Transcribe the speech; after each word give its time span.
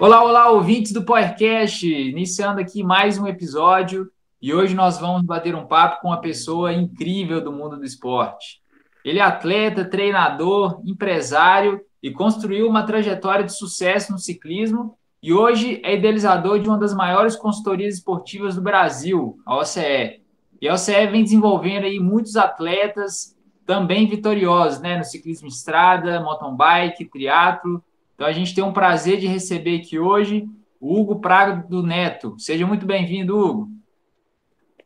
Olá, 0.00 0.24
olá, 0.24 0.50
ouvintes 0.50 0.92
do 0.92 1.04
podcast, 1.04 1.86
iniciando 1.86 2.60
aqui 2.60 2.82
mais 2.82 3.16
um 3.16 3.28
episódio 3.28 4.10
e 4.42 4.52
hoje 4.52 4.74
nós 4.74 4.98
vamos 4.98 5.22
bater 5.22 5.54
um 5.54 5.66
papo 5.66 6.02
com 6.02 6.08
uma 6.08 6.20
pessoa 6.20 6.72
incrível 6.72 7.40
do 7.40 7.52
mundo 7.52 7.76
do 7.76 7.84
esporte. 7.84 8.60
Ele 9.04 9.20
é 9.20 9.22
atleta, 9.22 9.84
treinador, 9.84 10.80
empresário 10.84 11.80
e 12.02 12.10
construiu 12.10 12.68
uma 12.68 12.82
trajetória 12.82 13.44
de 13.44 13.56
sucesso 13.56 14.10
no 14.10 14.18
ciclismo 14.18 14.98
e 15.22 15.32
hoje 15.32 15.80
é 15.84 15.94
idealizador 15.94 16.58
de 16.58 16.68
uma 16.68 16.76
das 16.76 16.92
maiores 16.92 17.36
consultorias 17.36 17.94
esportivas 17.94 18.56
do 18.56 18.62
Brasil, 18.62 19.38
a 19.46 19.56
OCE. 19.56 20.20
E 20.60 20.68
a 20.68 20.74
OCE 20.74 21.06
vem 21.06 21.22
desenvolvendo 21.22 21.84
aí 21.84 22.00
muitos 22.00 22.36
atletas 22.36 23.36
também 23.64 24.08
vitoriosos, 24.08 24.80
né, 24.80 24.98
no 24.98 25.04
ciclismo 25.04 25.46
estrada, 25.46 26.20
mountain 26.20 26.56
bike, 26.56 27.04
triatlo. 27.04 27.82
Então 28.14 28.26
a 28.26 28.32
gente 28.32 28.54
tem 28.54 28.62
um 28.62 28.72
prazer 28.72 29.18
de 29.18 29.26
receber 29.26 29.80
aqui 29.80 29.98
hoje 29.98 30.48
o 30.80 31.00
Hugo 31.00 31.20
Praga 31.20 31.66
do 31.68 31.82
Neto. 31.82 32.36
Seja 32.38 32.66
muito 32.66 32.86
bem-vindo, 32.86 33.36
Hugo. 33.36 33.68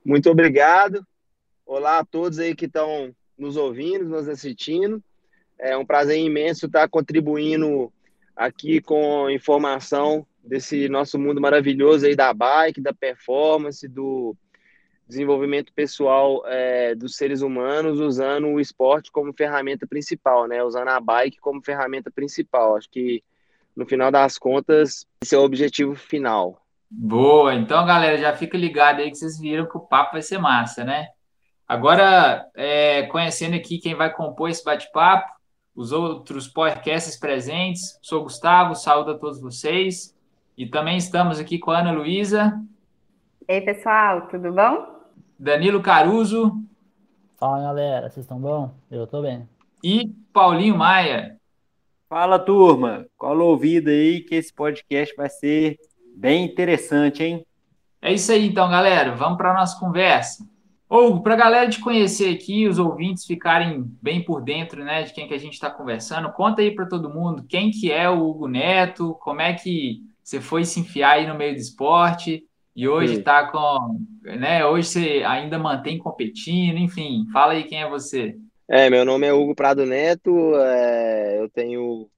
Muito 0.05 0.31
obrigado. 0.31 1.07
Olá 1.67 1.99
a 1.99 2.05
todos 2.05 2.39
aí 2.39 2.55
que 2.55 2.65
estão 2.65 3.15
nos 3.37 3.57
ouvindo, 3.57 4.09
nos 4.09 4.29
assistindo. 4.29 5.03
É 5.59 5.77
um 5.77 5.85
prazer 5.85 6.19
imenso 6.19 6.67
estar 6.67 6.89
contribuindo 6.89 7.93
aqui 8.35 8.81
com 8.81 9.29
informação 9.29 10.27
desse 10.43 10.89
nosso 10.89 11.19
mundo 11.19 11.41
maravilhoso 11.41 12.07
aí 12.07 12.17
da 12.17 12.33
bike, 12.33 12.81
da 12.81 12.95
performance, 12.95 13.87
do 13.87 14.35
desenvolvimento 15.09 15.73
pessoal 15.73 16.43
é, 16.47 16.95
dos 16.95 17.17
seres 17.17 17.41
humanos, 17.41 17.99
usando 17.99 18.49
o 18.49 18.61
esporte 18.61 19.11
como 19.11 19.33
ferramenta 19.33 19.87
principal, 19.87 20.47
né? 20.47 20.63
Usando 20.63 20.89
a 20.89 21.01
bike 21.01 21.39
como 21.39 21.65
ferramenta 21.65 22.11
principal. 22.11 22.77
Acho 22.77 22.91
que 22.91 23.25
no 23.75 23.87
final 23.87 24.11
das 24.11 24.39
contas 24.39 25.07
esse 25.23 25.35
é 25.35 25.39
o 25.39 25.45
objetivo 25.45 25.95
final. 25.95 26.61
Boa, 26.91 27.55
então 27.55 27.85
galera, 27.87 28.17
já 28.19 28.35
fica 28.35 28.57
ligado 28.57 29.01
aí 29.01 29.11
que 29.11 29.17
vocês 29.17 29.39
viram 29.39 29.69
que 29.69 29.77
o 29.77 29.81
papo 29.81 30.13
vai 30.13 30.23
ser 30.23 30.39
massa, 30.39 30.85
né? 30.85 31.09
Agora, 31.67 32.47
é, 32.55 33.03
conhecendo 33.05 33.55
aqui 33.55 33.79
quem 33.79 33.95
vai 33.95 34.11
compor 34.13 34.49
esse 34.49 34.65
bate-papo, 34.65 35.31
os 35.75 35.93
outros 35.93 36.49
podcasts 36.49 37.19
presentes. 37.19 37.99
Sou 38.03 38.23
Gustavo, 38.23 38.75
saúdo 38.75 39.13
a 39.13 39.19
todos 39.19 39.41
vocês. 39.41 40.17
E 40.57 40.67
também 40.67 40.97
estamos 40.97 41.39
aqui 41.39 41.59
com 41.59 41.71
a 41.71 41.81
Ana 41.81 41.93
Luísa. 41.93 42.59
Ei, 43.47 43.61
pessoal, 43.61 44.27
tudo 44.29 44.51
bom? 44.53 44.98
Danilo 45.39 45.81
Caruso. 45.81 46.53
Fala, 47.37 47.63
galera, 47.63 48.11
vocês 48.11 48.25
estão 48.25 48.41
bom? 48.41 48.75
Eu 48.91 49.05
estou 49.05 49.23
bem. 49.23 49.49
E 49.85 50.09
Paulinho 50.33 50.77
Maia. 50.77 51.39
Fala, 52.09 52.41
turma. 52.41 53.07
Cola 53.17 53.45
o 53.45 53.49
ouvido 53.49 53.89
aí 53.89 54.21
que 54.21 54.35
esse 54.35 54.53
podcast 54.53 55.15
vai 55.15 55.31
ser 55.31 55.79
bem 56.17 56.45
interessante, 56.45 57.23
hein? 57.23 57.47
É 58.03 58.13
isso 58.13 58.33
aí, 58.33 58.49
então, 58.49 58.69
galera. 58.69 59.15
Vamos 59.15 59.39
para 59.39 59.53
a 59.53 59.55
nossa 59.55 59.79
conversa. 59.79 60.45
Hugo, 60.91 61.23
para 61.23 61.35
a 61.35 61.37
galera 61.37 61.71
te 61.71 61.81
conhecer 61.81 62.35
aqui, 62.35 62.67
os 62.67 62.79
ouvintes 62.79 63.25
ficarem 63.25 63.85
bem 64.03 64.25
por 64.25 64.43
dentro 64.43 64.83
né, 64.83 65.03
de 65.03 65.13
quem 65.13 65.29
que 65.29 65.35
a 65.35 65.39
gente 65.39 65.53
está 65.53 65.71
conversando, 65.71 66.33
conta 66.33 66.63
aí 66.63 66.75
para 66.75 66.87
todo 66.87 67.13
mundo 67.13 67.45
quem 67.47 67.71
que 67.71 67.93
é 67.93 68.09
o 68.09 68.27
Hugo 68.27 68.49
Neto, 68.49 69.15
como 69.21 69.43
é 69.43 69.53
que 69.53 70.03
você 70.25 70.41
foi 70.41 70.65
se 70.65 70.81
enfiar 70.81 71.17
aí 71.17 71.27
no 71.27 71.35
meio 71.35 71.53
do 71.53 71.61
esporte 71.61 72.43
e 72.79 72.87
hoje 72.87 73.15
está 73.19 73.45
com. 73.49 74.07
Né, 74.23 74.65
hoje 74.65 74.87
você 74.87 75.23
ainda 75.27 75.59
mantém 75.59 75.99
competindo, 75.99 76.79
enfim, 76.79 77.27
fala 77.33 77.55
aí 77.55 77.65
quem 77.65 77.83
é 77.83 77.91
você. 77.91 78.37
É, 78.69 78.89
meu 78.89 79.05
nome 79.05 79.27
é 79.27 79.33
Hugo 79.33 79.53
Prado 79.53 79.85
Neto, 79.85 80.55
é, 80.55 81.41
eu 81.41 81.49
tenho. 81.49 82.09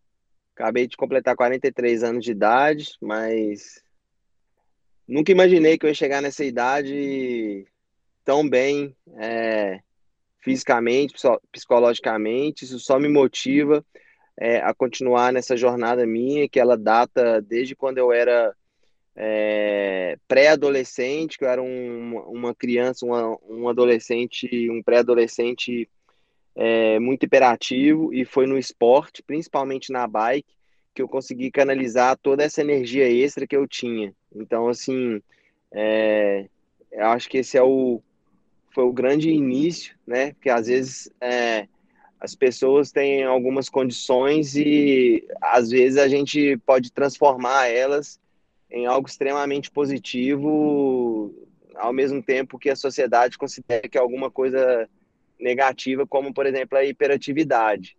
Acabei 0.55 0.87
de 0.87 0.99
completar 0.99 1.35
43 1.35 2.03
anos 2.05 2.23
de 2.23 2.33
idade, 2.33 2.91
mas 3.01 3.83
nunca 5.09 5.33
imaginei 5.33 5.79
que 5.79 5.87
eu 5.87 5.89
ia 5.89 5.95
chegar 5.95 6.21
nessa 6.21 6.45
idade 6.45 7.65
tão 8.23 8.47
bem 8.47 8.95
é, 9.17 9.81
fisicamente, 10.41 11.15
psicologicamente. 11.51 12.67
Isso 12.67 12.79
só 12.79 12.99
me 12.99 13.09
motiva 13.09 13.83
é, 14.39 14.59
a 14.59 14.75
continuar 14.75 15.33
nessa 15.33 15.57
jornada 15.57 16.07
minha, 16.07 16.47
que 16.47 16.61
ela 16.61 16.77
data 16.77 17.41
desde 17.41 17.75
quando 17.75 17.97
eu 17.97 18.13
era 18.13 18.55
é, 19.23 20.17
pré-adolescente, 20.27 21.37
que 21.37 21.45
eu 21.45 21.49
era 21.51 21.63
um, 21.63 22.17
uma 22.21 22.55
criança, 22.55 23.05
uma, 23.05 23.37
um 23.47 23.69
adolescente, 23.69 24.49
um 24.71 24.83
pré-adolescente 24.83 25.87
é, 26.57 26.99
muito 26.99 27.25
hiperativo, 27.27 28.15
e 28.15 28.25
foi 28.25 28.47
no 28.47 28.57
esporte, 28.57 29.23
principalmente 29.23 29.93
na 29.93 30.07
bike, 30.07 30.57
que 30.95 31.03
eu 31.03 31.09
consegui 31.09 31.51
canalizar 31.51 32.17
toda 32.17 32.43
essa 32.43 32.63
energia 32.63 33.13
extra 33.13 33.47
que 33.47 33.55
eu 33.55 33.69
tinha. 33.69 34.15
Então, 34.35 34.69
assim, 34.69 35.21
é, 35.71 36.47
eu 36.91 37.07
acho 37.09 37.29
que 37.29 37.39
esse 37.39 37.59
é 37.59 37.63
o, 37.63 38.01
foi 38.71 38.85
o 38.85 38.93
grande 38.93 39.29
início, 39.29 39.95
né? 40.07 40.33
Porque 40.33 40.49
às 40.49 40.67
vezes 40.67 41.13
é, 41.21 41.69
as 42.19 42.35
pessoas 42.35 42.91
têm 42.91 43.23
algumas 43.25 43.69
condições 43.69 44.57
e 44.57 45.27
às 45.43 45.69
vezes 45.69 45.99
a 45.99 46.09
gente 46.09 46.57
pode 46.65 46.91
transformar 46.91 47.69
elas 47.69 48.20
em 48.71 48.87
algo 48.87 49.09
extremamente 49.09 49.71
positivo, 49.71 51.35
ao 51.75 51.93
mesmo 51.93 52.23
tempo 52.23 52.59
que 52.59 52.71
a 52.71 52.77
sociedade 52.77 53.39
considera 53.39 53.89
que 53.89 53.99
é 53.99 54.01
alguma 54.01 54.31
coisa 54.31 54.89
negativa, 55.39 56.07
como 56.07 56.33
por 56.33 56.47
exemplo 56.47 56.79
a 56.79 56.85
hiperatividade. 56.85 57.97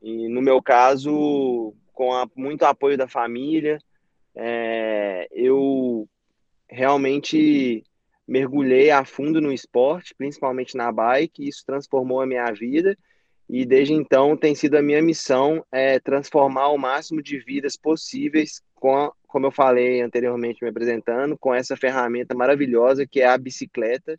E 0.00 0.28
no 0.28 0.40
meu 0.40 0.62
caso, 0.62 1.74
com 1.92 2.12
a, 2.12 2.28
muito 2.34 2.64
apoio 2.64 2.96
da 2.96 3.08
família, 3.08 3.78
é, 4.34 5.26
eu 5.32 6.08
realmente 6.68 7.82
mergulhei 8.26 8.90
a 8.90 9.04
fundo 9.04 9.40
no 9.40 9.52
esporte, 9.52 10.14
principalmente 10.14 10.76
na 10.76 10.90
bike, 10.90 11.42
e 11.42 11.48
isso 11.48 11.64
transformou 11.64 12.20
a 12.20 12.26
minha 12.26 12.50
vida. 12.52 12.96
E 13.48 13.64
desde 13.64 13.94
então 13.94 14.36
tem 14.36 14.54
sido 14.54 14.76
a 14.76 14.82
minha 14.82 15.00
missão 15.00 15.64
é, 15.70 16.00
transformar 16.00 16.68
o 16.68 16.78
máximo 16.78 17.22
de 17.22 17.38
vidas 17.38 17.76
possíveis 17.76 18.60
com, 18.74 19.10
como 19.26 19.46
eu 19.46 19.52
falei 19.52 20.00
anteriormente 20.00 20.62
me 20.62 20.68
apresentando, 20.68 21.38
com 21.38 21.54
essa 21.54 21.76
ferramenta 21.76 22.34
maravilhosa 22.34 23.06
que 23.06 23.20
é 23.20 23.26
a 23.26 23.38
bicicleta. 23.38 24.18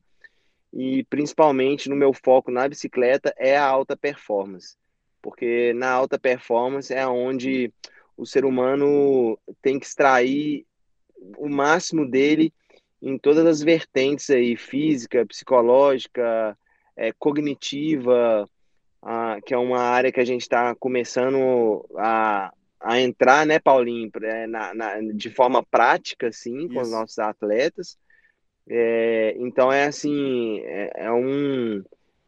E 0.74 1.04
principalmente 1.06 1.90
no 1.90 1.96
meu 1.96 2.14
foco 2.14 2.52
na 2.52 2.68
bicicleta 2.68 3.34
é 3.38 3.58
a 3.58 3.66
alta 3.66 3.98
performance. 3.98 4.78
Porque 5.22 5.74
na 5.74 5.92
alta 5.92 6.18
performance 6.18 6.94
é 6.94 7.06
onde 7.06 7.72
o 8.16 8.26
ser 8.26 8.46
humano 8.46 9.38
tem 9.62 9.80
que 9.80 9.86
extrair 9.86 10.66
o 11.38 11.50
máximo 11.50 12.10
dele 12.10 12.54
em 13.02 13.18
todas 13.18 13.46
as 13.46 13.62
vertentes 13.62 14.30
aí, 14.30 14.56
física, 14.56 15.26
psicológica, 15.26 16.58
é, 16.96 17.12
cognitiva, 17.14 18.48
a, 19.02 19.40
que 19.46 19.54
é 19.54 19.58
uma 19.58 19.80
área 19.80 20.12
que 20.12 20.20
a 20.20 20.26
gente 20.26 20.42
está 20.42 20.76
começando 20.76 21.86
a, 21.96 22.54
a 22.80 23.00
entrar, 23.00 23.46
né, 23.46 23.60
Paulinho, 23.60 24.10
é, 24.22 24.48
na, 24.48 24.74
na, 24.74 25.00
de 25.14 25.30
forma 25.30 25.64
prática, 25.64 26.32
sim, 26.32 26.68
com 26.68 26.82
os 26.82 26.92
nossos 26.92 27.20
atletas. 27.20 27.98
É, 28.70 29.36
então 29.38 29.72
é 29.72 29.86
assim, 29.86 30.60
é, 30.60 30.92
é, 31.06 31.12
um, 31.12 31.82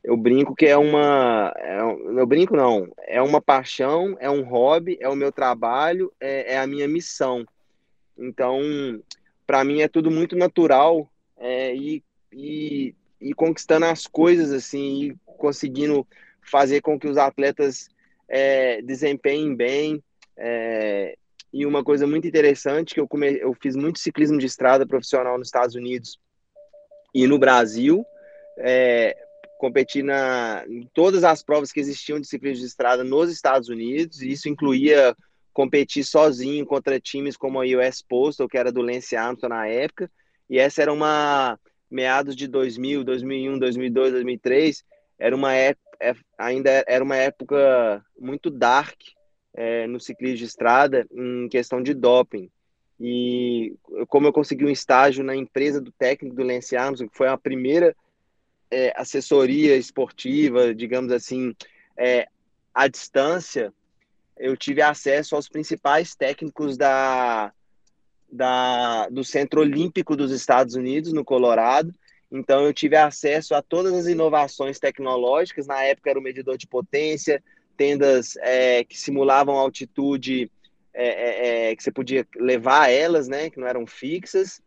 eu 0.03 0.15
brinco 0.15 0.55
que 0.55 0.65
é 0.65 0.77
uma, 0.77 1.53
é, 1.57 1.79
eu 1.81 2.25
brinco 2.25 2.55
não, 2.55 2.87
é 3.05 3.21
uma 3.21 3.41
paixão, 3.41 4.15
é 4.19 4.29
um 4.29 4.43
hobby, 4.43 4.97
é 5.01 5.09
o 5.09 5.15
meu 5.15 5.31
trabalho, 5.31 6.13
é, 6.19 6.53
é 6.53 6.59
a 6.59 6.67
minha 6.67 6.87
missão. 6.87 7.45
Então 8.17 8.61
para 9.49 9.63
mim 9.63 9.81
é 9.81 9.87
tudo 9.87 10.11
muito 10.11 10.35
natural 10.35 11.11
é, 11.35 11.75
e, 11.75 12.03
e, 12.31 12.93
e, 13.19 13.33
conquistando 13.33 13.87
as 13.87 14.05
coisas 14.05 14.51
assim 14.51 15.05
e 15.05 15.17
conseguindo 15.39 16.05
fazer 16.49 16.81
com 16.81 16.99
que 16.99 17.07
os 17.07 17.17
atletas 17.17 17.89
é, 18.27 18.81
desempenhem 18.81 19.55
bem 19.55 20.03
é, 20.37 21.15
e 21.51 21.65
uma 21.65 21.83
coisa 21.83 22.05
muito 22.05 22.27
interessante 22.27 22.93
que 22.93 22.99
eu 22.99 23.07
come, 23.07 23.37
eu 23.39 23.55
fiz 23.59 23.75
muito 23.75 23.99
ciclismo 23.99 24.37
de 24.37 24.45
estrada 24.45 24.85
profissional 24.85 25.37
nos 25.37 25.47
Estados 25.47 25.75
Unidos 25.75 26.19
e 27.13 27.25
no 27.25 27.39
Brasil 27.39 28.05
é, 28.57 29.15
competi 29.59 30.03
na, 30.03 30.63
em 30.67 30.87
todas 30.93 31.23
as 31.23 31.43
provas 31.43 31.71
que 31.71 31.79
existiam 31.79 32.19
de 32.19 32.27
ciclismo 32.27 32.61
de 32.61 32.67
estrada 32.67 33.03
nos 33.03 33.31
Estados 33.31 33.67
Unidos 33.67 34.21
e 34.21 34.31
isso 34.31 34.47
incluía 34.47 35.15
competir 35.51 36.05
sozinho 36.05 36.65
contra 36.65 36.99
times 36.99 37.35
como 37.35 37.59
a 37.59 37.65
US 37.65 38.01
Postal, 38.01 38.47
que 38.47 38.57
era 38.57 38.71
do 38.71 38.81
Lance 38.81 39.15
Armstrong 39.15 39.53
na 39.53 39.67
época, 39.67 40.09
e 40.49 40.57
essa 40.57 40.81
era 40.81 40.93
uma 40.93 41.59
meados 41.91 42.35
de 42.35 42.47
2000, 42.47 43.03
2001, 43.03 43.59
2002, 43.59 44.11
2003, 44.13 44.85
era 45.17 45.35
uma 45.35 45.53
é, 46.01 46.15
ainda 46.37 46.83
era 46.87 47.03
uma 47.03 47.15
época 47.15 48.03
muito 48.17 48.49
dark 48.49 48.99
é, 49.53 49.87
no 49.87 49.99
ciclismo 49.99 50.37
de 50.37 50.45
estrada 50.45 51.07
em 51.11 51.47
questão 51.49 51.81
de 51.81 51.93
doping. 51.93 52.49
E 52.99 53.75
como 54.07 54.27
eu 54.27 54.33
consegui 54.33 54.65
um 54.65 54.69
estágio 54.69 55.23
na 55.23 55.35
empresa 55.35 55.79
do 55.79 55.91
técnico 55.91 56.35
do 56.35 56.43
Lance 56.43 56.75
Armstrong, 56.75 57.09
que 57.09 57.17
foi 57.17 57.27
a 57.27 57.37
primeira 57.37 57.95
é, 58.69 58.93
assessoria 58.95 59.75
esportiva, 59.75 60.73
digamos 60.75 61.11
assim, 61.11 61.55
é, 61.97 62.27
à 62.73 62.87
distância, 62.87 63.73
eu 64.37 64.55
tive 64.55 64.81
acesso 64.81 65.35
aos 65.35 65.49
principais 65.49 66.15
técnicos 66.15 66.77
da, 66.77 67.51
da, 68.31 69.09
do 69.09 69.23
Centro 69.23 69.61
Olímpico 69.61 70.15
dos 70.15 70.31
Estados 70.31 70.75
Unidos, 70.75 71.11
no 71.11 71.25
Colorado. 71.25 71.93
Então, 72.31 72.65
eu 72.65 72.73
tive 72.73 72.95
acesso 72.95 73.55
a 73.55 73.61
todas 73.61 73.93
as 73.93 74.07
inovações 74.07 74.79
tecnológicas. 74.79 75.65
Na 75.65 75.83
época, 75.83 76.09
era 76.09 76.19
o 76.19 76.21
medidor 76.21 76.57
de 76.57 76.67
potência, 76.67 77.43
tendas 77.75 78.35
é, 78.37 78.83
que 78.83 78.97
simulavam 78.97 79.55
altitude 79.55 80.51
é, 80.93 81.07
é, 81.07 81.71
é 81.71 81.75
que 81.75 81.83
você 81.83 81.91
podia 81.91 82.27
levar 82.35 82.91
elas, 82.91 83.27
né, 83.27 83.49
que 83.49 83.59
não 83.59 83.67
eram 83.67 83.87
fixas. 83.87 84.61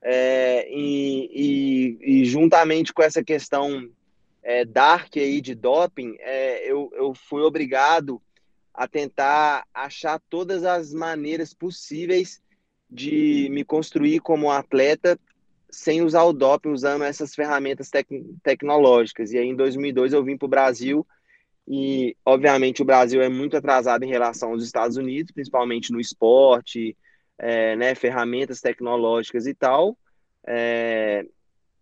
É, 0.00 0.68
e, 0.70 1.30
e, 1.32 2.20
e, 2.20 2.24
juntamente 2.24 2.92
com 2.92 3.02
essa 3.02 3.24
questão 3.24 3.90
é, 4.42 4.64
dark 4.64 5.16
aí 5.16 5.40
de 5.40 5.56
doping, 5.56 6.16
eu, 6.62 6.90
eu 6.94 7.12
fui 7.14 7.42
obrigado 7.42 8.22
a 8.72 8.86
tentar 8.86 9.66
achar 9.74 10.20
todas 10.30 10.62
as 10.64 10.92
maneiras 10.92 11.52
possíveis 11.52 12.40
de 12.88 13.48
me 13.50 13.64
construir 13.64 14.20
como 14.20 14.52
atleta 14.52 15.18
sem 15.70 16.02
usar 16.02 16.24
o 16.24 16.32
doping, 16.32 16.70
usando 16.70 17.04
essas 17.04 17.34
ferramentas 17.34 17.90
tec 17.90 18.08
tecnológicas. 18.42 19.32
E 19.32 19.38
aí, 19.38 19.46
em 19.46 19.56
2002, 19.56 20.12
eu 20.12 20.24
vim 20.24 20.36
para 20.36 20.46
o 20.46 20.50
Brasil 20.50 21.06
e, 21.66 22.16
obviamente, 22.24 22.80
o 22.80 22.84
Brasil 22.84 23.20
é 23.20 23.28
muito 23.28 23.56
atrasado 23.56 24.02
em 24.02 24.08
relação 24.08 24.52
aos 24.52 24.64
Estados 24.64 24.96
Unidos, 24.96 25.32
principalmente 25.32 25.92
no 25.92 26.00
esporte, 26.00 26.96
é, 27.38 27.76
né, 27.76 27.94
ferramentas 27.94 28.60
tecnológicas 28.60 29.46
e 29.46 29.54
tal. 29.54 29.96
É, 30.46 31.26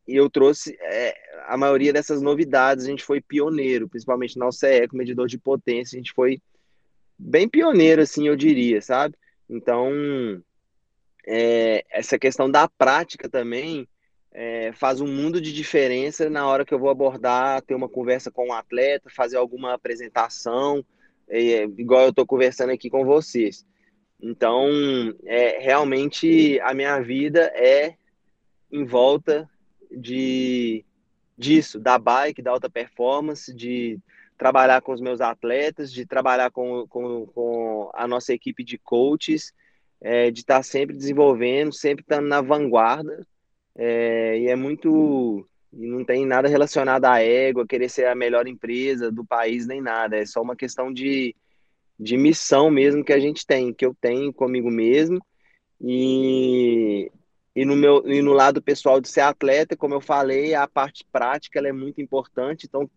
e 0.08 0.16
eu 0.16 0.28
trouxe 0.28 0.76
é, 0.80 1.14
a 1.46 1.56
maioria 1.56 1.92
dessas 1.92 2.20
novidades, 2.20 2.84
a 2.84 2.88
gente 2.88 3.04
foi 3.04 3.20
pioneiro, 3.20 3.88
principalmente 3.88 4.36
na 4.36 4.48
OCE, 4.48 4.88
com 4.88 4.96
medidor 4.96 5.28
de 5.28 5.38
potência, 5.38 5.96
a 5.96 6.00
gente 6.00 6.12
foi 6.12 6.40
bem 7.16 7.48
pioneiro, 7.48 8.02
assim, 8.02 8.26
eu 8.26 8.36
diria, 8.36 8.82
sabe? 8.82 9.14
Então, 9.48 10.42
é, 11.26 11.84
essa 11.90 12.18
questão 12.18 12.50
da 12.50 12.68
prática 12.68 13.28
também 13.28 13.88
é, 14.32 14.70
faz 14.72 15.00
um 15.00 15.06
mundo 15.06 15.40
de 15.40 15.52
diferença 15.52 16.28
na 16.28 16.46
hora 16.46 16.64
que 16.64 16.72
eu 16.72 16.78
vou 16.78 16.90
abordar, 16.90 17.62
ter 17.62 17.74
uma 17.74 17.88
conversa 17.88 18.30
com 18.30 18.48
um 18.48 18.52
atleta, 18.52 19.10
fazer 19.10 19.36
alguma 19.36 19.74
apresentação, 19.74 20.84
é, 21.28 21.64
igual 21.64 22.02
eu 22.02 22.10
estou 22.10 22.26
conversando 22.26 22.70
aqui 22.70 22.90
com 22.90 23.04
vocês. 23.04 23.66
Então, 24.20 24.68
é, 25.24 25.58
realmente 25.58 26.60
a 26.60 26.72
minha 26.72 27.00
vida 27.00 27.50
é 27.54 27.94
em 28.70 28.84
volta 28.84 29.48
de 29.90 30.84
disso, 31.36 31.78
da 31.78 31.98
bike, 31.98 32.40
da 32.40 32.50
alta 32.50 32.68
performance, 32.70 33.54
de 33.54 33.98
trabalhar 34.38 34.80
com 34.82 34.92
os 34.92 35.00
meus 35.00 35.20
atletas, 35.20 35.92
de 35.92 36.06
trabalhar 36.06 36.50
com, 36.50 36.86
com, 36.88 37.26
com 37.26 37.90
a 37.94 38.06
nossa 38.06 38.32
equipe 38.32 38.64
de 38.64 38.78
coaches, 38.78 39.52
é, 40.06 40.30
de 40.30 40.38
estar 40.38 40.62
sempre 40.62 40.96
desenvolvendo, 40.96 41.72
sempre 41.72 42.02
estando 42.02 42.28
na 42.28 42.40
vanguarda. 42.40 43.26
É, 43.74 44.38
e 44.38 44.46
é 44.46 44.54
muito. 44.54 45.44
E 45.72 45.84
não 45.88 46.04
tem 46.04 46.24
nada 46.24 46.48
relacionado 46.48 47.04
à 47.06 47.20
égua, 47.20 47.66
querer 47.66 47.88
ser 47.90 48.06
a 48.06 48.14
melhor 48.14 48.46
empresa 48.46 49.10
do 49.10 49.24
país, 49.24 49.66
nem 49.66 49.82
nada. 49.82 50.16
É 50.16 50.24
só 50.24 50.40
uma 50.40 50.54
questão 50.54 50.92
de, 50.92 51.34
de 51.98 52.16
missão 52.16 52.70
mesmo 52.70 53.04
que 53.04 53.12
a 53.12 53.18
gente 53.18 53.44
tem, 53.44 53.74
que 53.74 53.84
eu 53.84 53.94
tenho 54.00 54.32
comigo 54.32 54.70
mesmo. 54.70 55.20
E, 55.80 57.10
e, 57.54 57.64
no 57.64 57.74
meu, 57.74 58.08
e 58.08 58.22
no 58.22 58.32
lado 58.32 58.62
pessoal 58.62 59.00
de 59.00 59.08
ser 59.08 59.22
atleta, 59.22 59.76
como 59.76 59.94
eu 59.94 60.00
falei, 60.00 60.54
a 60.54 60.68
parte 60.68 61.04
prática 61.10 61.58
ela 61.58 61.68
é 61.68 61.72
muito 61.72 62.00
importante. 62.00 62.66
Então, 62.66 62.88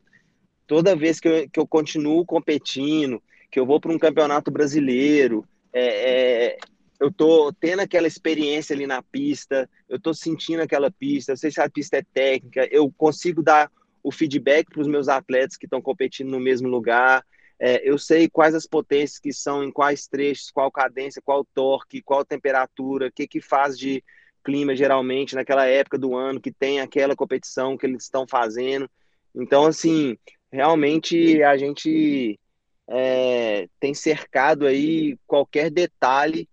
toda 0.68 0.96
vez 0.96 1.20
que 1.20 1.28
eu, 1.28 1.50
que 1.50 1.60
eu 1.60 1.68
continuo 1.68 2.24
competindo, 2.24 3.22
que 3.52 3.60
eu 3.60 3.66
vou 3.66 3.80
para 3.80 3.92
um 3.92 4.00
campeonato 4.00 4.52
brasileiro, 4.52 5.44
é, 5.74 6.52
é, 6.52 6.58
eu 7.00 7.12
tô 7.12 7.54
tendo 7.54 7.80
aquela 7.80 8.08
experiência 8.08 8.76
ali 8.76 8.86
na 8.86 9.02
pista, 9.02 9.70
eu 9.88 10.00
tô 10.00 10.14
sentindo 10.14 10.62
aquela 10.62 10.92
pista, 10.92 11.32
eu 11.32 11.38
sei 11.38 11.50
se 11.50 11.62
a 11.62 11.70
pista 11.70 11.98
é 11.98 12.04
técnica, 12.14 12.68
eu 12.72 12.92
consigo 12.92 13.42
dar 13.42 13.72
o 14.04 14.12
feedback 14.12 14.70
para 14.70 14.82
os 14.82 14.88
meus 14.88 15.08
atletas 15.08 15.58
que 15.58 15.66
estão 15.66 15.82
competindo 15.82 16.30
no 16.30 16.40
mesmo 16.40 16.68
lugar, 16.68 17.26
é, 17.60 17.82
eu 17.88 17.98
sei 17.98 18.30
quais 18.30 18.56
as 18.56 18.66
potências 18.66 19.20
que 19.20 19.34
são, 19.34 19.64
em 19.64 19.72
quais 19.72 20.08
trechos, 20.08 20.50
qual 20.50 20.72
cadência, 20.72 21.22
qual 21.22 21.46
torque, 21.54 22.02
qual 22.02 22.24
temperatura, 22.24 23.08
o 23.08 23.12
que 23.12 23.28
que 23.28 23.42
faz 23.42 23.78
de 23.78 24.04
clima 24.44 24.76
geralmente 24.76 25.36
naquela 25.36 25.66
época 25.66 25.98
do 25.98 26.16
ano 26.16 26.40
que 26.40 26.52
tem 26.52 26.80
aquela 26.80 27.16
competição 27.16 27.78
que 27.78 27.86
eles 27.86 28.04
estão 28.04 28.26
fazendo. 28.26 28.90
Então, 29.36 29.66
assim, 29.66 30.18
realmente 30.52 31.44
a 31.44 31.58
gente 31.58 32.40
é, 32.88 33.68
tem 33.80 33.94
cercado 33.94 34.66
aí 34.66 35.18
qualquer 35.28 35.70
detalhe 35.70 36.48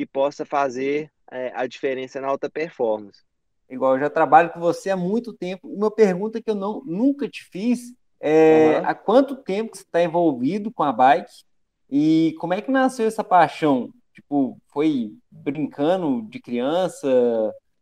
que 0.00 0.06
possa 0.06 0.46
fazer 0.46 1.10
é, 1.30 1.52
a 1.54 1.66
diferença 1.66 2.22
na 2.22 2.28
alta 2.28 2.48
performance. 2.48 3.22
Igual 3.68 3.94
eu 3.96 4.00
já 4.00 4.08
trabalho 4.08 4.48
com 4.48 4.58
você 4.58 4.88
há 4.88 4.96
muito 4.96 5.34
tempo. 5.34 5.68
Uma 5.68 5.90
pergunta 5.90 6.40
que 6.40 6.50
eu 6.50 6.54
não, 6.54 6.82
nunca 6.86 7.28
te 7.28 7.44
fiz 7.44 7.92
é 8.18 8.78
uhum. 8.78 8.86
há 8.86 8.94
quanto 8.94 9.36
tempo 9.36 9.76
você 9.76 9.82
está 9.82 10.02
envolvido 10.02 10.72
com 10.72 10.82
a 10.82 10.90
bike 10.90 11.44
e 11.90 12.34
como 12.40 12.54
é 12.54 12.62
que 12.62 12.70
nasceu 12.70 13.06
essa 13.06 13.22
paixão? 13.22 13.92
Tipo, 14.14 14.56
foi 14.68 15.12
brincando 15.30 16.22
de 16.22 16.40
criança? 16.40 17.06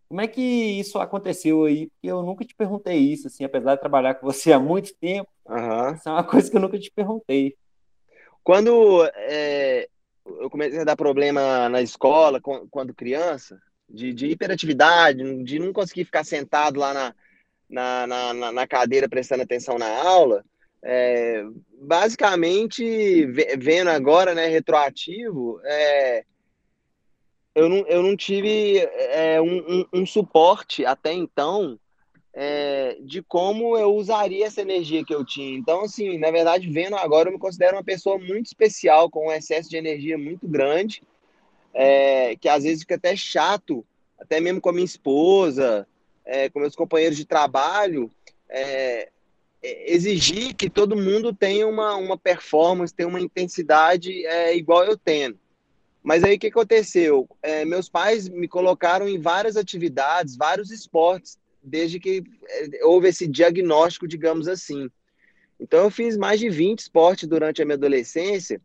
Como 0.09 0.21
é 0.21 0.27
que 0.27 0.43
isso 0.43 0.99
aconteceu 0.99 1.67
aí? 1.67 1.87
Porque 1.87 2.09
eu 2.09 2.21
nunca 2.25 2.45
te 2.45 2.55
perguntei 2.57 2.99
isso, 2.99 3.29
assim, 3.29 3.45
apesar 3.45 3.77
de 3.77 3.81
trabalhar 3.81 4.15
com 4.15 4.27
você 4.27 4.51
há 4.53 4.59
muito 4.59 4.93
tempo. 4.97 5.31
Uhum. 5.47 5.95
Isso 5.95 6.09
é 6.09 6.13
uma 6.13 6.25
coisa 6.25 6.51
que 6.51 6.57
eu 6.57 6.61
nunca 6.61 6.81
te 6.81 6.91
perguntei. 6.91 7.55
Quando 8.43 9.09
é, 9.15 9.89
eu 10.41 10.51
comecei 10.51 10.81
a 10.81 10.85
dar 10.85 10.97
problema 10.97 11.69
na 11.69 11.83
escola, 11.83 12.41
quando 12.71 12.95
criança, 12.95 13.61
de, 13.89 14.13
de 14.13 14.27
hiperatividade, 14.27 15.43
de 15.45 15.59
não 15.59 15.73
conseguir 15.73 16.05
ficar 16.05 16.25
sentado 16.25 16.79
lá 16.79 16.93
na, 16.95 17.15
na, 17.69 18.07
na, 18.35 18.53
na 18.53 18.67
cadeira 18.67 19.09
prestando 19.09 19.43
atenção 19.43 19.79
na 19.79 19.89
aula, 20.03 20.45
é, 20.83 21.45
basicamente, 21.81 23.27
vendo 23.57 23.89
agora, 23.89 24.35
né, 24.35 24.47
retroativo, 24.47 25.61
é, 25.65 26.25
eu 27.55 27.69
não, 27.69 27.87
eu 27.89 28.03
não 28.03 28.17
tive 28.17 28.79
é, 28.79 29.41
um, 29.41 29.59
um, 29.59 29.87
um, 29.93 30.07
suporte 30.07 30.85
até 30.85 31.13
então 31.13 31.79
é, 32.41 32.97
de 33.01 33.21
como 33.21 33.77
eu 33.77 33.97
usaria 33.97 34.47
essa 34.47 34.61
energia 34.61 35.05
que 35.05 35.13
eu 35.13 35.25
tinha. 35.25 35.59
Então, 35.59 35.83
assim, 35.83 36.17
na 36.19 36.31
verdade, 36.31 36.71
vendo 36.71 36.95
agora, 36.95 37.29
eu 37.29 37.33
me 37.33 37.39
considero 37.39 37.77
uma 37.77 37.83
pessoa 37.83 38.17
muito 38.17 38.47
especial, 38.47 39.11
com 39.11 39.27
um 39.27 39.33
excesso 39.33 39.69
de 39.69 39.77
energia 39.77 40.17
muito 40.17 40.47
grande, 40.47 41.03
é, 41.75 42.37
que 42.37 42.49
às 42.49 42.63
vezes 42.63 42.83
fica 42.83 42.95
até 42.95 43.17
chato, 43.17 43.85
até 44.21 44.39
mesmo 44.39 44.61
com 44.61 44.69
a 44.69 44.73
minha 44.73 44.85
esposa, 44.85 45.85
é, 46.25 46.49
com 46.49 46.61
meus 46.61 46.77
companheiros 46.77 47.19
de 47.19 47.25
trabalho, 47.25 48.09
é, 48.49 49.09
é, 49.61 49.93
exigir 49.93 50.55
que 50.55 50.71
todo 50.71 50.95
mundo 50.95 51.35
tenha 51.35 51.67
uma, 51.67 51.97
uma 51.97 52.17
performance, 52.17 52.95
tenha 52.95 53.09
uma 53.09 53.21
intensidade 53.21 54.25
é, 54.27 54.57
igual 54.57 54.85
eu 54.85 54.97
tenho. 54.97 55.37
Mas 56.05 56.23
aí 56.23 56.37
o 56.37 56.39
que 56.39 56.47
aconteceu? 56.47 57.29
Meus 57.67 57.89
pais 57.89 58.29
me 58.29 58.47
colocaram 58.47 59.09
em 59.09 59.21
várias 59.21 59.57
atividades, 59.57 60.37
vários 60.37 60.71
esportes, 60.71 61.37
desde 61.63 61.99
que 61.99 62.23
é, 62.49 62.85
houve 62.85 63.09
esse 63.09 63.27
diagnóstico, 63.27 64.09
digamos 64.09 64.49
assim. 64.49 64.91
Então 65.61 65.85
eu 65.85 65.91
fiz 65.91 66.17
mais 66.17 66.39
de 66.39 66.49
20 66.49 66.79
esportes 66.81 67.29
durante 67.29 67.61
a 67.61 67.65
minha 67.65 67.77
adolescência. 67.77 68.61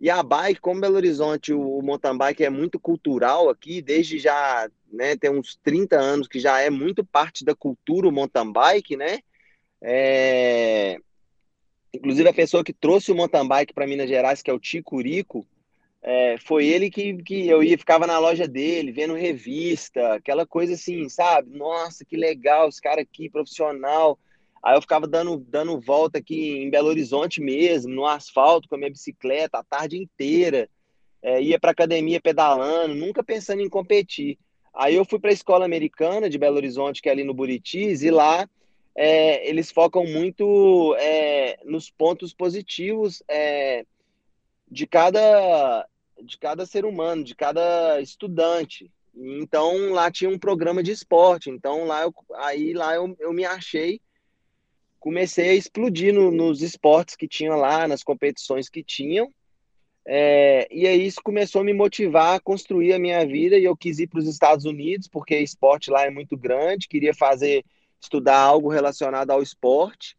E 0.00 0.08
a 0.08 0.22
bike, 0.22 0.60
como 0.60 0.80
Belo 0.80 0.96
Horizonte, 0.96 1.52
o 1.52 1.82
mountain 1.82 2.16
bike 2.16 2.42
é 2.42 2.48
muito 2.48 2.80
cultural 2.80 3.50
aqui, 3.50 3.82
desde 3.82 4.18
já, 4.18 4.70
né, 4.90 5.14
tem 5.14 5.30
uns 5.30 5.56
30 5.62 6.00
anos 6.00 6.26
que 6.26 6.40
já 6.40 6.58
é 6.58 6.70
muito 6.70 7.04
parte 7.04 7.44
da 7.44 7.54
cultura 7.54 8.08
o 8.08 8.12
mountain 8.12 8.50
bike, 8.50 8.96
né? 8.96 9.18
É... 9.82 10.96
Inclusive 11.92 12.28
a 12.30 12.32
pessoa 12.32 12.64
que 12.64 12.72
trouxe 12.72 13.12
o 13.12 13.14
mountain 13.14 13.46
bike 13.46 13.74
para 13.74 13.86
Minas 13.86 14.08
Gerais, 14.08 14.40
que 14.40 14.50
é 14.50 14.54
o 14.54 14.60
Ticurico, 14.60 15.46
é, 16.02 16.38
foi 16.38 16.66
ele 16.66 16.90
que, 16.90 17.22
que 17.22 17.46
eu 17.46 17.62
ia, 17.62 17.76
ficava 17.76 18.06
na 18.06 18.18
loja 18.18 18.48
dele, 18.48 18.90
vendo 18.90 19.14
revista, 19.14 20.14
aquela 20.14 20.46
coisa 20.46 20.74
assim, 20.74 21.08
sabe? 21.08 21.56
Nossa, 21.56 22.04
que 22.04 22.16
legal, 22.16 22.68
esse 22.68 22.80
cara 22.80 23.02
aqui, 23.02 23.28
profissional. 23.28 24.18
Aí 24.62 24.76
eu 24.76 24.80
ficava 24.80 25.06
dando, 25.06 25.38
dando 25.38 25.78
volta 25.80 26.18
aqui 26.18 26.62
em 26.62 26.70
Belo 26.70 26.88
Horizonte 26.88 27.40
mesmo, 27.40 27.92
no 27.92 28.06
asfalto 28.06 28.68
com 28.68 28.76
a 28.76 28.78
minha 28.78 28.90
bicicleta 28.90 29.58
a 29.58 29.64
tarde 29.64 29.98
inteira. 29.98 30.68
É, 31.22 31.42
ia 31.42 31.60
para 31.60 31.70
academia 31.70 32.20
pedalando, 32.20 32.94
nunca 32.94 33.22
pensando 33.22 33.60
em 33.60 33.68
competir. 33.68 34.38
Aí 34.72 34.94
eu 34.94 35.04
fui 35.04 35.18
para 35.18 35.30
a 35.30 35.34
escola 35.34 35.66
americana 35.66 36.30
de 36.30 36.38
Belo 36.38 36.56
Horizonte, 36.56 37.02
que 37.02 37.10
é 37.10 37.12
ali 37.12 37.24
no 37.24 37.34
Buritis, 37.34 38.02
e 38.02 38.10
lá 38.10 38.48
é, 38.96 39.46
eles 39.48 39.70
focam 39.70 40.04
muito 40.04 40.96
é, 40.98 41.58
nos 41.64 41.90
pontos 41.90 42.32
positivos 42.32 43.22
é, 43.28 43.84
de 44.70 44.86
cada 44.86 45.86
de 46.22 46.38
cada 46.38 46.66
ser 46.66 46.84
humano, 46.84 47.24
de 47.24 47.34
cada 47.34 48.00
estudante. 48.00 48.90
Então 49.14 49.92
lá 49.92 50.10
tinha 50.10 50.30
um 50.30 50.38
programa 50.38 50.82
de 50.82 50.92
esporte. 50.92 51.50
Então 51.50 51.84
lá 51.84 52.02
eu, 52.02 52.14
aí 52.34 52.72
lá 52.72 52.94
eu, 52.94 53.16
eu 53.18 53.32
me 53.32 53.44
achei, 53.44 54.00
comecei 54.98 55.50
a 55.50 55.54
explodir 55.54 56.14
no, 56.14 56.30
nos 56.30 56.62
esportes 56.62 57.16
que 57.16 57.28
tinham 57.28 57.56
lá, 57.56 57.86
nas 57.88 58.02
competições 58.02 58.68
que 58.68 58.82
tinham. 58.82 59.32
É, 60.06 60.66
e 60.70 60.86
aí 60.86 61.06
isso 61.06 61.20
começou 61.22 61.60
a 61.60 61.64
me 61.64 61.74
motivar 61.74 62.36
a 62.36 62.40
construir 62.40 62.92
a 62.92 62.98
minha 62.98 63.24
vida 63.26 63.58
e 63.58 63.64
eu 63.64 63.76
quis 63.76 63.98
ir 63.98 64.06
para 64.06 64.18
os 64.18 64.26
Estados 64.26 64.64
Unidos 64.64 65.06
porque 65.06 65.38
esporte 65.38 65.90
lá 65.90 66.04
é 66.06 66.10
muito 66.10 66.36
grande, 66.36 66.88
queria 66.88 67.14
fazer, 67.14 67.64
estudar 68.00 68.38
algo 68.38 68.68
relacionado 68.68 69.30
ao 69.30 69.42
esporte. 69.42 70.16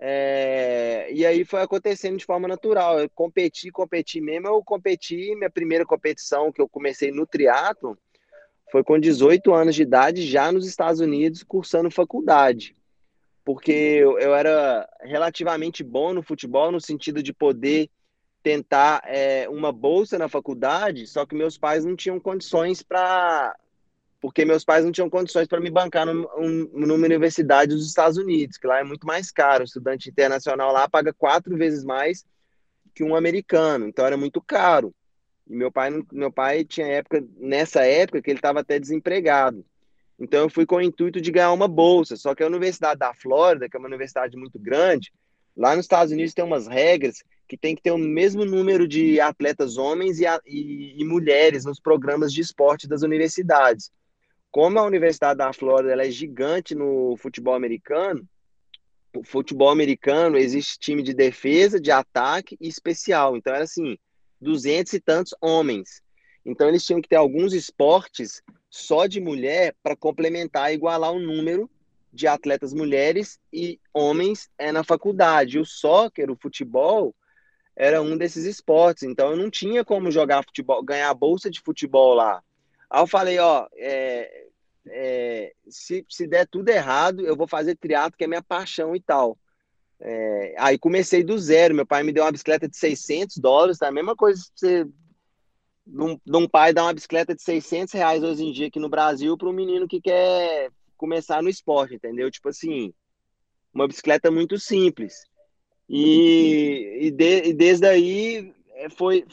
É, 0.00 1.08
e 1.12 1.26
aí 1.26 1.44
foi 1.44 1.60
acontecendo 1.60 2.16
de 2.16 2.24
forma 2.24 2.46
natural. 2.46 3.00
Eu 3.00 3.10
competi, 3.10 3.70
competi 3.70 4.20
mesmo. 4.20 4.48
Eu 4.48 4.62
competi, 4.62 5.34
minha 5.34 5.50
primeira 5.50 5.84
competição 5.84 6.52
que 6.52 6.60
eu 6.60 6.68
comecei 6.68 7.10
no 7.10 7.26
triatlo 7.26 7.98
foi 8.70 8.84
com 8.84 8.98
18 8.98 9.52
anos 9.54 9.74
de 9.74 9.82
idade, 9.82 10.22
já 10.22 10.52
nos 10.52 10.66
Estados 10.66 11.00
Unidos, 11.00 11.42
cursando 11.42 11.90
faculdade. 11.90 12.76
Porque 13.44 13.72
eu, 13.72 14.18
eu 14.18 14.34
era 14.34 14.86
relativamente 15.00 15.82
bom 15.82 16.12
no 16.12 16.22
futebol, 16.22 16.70
no 16.70 16.80
sentido 16.80 17.22
de 17.22 17.32
poder 17.32 17.90
tentar 18.42 19.02
é, 19.06 19.48
uma 19.48 19.72
bolsa 19.72 20.18
na 20.18 20.28
faculdade, 20.28 21.06
só 21.06 21.24
que 21.26 21.34
meus 21.34 21.58
pais 21.58 21.84
não 21.84 21.96
tinham 21.96 22.20
condições 22.20 22.82
para. 22.82 23.56
Porque 24.20 24.44
meus 24.44 24.64
pais 24.64 24.84
não 24.84 24.90
tinham 24.90 25.08
condições 25.08 25.46
para 25.46 25.60
me 25.60 25.70
bancar 25.70 26.04
num, 26.06 26.26
um, 26.36 26.70
numa 26.72 27.06
universidade 27.06 27.74
dos 27.74 27.86
Estados 27.86 28.16
Unidos, 28.16 28.56
que 28.56 28.66
lá 28.66 28.80
é 28.80 28.84
muito 28.84 29.06
mais 29.06 29.30
caro. 29.30 29.62
O 29.62 29.66
estudante 29.66 30.10
internacional 30.10 30.72
lá 30.72 30.88
paga 30.88 31.12
quatro 31.12 31.56
vezes 31.56 31.84
mais 31.84 32.24
que 32.94 33.04
um 33.04 33.14
americano, 33.14 33.86
então 33.86 34.04
era 34.04 34.16
muito 34.16 34.40
caro. 34.40 34.92
E 35.48 35.54
meu 35.54 35.70
pai, 35.70 35.90
meu 36.12 36.32
pai 36.32 36.64
tinha 36.64 36.86
época, 36.86 37.24
nessa 37.36 37.84
época, 37.84 38.20
que 38.20 38.30
ele 38.30 38.38
estava 38.38 38.60
até 38.60 38.78
desempregado. 38.78 39.64
Então 40.18 40.40
eu 40.40 40.50
fui 40.50 40.66
com 40.66 40.76
o 40.76 40.82
intuito 40.82 41.20
de 41.20 41.30
ganhar 41.30 41.52
uma 41.52 41.68
bolsa. 41.68 42.16
Só 42.16 42.34
que 42.34 42.42
a 42.42 42.46
Universidade 42.46 42.98
da 42.98 43.14
Flórida, 43.14 43.68
que 43.68 43.76
é 43.76 43.78
uma 43.78 43.88
universidade 43.88 44.36
muito 44.36 44.58
grande, 44.58 45.12
lá 45.56 45.76
nos 45.76 45.84
Estados 45.84 46.12
Unidos 46.12 46.34
tem 46.34 46.44
umas 46.44 46.66
regras 46.66 47.22
que 47.48 47.56
tem 47.56 47.74
que 47.74 47.82
ter 47.82 47.92
o 47.92 47.98
mesmo 47.98 48.44
número 48.44 48.86
de 48.86 49.20
atletas 49.20 49.78
homens 49.78 50.20
e, 50.20 50.24
e, 50.46 51.00
e 51.00 51.04
mulheres 51.04 51.64
nos 51.64 51.80
programas 51.80 52.32
de 52.32 52.40
esporte 52.40 52.86
das 52.86 53.02
universidades. 53.02 53.90
Como 54.50 54.78
a 54.78 54.84
Universidade 54.84 55.38
da 55.38 55.52
Flórida 55.52 55.92
ela 55.92 56.06
é 56.06 56.10
gigante 56.10 56.74
no 56.74 57.16
futebol 57.16 57.54
americano, 57.54 58.26
o 59.16 59.24
futebol 59.24 59.70
americano 59.70 60.36
existe 60.36 60.78
time 60.78 61.02
de 61.02 61.12
defesa, 61.14 61.80
de 61.80 61.90
ataque 61.90 62.56
e 62.60 62.68
especial. 62.68 63.36
Então 63.36 63.54
era 63.54 63.64
assim, 63.64 63.96
duzentos 64.40 64.92
e 64.92 65.00
tantos 65.00 65.34
homens. 65.40 66.02
Então 66.44 66.68
eles 66.68 66.84
tinham 66.84 67.00
que 67.00 67.08
ter 67.08 67.16
alguns 67.16 67.52
esportes 67.52 68.42
só 68.70 69.06
de 69.06 69.20
mulher 69.20 69.74
para 69.82 69.96
complementar 69.96 70.70
e 70.70 70.74
igualar 70.74 71.12
o 71.12 71.20
número 71.20 71.70
de 72.12 72.26
atletas 72.26 72.72
mulheres 72.72 73.38
e 73.52 73.78
homens 73.92 74.48
é 74.58 74.72
na 74.72 74.82
faculdade. 74.82 75.58
O 75.58 75.64
soccer, 75.64 76.30
o 76.30 76.36
futebol, 76.36 77.14
era 77.76 78.00
um 78.02 78.16
desses 78.16 78.44
esportes. 78.44 79.02
Então 79.02 79.30
eu 79.30 79.36
não 79.36 79.50
tinha 79.50 79.84
como 79.84 80.10
jogar 80.10 80.42
futebol, 80.42 80.82
ganhar 80.82 81.12
bolsa 81.14 81.50
de 81.50 81.60
futebol 81.60 82.14
lá. 82.14 82.42
Aí 82.90 83.02
eu 83.02 83.06
falei, 83.06 83.38
ó, 83.38 83.66
é, 83.74 84.46
é, 84.86 85.52
se, 85.68 86.04
se 86.08 86.26
der 86.26 86.46
tudo 86.46 86.68
errado, 86.68 87.26
eu 87.26 87.36
vou 87.36 87.46
fazer 87.46 87.76
triatlo, 87.76 88.16
que 88.16 88.24
é 88.24 88.26
minha 88.26 88.42
paixão 88.42 88.94
e 88.96 89.00
tal. 89.00 89.38
É, 90.00 90.54
aí 90.58 90.78
comecei 90.78 91.24
do 91.24 91.38
zero. 91.38 91.74
Meu 91.74 91.86
pai 91.86 92.02
me 92.02 92.12
deu 92.12 92.24
uma 92.24 92.32
bicicleta 92.32 92.68
de 92.68 92.76
600 92.76 93.36
dólares, 93.38 93.78
tá? 93.78 93.88
A 93.88 93.92
mesma 93.92 94.16
coisa 94.16 94.42
que 94.42 94.50
você. 94.54 94.84
De 95.86 96.36
um, 96.36 96.46
pai 96.46 96.72
dar 96.74 96.84
uma 96.84 96.92
bicicleta 96.92 97.34
de 97.34 97.42
600 97.42 97.94
reais 97.94 98.22
hoje 98.22 98.44
em 98.44 98.52
dia 98.52 98.66
aqui 98.66 98.78
no 98.78 98.90
Brasil 98.90 99.38
para 99.38 99.48
um 99.48 99.54
menino 99.54 99.88
que 99.88 100.02
quer 100.02 100.70
começar 100.98 101.42
no 101.42 101.48
esporte, 101.48 101.94
entendeu? 101.94 102.30
Tipo 102.30 102.50
assim, 102.50 102.92
uma 103.72 103.88
bicicleta 103.88 104.30
muito 104.30 104.58
simples. 104.58 105.24
E, 105.88 106.98
e, 107.00 107.10
de, 107.10 107.48
e 107.48 107.54
desde 107.54 107.86
aí 107.86 108.52
é, 108.74 108.90
foi, 108.90 109.24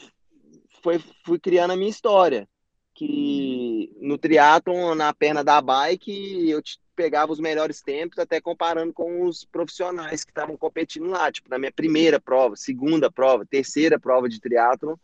foi, 0.82 0.98
fui 1.26 1.38
criando 1.38 1.72
a 1.72 1.76
minha 1.76 1.90
história. 1.90 2.48
Que 2.96 3.94
no 4.00 4.16
triatlon, 4.16 4.94
na 4.94 5.12
perna 5.12 5.44
da 5.44 5.60
bike, 5.60 6.48
eu 6.48 6.62
pegava 6.96 7.30
os 7.30 7.38
melhores 7.38 7.82
tempos, 7.82 8.18
até 8.18 8.40
comparando 8.40 8.90
com 8.90 9.24
os 9.24 9.44
profissionais 9.44 10.24
que 10.24 10.30
estavam 10.30 10.56
competindo 10.56 11.06
lá. 11.10 11.30
Tipo, 11.30 11.50
na 11.50 11.58
minha 11.58 11.70
primeira 11.70 12.18
prova, 12.18 12.56
segunda 12.56 13.12
prova, 13.12 13.44
terceira 13.44 14.00
prova 14.00 14.30
de 14.30 14.40
triatlon, 14.40 14.96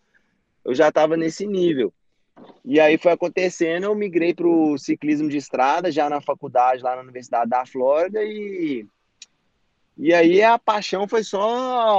eu 0.64 0.74
já 0.74 0.88
estava 0.88 1.18
nesse 1.18 1.46
nível. 1.46 1.92
E 2.64 2.80
aí 2.80 2.96
foi 2.96 3.12
acontecendo, 3.12 3.84
eu 3.84 3.94
migrei 3.94 4.32
para 4.32 4.46
o 4.46 4.78
ciclismo 4.78 5.28
de 5.28 5.36
estrada, 5.36 5.92
já 5.92 6.08
na 6.08 6.22
faculdade, 6.22 6.82
lá 6.82 6.96
na 6.96 7.02
Universidade 7.02 7.50
da 7.50 7.66
Flórida, 7.66 8.24
e, 8.24 8.86
e 9.98 10.14
aí 10.14 10.42
a 10.42 10.58
paixão 10.58 11.06
foi 11.06 11.22
só 11.22 11.42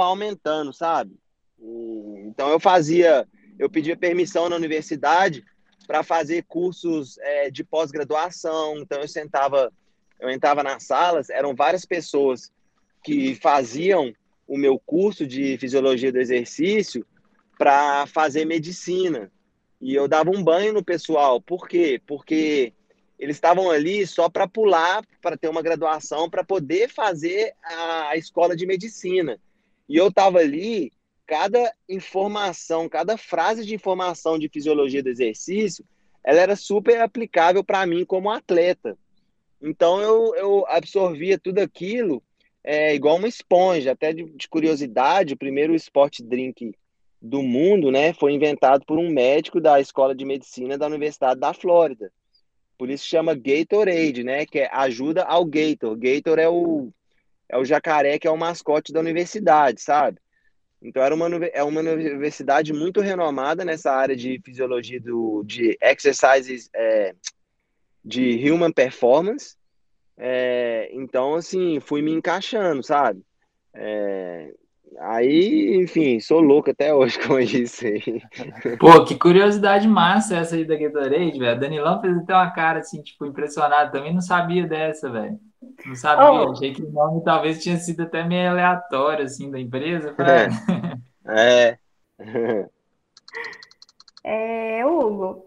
aumentando, 0.02 0.72
sabe? 0.72 1.14
E, 1.60 2.24
então 2.26 2.48
eu 2.48 2.58
fazia, 2.58 3.28
eu 3.58 3.70
pedia 3.70 3.96
permissão 3.96 4.48
na 4.48 4.56
universidade 4.56 5.44
para 5.86 6.02
fazer 6.02 6.44
cursos 6.44 7.18
é, 7.18 7.50
de 7.50 7.62
pós-graduação, 7.62 8.78
então 8.78 9.00
eu 9.00 9.08
sentava 9.08 9.72
eu 10.20 10.30
entrava 10.30 10.62
nas 10.62 10.84
salas, 10.84 11.28
eram 11.28 11.54
várias 11.54 11.84
pessoas 11.84 12.50
que 13.02 13.34
faziam 13.34 14.14
o 14.46 14.56
meu 14.56 14.78
curso 14.78 15.26
de 15.26 15.58
fisiologia 15.58 16.10
do 16.10 16.18
exercício 16.18 17.06
para 17.58 18.06
fazer 18.06 18.44
medicina. 18.44 19.30
E 19.80 19.94
eu 19.94 20.08
dava 20.08 20.30
um 20.30 20.42
banho 20.42 20.72
no 20.72 20.82
pessoal. 20.82 21.40
Por 21.40 21.68
quê? 21.68 22.00
Porque 22.06 22.72
eles 23.18 23.36
estavam 23.36 23.70
ali 23.70 24.06
só 24.06 24.28
para 24.28 24.48
pular, 24.48 25.04
para 25.20 25.36
ter 25.36 25.48
uma 25.48 25.62
graduação, 25.62 26.30
para 26.30 26.42
poder 26.42 26.88
fazer 26.88 27.52
a, 27.62 28.16
escola 28.16 28.56
de 28.56 28.66
medicina. 28.66 29.38
E 29.88 29.96
eu 29.96 30.08
estava 30.08 30.38
ali, 30.38 30.90
cada 31.26 31.72
informação, 31.88 32.88
cada 32.88 33.16
frase 33.16 33.64
de 33.64 33.74
informação 33.74 34.38
de 34.38 34.48
fisiologia 34.48 35.02
do 35.02 35.08
exercício, 35.08 35.84
ela 36.22 36.40
era 36.40 36.56
super 36.56 37.00
aplicável 37.00 37.62
para 37.62 37.86
mim 37.86 38.04
como 38.04 38.30
atleta. 38.30 38.96
Então 39.60 40.00
eu, 40.00 40.34
eu 40.36 40.66
absorvia 40.68 41.38
tudo 41.38 41.58
aquilo 41.58 42.22
é, 42.62 42.94
igual 42.94 43.16
uma 43.16 43.28
esponja. 43.28 43.92
Até 43.92 44.12
de, 44.12 44.24
de 44.24 44.48
curiosidade, 44.48 45.34
o 45.34 45.38
primeiro 45.38 45.74
sport 45.74 46.20
drink 46.22 46.74
do 47.20 47.42
mundo 47.42 47.90
né, 47.90 48.12
foi 48.12 48.32
inventado 48.32 48.84
por 48.86 48.98
um 48.98 49.10
médico 49.10 49.60
da 49.60 49.80
Escola 49.80 50.14
de 50.14 50.24
Medicina 50.24 50.76
da 50.76 50.86
Universidade 50.86 51.40
da 51.40 51.54
Flórida. 51.54 52.12
Por 52.76 52.90
isso 52.90 53.06
chama 53.06 53.34
Gatorade, 53.34 54.24
né, 54.24 54.44
que 54.44 54.60
é 54.60 54.70
ajuda 54.72 55.22
ao 55.24 55.44
Gator. 55.44 55.96
Gator 55.96 56.38
é 56.38 56.48
o, 56.48 56.90
é 57.48 57.56
o 57.56 57.64
jacaré 57.64 58.18
que 58.18 58.26
é 58.26 58.30
o 58.30 58.36
mascote 58.36 58.92
da 58.92 59.00
universidade, 59.00 59.80
sabe? 59.80 60.18
Então 60.84 61.02
era 61.02 61.14
uma, 61.14 61.26
é 61.46 61.62
uma 61.62 61.80
universidade 61.80 62.74
muito 62.74 63.00
renomada 63.00 63.64
nessa 63.64 63.90
área 63.90 64.14
de 64.14 64.38
fisiologia 64.44 65.00
do, 65.00 65.42
de 65.42 65.78
exercises, 65.80 66.68
é, 66.74 67.14
de 68.04 68.52
human 68.52 68.70
performance. 68.70 69.56
É, 70.18 70.90
então, 70.92 71.36
assim, 71.36 71.80
fui 71.80 72.02
me 72.02 72.12
encaixando, 72.12 72.82
sabe? 72.82 73.22
É, 73.72 74.52
aí, 75.00 75.74
enfim, 75.76 76.20
sou 76.20 76.40
louco 76.40 76.70
até 76.70 76.94
hoje 76.94 77.18
com 77.26 77.40
isso 77.40 77.86
aí. 77.86 78.22
Pô, 78.78 79.04
que 79.06 79.16
curiosidade 79.16 79.88
massa 79.88 80.36
essa 80.36 80.54
aí 80.54 80.66
da 80.66 80.76
Gatorade, 80.76 81.38
velho. 81.38 81.58
Danilão 81.60 81.98
fez 82.02 82.14
até 82.18 82.34
uma 82.34 82.50
cara, 82.50 82.80
assim, 82.80 83.02
tipo, 83.02 83.24
impressionado. 83.24 83.90
Também 83.90 84.12
não 84.12 84.20
sabia 84.20 84.66
dessa, 84.66 85.10
velho. 85.10 85.38
Não 85.86 85.94
sabia. 85.94 86.30
Oh. 86.30 86.50
Achei 86.50 86.72
que 86.72 86.82
o 86.82 86.90
nome 86.90 87.22
talvez 87.22 87.62
tinha 87.62 87.76
sido 87.76 88.02
até 88.02 88.24
meio 88.24 88.50
aleatório, 88.50 89.24
assim, 89.24 89.50
da 89.50 89.60
empresa. 89.60 90.14
É. 91.26 91.78
é. 91.78 91.78
é, 94.24 94.86
Hugo, 94.86 95.44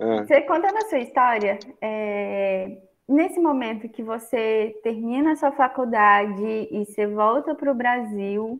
ah. 0.00 0.24
Você 0.24 0.40
conta 0.42 0.72
na 0.72 0.80
sua 0.88 0.98
história, 0.98 1.58
é, 1.78 2.78
nesse 3.06 3.38
momento 3.38 3.86
que 3.86 4.02
você 4.02 4.74
termina 4.82 5.32
a 5.32 5.36
sua 5.36 5.52
faculdade 5.52 6.68
e 6.70 6.86
você 6.86 7.06
volta 7.06 7.54
para 7.54 7.70
o 7.70 7.74
Brasil, 7.74 8.58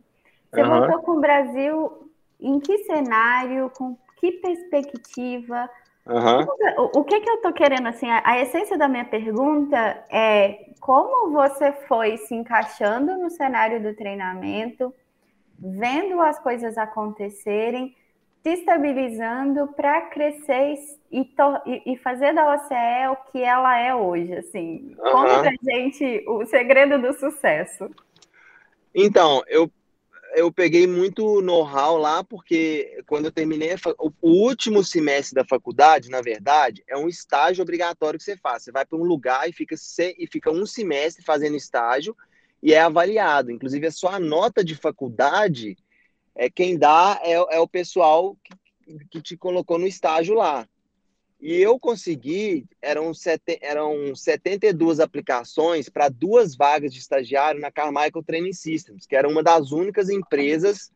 você 0.51 0.61
uhum. 0.61 0.69
voltou 0.69 0.99
com 1.01 1.11
o 1.13 1.19
Brasil 1.19 2.11
em 2.39 2.59
que 2.59 2.77
cenário, 2.83 3.71
com 3.75 3.97
que 4.17 4.33
perspectiva? 4.33 5.67
Uhum. 6.05 6.45
O, 6.77 6.99
o, 6.99 7.03
que, 7.03 7.19
que 7.19 7.29
eu 7.29 7.35
estou 7.35 7.53
querendo, 7.53 7.87
assim, 7.87 8.07
a, 8.07 8.21
a 8.23 8.39
essência 8.39 8.77
da 8.77 8.87
minha 8.87 9.05
pergunta 9.05 9.77
é 10.11 10.70
como 10.81 11.31
você 11.31 11.71
foi 11.87 12.17
se 12.17 12.33
encaixando 12.33 13.15
no 13.15 13.29
cenário 13.29 13.81
do 13.81 13.93
treinamento, 13.93 14.93
vendo 15.57 16.19
as 16.19 16.39
coisas 16.39 16.75
acontecerem, 16.75 17.95
se 18.41 18.49
estabilizando 18.49 19.67
para 19.67 20.01
crescer 20.07 20.79
e, 21.11 21.31
e, 21.85 21.97
fazer 21.97 22.33
da 22.33 22.55
OCE 22.55 23.07
o 23.11 23.31
que 23.31 23.43
ela 23.43 23.79
é 23.79 23.93
hoje, 23.93 24.33
assim. 24.33 24.95
Uhum. 24.97 25.11
Conta 25.11 25.41
pra 25.41 25.51
gente 25.61 26.25
o 26.27 26.43
segredo 26.47 26.99
do 26.99 27.13
sucesso. 27.13 27.87
Então, 28.93 29.43
eu, 29.47 29.69
eu 30.33 30.51
peguei 30.51 30.87
muito 30.87 31.41
know-how 31.41 31.97
lá, 31.97 32.23
porque 32.23 33.03
quando 33.07 33.25
eu 33.25 33.31
terminei 33.31 33.75
o, 33.97 34.11
último 34.21 34.83
semestre 34.83 35.35
da 35.35 35.45
faculdade, 35.45 36.09
na 36.09 36.21
verdade, 36.21 36.83
é 36.87 36.97
um 36.97 37.07
estágio 37.07 37.61
obrigatório 37.61 38.17
que 38.17 38.23
você 38.23 38.37
faz. 38.37 38.63
Você 38.63 38.71
vai 38.71 38.85
para 38.85 38.97
um 38.97 39.03
lugar 39.03 39.49
e 39.49 39.53
fica, 39.53 39.75
e 40.17 40.27
fica 40.27 40.51
um 40.51 40.65
semestre 40.65 41.23
fazendo 41.23 41.55
estágio 41.55 42.15
e 42.61 42.73
é 42.73 42.81
avaliado. 42.81 43.51
Inclusive, 43.51 43.87
a 43.87 43.91
sua 43.91 44.19
nota 44.19 44.63
de 44.63 44.75
faculdade 44.75 45.77
é 46.35 46.49
quem 46.49 46.77
dá 46.77 47.19
é, 47.23 47.33
é 47.33 47.59
o 47.59 47.67
pessoal 47.67 48.37
que, 48.43 49.05
que 49.09 49.21
te 49.21 49.37
colocou 49.37 49.77
no 49.77 49.87
estágio 49.87 50.35
lá. 50.35 50.67
E 51.41 51.55
eu 51.55 51.79
consegui, 51.79 52.67
eram, 52.79 53.11
sete, 53.15 53.57
eram 53.63 54.15
72 54.15 54.99
aplicações 54.99 55.89
para 55.89 56.07
duas 56.07 56.55
vagas 56.55 56.93
de 56.93 56.99
estagiário 56.99 57.59
na 57.59 57.71
Carmichael 57.71 58.23
Training 58.23 58.53
Systems, 58.53 59.07
que 59.07 59.15
era 59.15 59.27
uma 59.27 59.41
das 59.41 59.71
únicas 59.71 60.07
empresas, 60.07 60.91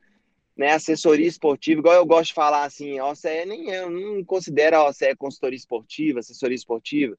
né, 0.55 0.71
assessoria 0.71 1.27
esportiva, 1.27 1.79
igual 1.79 1.95
eu 1.95 2.05
gosto 2.05 2.27
de 2.27 2.35
falar 2.35 2.63
assim, 2.63 2.99
a 2.99 3.07
OCE 3.07 3.45
nem 3.47 3.71
eu 3.71 3.89
não 3.89 4.23
considero 4.23 4.77
a 4.77 4.87
OCE 4.87 5.15
consultoria 5.17 5.57
esportiva, 5.57 6.19
assessoria 6.19 6.55
esportiva. 6.55 7.17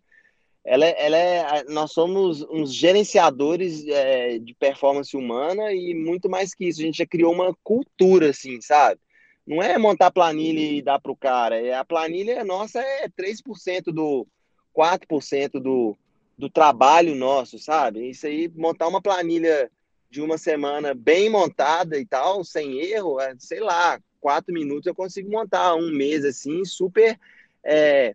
Ela, 0.64 0.86
é, 0.86 1.06
ela 1.06 1.16
é, 1.16 1.64
nós 1.64 1.92
somos 1.92 2.42
uns 2.42 2.72
gerenciadores 2.72 3.86
é, 3.88 4.38
de 4.38 4.54
performance 4.54 5.16
humana 5.16 5.72
e 5.72 5.94
muito 5.94 6.30
mais 6.30 6.54
que 6.54 6.66
isso, 6.66 6.80
a 6.80 6.84
gente 6.84 6.98
já 6.98 7.06
criou 7.06 7.32
uma 7.32 7.52
cultura, 7.64 8.30
assim, 8.30 8.60
sabe? 8.60 9.00
Não 9.46 9.62
é 9.62 9.78
montar 9.78 10.10
planilha 10.10 10.60
e 10.60 10.82
dar 10.82 10.98
para 10.98 11.12
o 11.12 11.16
cara. 11.16 11.60
É, 11.60 11.74
a 11.74 11.84
planilha 11.84 12.44
nossa 12.44 12.80
é 12.80 13.08
3% 13.08 13.92
do 13.92 14.26
4% 14.72 15.60
do, 15.60 15.96
do 16.36 16.50
trabalho 16.50 17.14
nosso, 17.14 17.58
sabe? 17.58 18.10
Isso 18.10 18.26
aí, 18.26 18.50
montar 18.54 18.88
uma 18.88 19.00
planilha 19.00 19.70
de 20.10 20.20
uma 20.20 20.36
semana 20.36 20.94
bem 20.94 21.30
montada 21.30 21.98
e 21.98 22.06
tal, 22.06 22.44
sem 22.44 22.80
erro, 22.80 23.20
é, 23.20 23.34
sei 23.38 23.60
lá, 23.60 24.00
quatro 24.20 24.52
minutos 24.52 24.86
eu 24.86 24.94
consigo 24.94 25.30
montar 25.30 25.74
um 25.74 25.90
mês 25.90 26.24
assim, 26.24 26.64
super 26.64 27.18
é, 27.64 28.14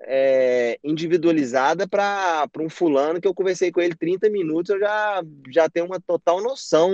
é, 0.00 0.78
individualizada 0.82 1.86
para 1.86 2.48
um 2.58 2.68
fulano 2.68 3.20
que 3.20 3.28
eu 3.28 3.34
conversei 3.34 3.70
com 3.70 3.80
ele 3.80 3.94
30 3.94 4.28
minutos, 4.30 4.70
eu 4.70 4.78
já, 4.78 5.22
já 5.50 5.68
tenho 5.68 5.86
uma 5.86 6.00
total 6.00 6.42
noção 6.42 6.92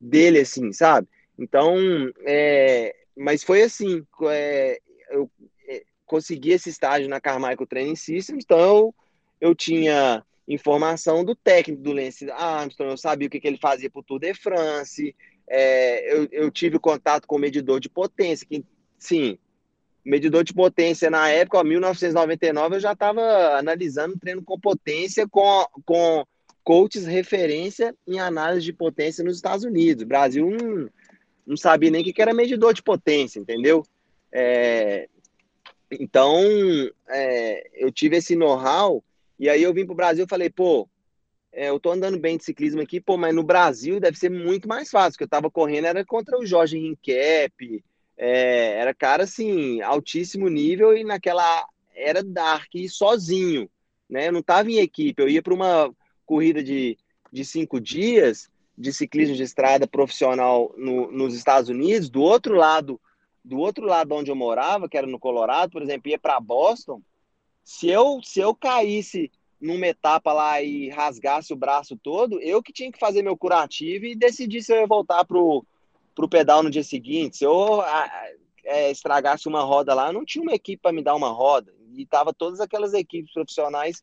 dele, 0.00 0.40
assim, 0.40 0.72
sabe? 0.72 1.08
Então, 1.38 1.76
é, 2.24 2.94
mas 3.16 3.42
foi 3.42 3.62
assim, 3.62 4.04
é, 4.30 4.78
eu 5.10 5.30
é, 5.68 5.82
consegui 6.04 6.52
esse 6.52 6.70
estágio 6.70 7.08
na 7.08 7.20
Carmichael 7.20 7.66
Training 7.66 7.96
Systems, 7.96 8.44
então 8.44 8.58
eu, 8.58 8.94
eu 9.40 9.54
tinha 9.54 10.24
informação 10.48 11.24
do 11.24 11.34
técnico 11.34 11.82
do 11.82 11.92
Lance 11.92 12.30
Armstrong, 12.30 12.92
eu 12.92 12.96
sabia 12.96 13.26
o 13.26 13.30
que, 13.30 13.40
que 13.40 13.48
ele 13.48 13.58
fazia 13.58 13.90
para 13.90 14.00
o 14.00 14.02
Tour 14.02 14.20
de 14.20 14.32
France, 14.34 15.14
é, 15.48 16.14
eu, 16.14 16.28
eu 16.30 16.50
tive 16.50 16.78
contato 16.78 17.26
com 17.26 17.36
o 17.36 17.40
medidor 17.40 17.80
de 17.80 17.88
potência, 17.88 18.46
que, 18.46 18.64
sim, 18.98 19.38
medidor 20.04 20.44
de 20.44 20.54
potência 20.54 21.10
na 21.10 21.28
época, 21.28 21.60
em 21.60 21.68
1999, 21.70 22.76
eu 22.76 22.80
já 22.80 22.92
estava 22.92 23.20
analisando 23.58 24.18
treino 24.18 24.42
com 24.42 24.58
potência 24.58 25.28
com, 25.28 25.66
com 25.84 26.24
coaches 26.62 27.06
referência 27.06 27.94
em 28.06 28.18
análise 28.18 28.64
de 28.64 28.72
potência 28.72 29.24
nos 29.24 29.36
Estados 29.36 29.64
Unidos. 29.64 30.04
Brasil 30.04 30.48
não, 30.48 30.88
não 31.46 31.56
sabia 31.56 31.90
nem 31.90 32.02
o 32.02 32.04
que 32.04 32.20
era 32.20 32.34
medidor 32.34 32.74
de 32.74 32.82
potência, 32.82 33.38
entendeu? 33.38 33.86
É, 34.32 35.08
então, 35.90 36.42
é, 37.08 37.70
eu 37.74 37.92
tive 37.92 38.16
esse 38.16 38.34
know-how, 38.34 39.02
e 39.38 39.48
aí 39.48 39.62
eu 39.62 39.72
vim 39.72 39.84
para 39.84 39.92
o 39.92 39.96
Brasil 39.96 40.24
e 40.24 40.28
falei, 40.28 40.50
pô, 40.50 40.88
é, 41.52 41.68
eu 41.68 41.78
tô 41.78 41.92
andando 41.92 42.18
bem 42.18 42.36
de 42.36 42.44
ciclismo 42.44 42.82
aqui, 42.82 43.00
pô, 43.00 43.16
mas 43.16 43.34
no 43.34 43.42
Brasil 43.42 44.00
deve 44.00 44.18
ser 44.18 44.30
muito 44.30 44.68
mais 44.68 44.90
fácil, 44.90 45.12
porque 45.12 45.24
eu 45.24 45.28
tava 45.28 45.50
correndo 45.50 45.86
era 45.86 46.04
contra 46.04 46.38
o 46.38 46.44
Jorge 46.44 46.78
Rincap, 46.78 47.82
é, 48.16 48.78
era 48.78 48.92
cara, 48.92 49.24
assim, 49.24 49.80
altíssimo 49.80 50.48
nível, 50.48 50.96
e 50.96 51.04
naquela 51.04 51.66
era 51.94 52.22
dark, 52.22 52.74
e 52.74 52.88
sozinho, 52.88 53.70
né? 54.08 54.28
Eu 54.28 54.32
não 54.32 54.42
tava 54.42 54.70
em 54.70 54.78
equipe, 54.78 55.22
eu 55.22 55.28
ia 55.28 55.42
para 55.42 55.54
uma 55.54 55.94
corrida 56.26 56.62
de, 56.62 56.98
de 57.32 57.44
cinco 57.44 57.80
dias, 57.80 58.50
de 58.76 58.92
ciclismo 58.92 59.34
de 59.34 59.42
estrada 59.42 59.86
profissional 59.86 60.74
no, 60.76 61.10
nos 61.10 61.34
Estados 61.34 61.70
Unidos, 61.70 62.10
do 62.10 62.20
outro 62.20 62.54
lado, 62.54 63.00
do 63.44 63.58
outro 63.58 63.86
lado 63.86 64.14
onde 64.14 64.30
eu 64.30 64.36
morava, 64.36 64.88
que 64.88 64.96
era 64.96 65.06
no 65.06 65.18
Colorado, 65.18 65.72
por 65.72 65.82
exemplo, 65.82 66.10
ia 66.10 66.18
para 66.18 66.38
Boston, 66.40 67.00
se 67.64 67.88
eu 67.88 68.20
se 68.22 68.38
eu 68.38 68.54
caísse 68.54 69.30
numa 69.60 69.86
etapa 69.86 70.32
lá 70.32 70.62
e 70.62 70.90
rasgasse 70.90 71.52
o 71.52 71.56
braço 71.56 71.96
todo, 71.96 72.40
eu 72.40 72.62
que 72.62 72.72
tinha 72.72 72.92
que 72.92 72.98
fazer 72.98 73.22
meu 73.22 73.36
curativo 73.36 74.04
e 74.04 74.14
decidir 74.14 74.62
se 74.62 74.72
eu 74.72 74.80
ia 74.80 74.86
voltar 74.86 75.24
pro 75.24 75.64
pro 76.14 76.28
pedal 76.28 76.62
no 76.62 76.70
dia 76.70 76.84
seguinte. 76.84 77.38
Se 77.38 77.44
eu 77.44 77.82
é, 78.64 78.90
estragasse 78.90 79.48
uma 79.48 79.62
roda 79.62 79.94
lá, 79.94 80.12
não 80.12 80.24
tinha 80.24 80.42
uma 80.42 80.54
equipe 80.54 80.82
para 80.82 80.92
me 80.92 81.02
dar 81.02 81.14
uma 81.14 81.30
roda. 81.30 81.72
E 81.94 82.04
tava 82.06 82.32
todas 82.34 82.60
aquelas 82.60 82.92
equipes 82.94 83.32
profissionais 83.32 84.02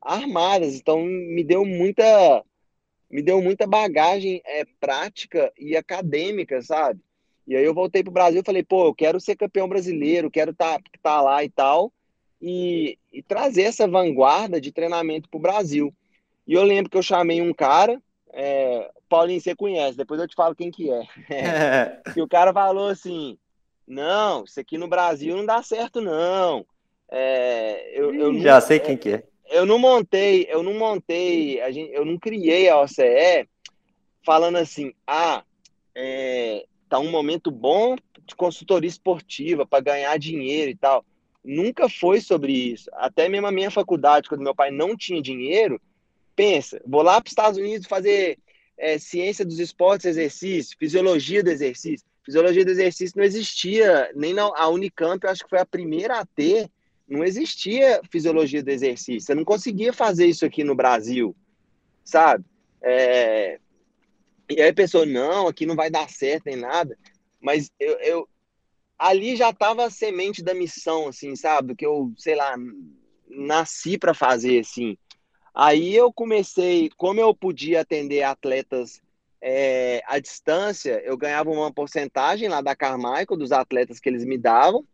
armadas, 0.00 0.74
então 0.74 1.02
me 1.02 1.42
deu 1.42 1.64
muita 1.64 2.44
me 3.10 3.22
deu 3.22 3.40
muita 3.40 3.66
bagagem 3.66 4.42
é, 4.44 4.64
prática 4.78 5.52
e 5.58 5.76
acadêmica, 5.76 6.60
sabe? 6.62 7.00
E 7.46 7.56
aí 7.56 7.64
eu 7.64 7.72
voltei 7.72 8.02
para 8.02 8.10
o 8.10 8.14
Brasil 8.14 8.42
e 8.42 8.44
falei, 8.44 8.62
pô, 8.62 8.86
eu 8.86 8.94
quero 8.94 9.18
ser 9.18 9.34
campeão 9.34 9.68
brasileiro, 9.68 10.30
quero 10.30 10.50
estar 10.50 10.78
tá, 10.78 10.90
tá 11.02 11.20
lá 11.22 11.42
e 11.42 11.48
tal, 11.48 11.90
e, 12.40 12.98
e 13.10 13.22
trazer 13.22 13.62
essa 13.62 13.88
vanguarda 13.88 14.60
de 14.60 14.70
treinamento 14.70 15.28
para 15.30 15.38
o 15.38 15.42
Brasil. 15.42 15.94
E 16.46 16.52
eu 16.52 16.62
lembro 16.62 16.90
que 16.90 16.98
eu 16.98 17.02
chamei 17.02 17.40
um 17.40 17.54
cara, 17.54 18.00
é, 18.32 18.90
Paulinho, 19.08 19.40
você 19.40 19.54
conhece, 19.56 19.96
depois 19.96 20.20
eu 20.20 20.28
te 20.28 20.34
falo 20.34 20.54
quem 20.54 20.70
que 20.70 20.90
é. 20.90 21.02
é. 21.30 22.00
que 22.12 22.20
o 22.20 22.28
cara 22.28 22.52
falou 22.52 22.88
assim, 22.88 23.38
não, 23.86 24.44
isso 24.44 24.60
aqui 24.60 24.76
no 24.76 24.86
Brasil 24.86 25.34
não 25.34 25.46
dá 25.46 25.62
certo, 25.62 26.02
não. 26.02 26.66
É, 27.10 27.98
eu, 27.98 28.14
eu 28.14 28.38
Já 28.40 28.60
sei 28.60 28.78
quem 28.78 28.98
que 28.98 29.08
é 29.10 29.22
eu 29.50 29.66
não 29.66 29.78
montei, 29.78 30.46
eu 30.48 30.62
não 30.62 30.74
montei, 30.74 31.60
a 31.60 31.70
gente, 31.70 31.92
eu 31.92 32.04
não 32.04 32.18
criei 32.18 32.68
a 32.68 32.80
OCE 32.80 33.48
falando 34.24 34.56
assim, 34.56 34.92
ah, 35.06 35.42
é, 35.94 36.66
tá 36.88 36.98
um 36.98 37.10
momento 37.10 37.50
bom 37.50 37.96
de 38.26 38.34
consultoria 38.34 38.88
esportiva 38.88 39.66
para 39.66 39.82
ganhar 39.82 40.18
dinheiro 40.18 40.70
e 40.70 40.76
tal. 40.76 41.04
Nunca 41.42 41.88
foi 41.88 42.20
sobre 42.20 42.52
isso. 42.52 42.90
Até 42.94 43.28
mesmo 43.28 43.46
a 43.46 43.52
minha 43.52 43.70
faculdade, 43.70 44.28
quando 44.28 44.42
meu 44.42 44.54
pai 44.54 44.70
não 44.70 44.96
tinha 44.96 45.22
dinheiro, 45.22 45.80
pensa, 46.36 46.80
vou 46.86 47.02
lá 47.02 47.20
para 47.20 47.28
os 47.28 47.32
Estados 47.32 47.58
Unidos 47.58 47.86
fazer 47.86 48.38
é, 48.76 48.98
ciência 48.98 49.44
dos 49.44 49.58
esportes, 49.58 50.06
exercício, 50.06 50.76
fisiologia 50.78 51.42
do 51.42 51.50
exercício. 51.50 52.06
Fisiologia 52.22 52.64
do 52.64 52.70
exercício 52.70 53.16
não 53.16 53.24
existia, 53.24 54.10
nem 54.14 54.34
na 54.34 54.42
a 54.42 54.68
Unicamp, 54.68 55.24
eu 55.24 55.30
acho 55.30 55.44
que 55.44 55.50
foi 55.50 55.58
a 55.58 55.66
primeira 55.66 56.20
a 56.20 56.26
ter 56.26 56.70
não 57.08 57.24
existia 57.24 58.00
fisiologia 58.10 58.62
do 58.62 58.70
exercício. 58.70 59.20
Você 59.20 59.34
não 59.34 59.44
conseguia 59.44 59.92
fazer 59.92 60.26
isso 60.26 60.44
aqui 60.44 60.62
no 60.62 60.74
Brasil, 60.74 61.34
sabe? 62.04 62.44
É... 62.82 63.58
E 64.50 64.60
aí 64.60 64.68
a 64.68 64.74
pessoa, 64.74 65.06
não, 65.06 65.48
aqui 65.48 65.64
não 65.66 65.74
vai 65.74 65.90
dar 65.90 66.08
certo 66.10 66.44
nem 66.46 66.56
nada. 66.56 66.96
Mas 67.40 67.70
eu, 67.80 67.98
eu 68.00 68.28
ali 68.98 69.36
já 69.36 69.50
estava 69.50 69.86
a 69.86 69.90
semente 69.90 70.42
da 70.42 70.54
missão, 70.54 71.08
assim, 71.08 71.34
sabe? 71.34 71.74
Que 71.74 71.86
eu, 71.86 72.12
sei 72.16 72.34
lá, 72.34 72.54
nasci 73.28 73.98
para 73.98 74.12
fazer, 74.12 74.60
assim. 74.60 74.96
Aí 75.54 75.94
eu 75.94 76.12
comecei, 76.12 76.90
como 76.96 77.20
eu 77.20 77.34
podia 77.34 77.80
atender 77.80 78.22
atletas 78.22 79.00
é, 79.40 80.02
à 80.06 80.18
distância, 80.18 81.00
eu 81.04 81.16
ganhava 81.16 81.50
uma 81.50 81.72
porcentagem 81.72 82.48
lá 82.48 82.60
da 82.60 82.76
Carmichael, 82.76 83.38
dos 83.38 83.52
atletas 83.52 83.98
que 83.98 84.08
eles 84.08 84.24
me 84.24 84.36
davam 84.36 84.84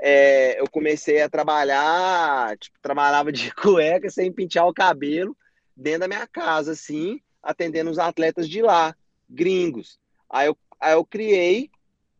é, 0.00 0.39
eu 0.60 0.70
comecei 0.70 1.22
a 1.22 1.28
trabalhar, 1.28 2.56
tipo, 2.58 2.78
trabalhava 2.82 3.32
de 3.32 3.52
cueca 3.56 4.10
sem 4.10 4.30
pentear 4.30 4.68
o 4.68 4.74
cabelo 4.74 5.34
dentro 5.74 6.00
da 6.00 6.08
minha 6.08 6.26
casa, 6.26 6.72
assim, 6.72 7.18
atendendo 7.42 7.90
os 7.90 7.98
atletas 7.98 8.46
de 8.46 8.60
lá, 8.60 8.94
gringos. 9.28 9.98
Aí 10.28 10.48
eu, 10.48 10.56
aí 10.78 10.92
eu 10.92 11.04
criei, 11.04 11.70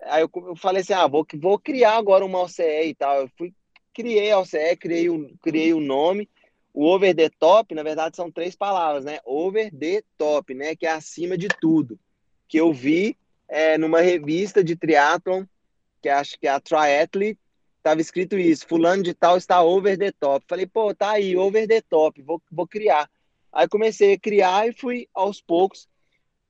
aí 0.00 0.22
eu, 0.22 0.30
eu 0.34 0.56
falei 0.56 0.80
assim, 0.80 0.94
ah, 0.94 1.06
vou, 1.06 1.26
vou 1.34 1.58
criar 1.58 1.96
agora 1.96 2.24
uma 2.24 2.40
OCE 2.40 2.62
e 2.62 2.94
tal. 2.94 3.20
Eu 3.20 3.30
fui, 3.36 3.52
criei 3.92 4.30
a 4.30 4.38
OCE, 4.38 4.76
criei 4.78 5.10
o, 5.10 5.36
criei 5.42 5.74
o 5.74 5.80
nome. 5.80 6.26
O 6.72 6.86
over 6.86 7.14
the 7.14 7.28
top, 7.28 7.74
na 7.74 7.82
verdade, 7.82 8.16
são 8.16 8.30
três 8.30 8.56
palavras, 8.56 9.04
né? 9.04 9.18
Over 9.24 9.70
the 9.76 10.02
top, 10.16 10.54
né? 10.54 10.74
Que 10.74 10.86
é 10.86 10.92
acima 10.92 11.36
de 11.36 11.48
tudo. 11.48 11.98
Que 12.48 12.58
eu 12.58 12.72
vi 12.72 13.18
é, 13.48 13.76
numa 13.76 14.00
revista 14.00 14.64
de 14.64 14.76
triatlon, 14.76 15.44
que 16.00 16.08
acho 16.08 16.38
que 16.38 16.46
é 16.46 16.50
a 16.50 16.60
Triathlete, 16.60 17.38
tava 17.82 18.00
escrito 18.00 18.38
isso, 18.38 18.66
fulano 18.66 19.02
de 19.02 19.14
tal 19.14 19.36
está 19.36 19.62
over 19.62 19.98
the 19.98 20.12
top. 20.12 20.44
Falei, 20.48 20.66
pô, 20.66 20.94
tá 20.94 21.12
aí, 21.12 21.36
over 21.36 21.66
the 21.66 21.80
top, 21.82 22.22
vou, 22.22 22.40
vou 22.50 22.66
criar. 22.66 23.08
Aí 23.52 23.68
comecei 23.68 24.14
a 24.14 24.18
criar 24.18 24.68
e 24.68 24.72
fui 24.72 25.08
aos 25.14 25.40
poucos 25.40 25.88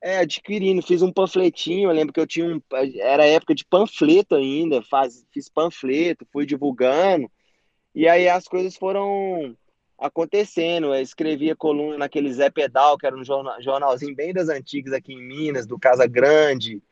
é, 0.02 0.18
adquirindo, 0.18 0.82
fiz 0.82 1.02
um 1.02 1.12
panfletinho, 1.12 1.90
eu 1.90 1.94
lembro 1.94 2.12
que 2.12 2.20
eu 2.20 2.26
tinha 2.26 2.46
um, 2.46 2.60
era 2.96 3.26
época 3.26 3.54
de 3.54 3.64
panfleto 3.64 4.34
ainda, 4.34 4.82
faz, 4.82 5.24
fiz 5.32 5.48
panfleto, 5.48 6.26
fui 6.32 6.46
divulgando, 6.46 7.30
e 7.94 8.08
aí 8.08 8.28
as 8.28 8.46
coisas 8.46 8.76
foram 8.76 9.54
acontecendo, 9.98 10.94
eu 10.94 11.02
escrevia 11.02 11.54
coluna 11.54 11.98
naquele 11.98 12.32
Zé 12.32 12.48
Pedal, 12.48 12.96
que 12.96 13.06
era 13.06 13.14
um 13.14 13.24
jornal, 13.24 13.60
jornalzinho 13.60 14.14
bem 14.14 14.32
das 14.32 14.48
antigas 14.48 14.94
aqui 14.94 15.12
em 15.12 15.22
Minas, 15.22 15.66
do 15.66 15.78
Casa 15.78 16.06
Grande, 16.06 16.82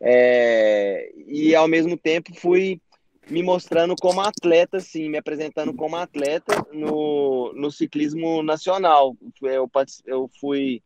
é, 0.00 1.10
e 1.26 1.54
ao 1.54 1.66
mesmo 1.66 1.96
tempo 1.96 2.34
fui 2.34 2.80
me 3.30 3.42
mostrando 3.42 3.94
como 4.00 4.20
atleta, 4.20 4.80
sim, 4.80 5.08
me 5.08 5.18
apresentando 5.18 5.74
como 5.74 5.96
atleta 5.96 6.66
no, 6.72 7.52
no 7.54 7.70
ciclismo 7.70 8.42
nacional. 8.42 9.16
Eu, 9.42 9.70
eu 10.06 10.30
fui 10.40 10.82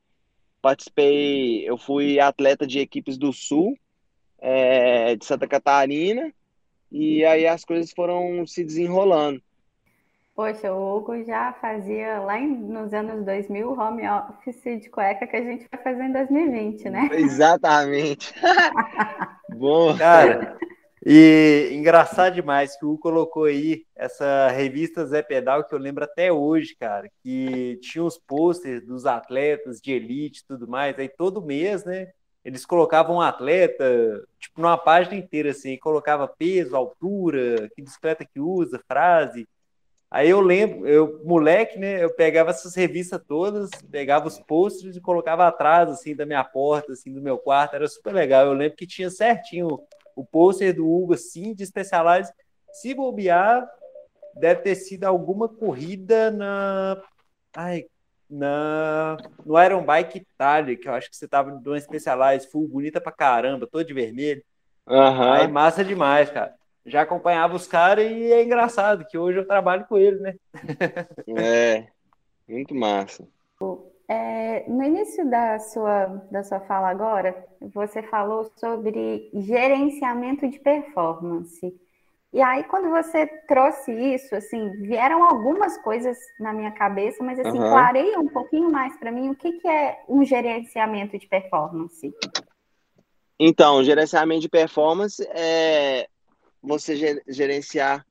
participei, 0.61 1.69
eu 1.69 1.77
fui 1.77 2.21
atleta 2.21 2.65
de 2.67 2.79
equipes 2.79 3.19
do 3.19 3.33
Sul 3.33 3.77
é, 4.39 5.17
de 5.17 5.25
Santa 5.25 5.47
Catarina, 5.47 6.33
e 6.91 7.25
aí 7.25 7.47
as 7.47 7.65
coisas 7.65 7.93
foram 7.93 8.47
se 8.47 8.65
desenrolando. 8.65 9.43
Poxa, 10.35 10.73
o 10.73 10.97
Hugo 10.97 11.23
já 11.25 11.53
fazia 11.61 12.21
lá 12.21 12.39
em, 12.39 12.49
nos 12.49 12.93
anos 12.95 13.25
2000 13.25 13.71
home 13.71 14.03
office 14.09 14.81
de 14.81 14.89
cueca 14.89 15.27
que 15.27 15.37
a 15.37 15.43
gente 15.43 15.67
vai 15.71 15.83
fazer 15.83 16.05
em 16.05 16.13
2020, 16.13 16.91
né? 16.91 17.09
Exatamente. 17.13 18.35
Bom. 19.55 19.97
Cara, 19.97 20.57
e 21.05 21.71
engraçado 21.73 22.35
demais 22.35 22.77
que 22.79 22.85
o 22.85 22.91
Hugo 22.91 23.01
colocou 23.01 23.45
aí 23.45 23.85
essa 23.97 24.49
revista 24.49 25.05
Zé 25.05 25.23
Pedal 25.23 25.65
que 25.65 25.75
eu 25.75 25.79
lembro 25.79 26.05
até 26.05 26.33
hoje, 26.33 26.77
cara, 26.79 27.11
que 27.23 27.79
tinha 27.83 28.05
os 28.05 28.19
posters 28.19 28.87
dos 28.87 29.05
atletas 29.07 29.81
de 29.81 29.93
elite 29.93 30.41
e 30.41 30.47
tudo 30.47 30.69
mais, 30.69 30.99
aí 30.99 31.09
todo 31.09 31.43
mês, 31.45 31.85
né? 31.85 32.13
Eles 32.45 32.67
colocavam 32.67 33.17
um 33.17 33.21
atleta, 33.21 33.85
tipo, 34.39 34.61
numa 34.61 34.77
página 34.77 35.17
inteira, 35.17 35.51
assim, 35.51 35.77
colocava 35.79 36.27
peso, 36.27 36.75
altura, 36.75 37.71
que 37.75 37.83
bicicleta 37.83 38.25
que 38.25 38.41
usa, 38.41 38.83
frase, 38.87 39.47
Aí 40.13 40.29
eu 40.29 40.43
lembro, 40.43 40.87
eu, 40.87 41.23
moleque, 41.25 41.79
né, 41.79 42.05
eu 42.05 42.15
pegava 42.15 42.51
essas 42.51 42.75
revistas 42.75 43.19
todas, 43.27 43.71
pegava 43.91 44.29
os 44.29 44.39
posters 44.39 44.95
e 44.95 45.01
colocava 45.01 45.47
atrás, 45.49 45.89
assim, 45.89 46.15
da 46.15 46.27
minha 46.27 46.45
porta, 46.45 46.93
assim, 46.93 47.11
do 47.15 47.23
meu 47.23 47.39
quarto, 47.39 47.77
era 47.77 47.89
super 47.89 48.13
legal. 48.13 48.45
Eu 48.45 48.53
lembro 48.53 48.77
que 48.77 48.87
tinha 48.87 49.09
certinho 49.09 49.81
o 50.17 50.25
pôster 50.25 50.75
do 50.75 50.89
Hugo, 50.89 51.15
assim, 51.15 51.55
de 51.55 51.65
Specialized. 51.67 52.33
Se 52.73 52.95
bobear, 52.95 53.69
deve 54.35 54.63
ter 54.63 54.75
sido 54.75 55.05
alguma 55.05 55.49
corrida 55.49 56.31
na... 56.31 57.03
Ai, 57.55 57.87
na... 58.29 59.17
no 59.45 59.63
Iron 59.63 59.85
Bike 59.85 60.19
Itália, 60.19 60.77
que 60.77 60.89
eu 60.89 60.95
acho 60.95 61.11
que 61.11 61.17
você 61.17 61.29
tava 61.29 61.51
numa 61.51 61.81
Specialized 61.81 62.51
full, 62.51 62.69
bonita 62.69 63.01
pra 63.01 63.13
caramba, 63.13 63.67
toda 63.67 63.85
de 63.85 63.95
vermelho. 63.95 64.43
Uhum. 64.87 65.33
Aí, 65.33 65.49
massa 65.49 65.85
demais, 65.85 66.31
cara 66.31 66.55
já 66.85 67.03
acompanhava 67.03 67.55
os 67.55 67.67
caras 67.67 68.11
e 68.11 68.33
é 68.33 68.43
engraçado 68.43 69.07
que 69.07 69.17
hoje 69.17 69.39
eu 69.39 69.47
trabalho 69.47 69.87
com 69.87 69.97
eles, 69.97 70.21
né? 70.21 70.35
é, 71.39 71.87
muito 72.49 72.75
massa. 72.75 73.27
É, 74.09 74.69
no 74.69 74.83
início 74.83 75.29
da 75.29 75.59
sua, 75.59 76.07
da 76.31 76.43
sua 76.43 76.61
fala 76.61 76.91
agora, 76.91 77.47
você 77.61 78.03
falou 78.03 78.51
sobre 78.57 79.31
gerenciamento 79.35 80.49
de 80.49 80.59
performance. 80.59 81.75
E 82.33 82.41
aí, 82.41 82.65
quando 82.65 82.89
você 82.89 83.27
trouxe 83.47 83.93
isso, 83.93 84.35
assim, 84.35 84.71
vieram 84.81 85.23
algumas 85.23 85.77
coisas 85.79 86.17
na 86.41 86.53
minha 86.53 86.71
cabeça, 86.71 87.23
mas 87.23 87.39
assim, 87.39 87.59
uhum. 87.59 87.71
clareia 87.71 88.19
um 88.19 88.29
pouquinho 88.29 88.71
mais 88.71 88.97
para 88.97 89.13
mim 89.13 89.29
o 89.29 89.37
que, 89.37 89.53
que 89.53 89.69
é 89.69 90.03
um 90.09 90.25
gerenciamento 90.25 91.19
de 91.19 91.27
performance. 91.27 92.15
Então, 93.39 93.85
gerenciamento 93.85 94.41
de 94.41 94.49
performance 94.49 95.23
é 95.29 96.09
você 96.63 97.23
gerenciar 97.29 98.07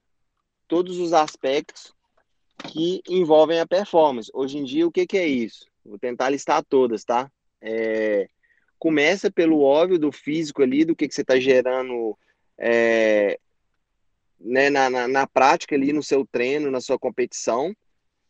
todos 0.68 1.00
os 1.00 1.14
aspectos 1.14 1.94
que 2.68 3.02
envolvem 3.10 3.60
a 3.60 3.66
performance. 3.66 4.30
Hoje 4.34 4.60
em 4.60 4.64
dia, 4.64 4.86
o 4.86 4.92
que, 4.92 5.08
que 5.08 5.18
é 5.18 5.26
isso? 5.26 5.71
Vou 5.86 6.00
tentar 6.00 6.30
listar 6.30 6.64
todas, 6.64 7.04
tá? 7.04 7.32
É, 7.62 8.28
começa 8.78 9.32
pelo 9.32 9.62
óbvio 9.62 10.00
do 10.00 10.12
físico 10.12 10.62
ali, 10.62 10.84
do 10.84 10.96
que, 10.96 11.08
que 11.08 11.14
você 11.14 11.22
está 11.22 11.40
gerando 11.40 12.18
é, 12.58 13.40
né, 14.40 14.70
na, 14.70 14.90
na, 14.90 15.08
na, 15.08 15.28
prática 15.28 15.76
ali 15.76 15.94
no 15.94 16.02
seu 16.02 16.26
treino, 16.26 16.72
na 16.72 16.82
sua 16.82 16.98
competição. 16.98 17.76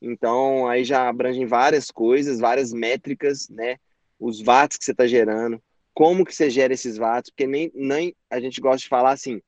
Então, 0.02 0.68
aí 0.68 0.84
já 0.84 1.08
abrangem 1.08 1.46
várias 1.46 1.92
coisas, 1.92 2.40
várias 2.40 2.74
métricas, 2.74 3.48
né? 3.50 3.78
Os 4.20 4.42
watts 4.42 4.78
que 4.78 4.86
você 4.86 4.92
está 4.92 5.08
gerando, 5.08 5.62
como 5.94 6.26
que 6.26 6.34
você 6.34 6.50
gera 6.50 6.74
esses 6.74 6.98
watts, 6.98 7.30
porque 7.30 7.48
nem, 7.48 7.72
nem 7.74 8.16
a 8.30 8.40
gente 8.40 8.60
gosta 8.60 8.80
de 8.80 8.88
falar 8.88 9.12
assim, 9.12 9.42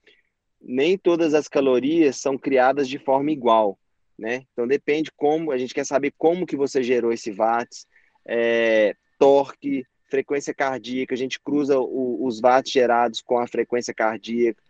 nem 0.61 0.97
todas 0.97 1.33
as 1.33 1.47
calorias 1.47 2.17
são 2.17 2.37
criadas 2.37 2.87
de 2.87 2.97
forma 2.97 3.31
igual, 3.31 3.77
né? 4.17 4.45
Então 4.51 4.67
depende 4.67 5.11
como, 5.15 5.51
a 5.51 5.57
gente 5.57 5.73
quer 5.73 5.85
saber 5.85 6.13
como 6.17 6.45
que 6.45 6.55
você 6.55 6.81
gerou 6.81 7.11
esse 7.11 7.31
watts, 7.31 7.85
é, 8.25 8.95
torque, 9.17 9.85
frequência 10.09 10.53
cardíaca, 10.53 11.13
a 11.13 11.17
gente 11.17 11.39
cruza 11.39 11.79
o, 11.79 12.25
os 12.25 12.39
watts 12.39 12.71
gerados 12.71 13.21
com 13.21 13.39
a 13.39 13.47
frequência 13.47 13.93
cardíaca, 13.93 14.61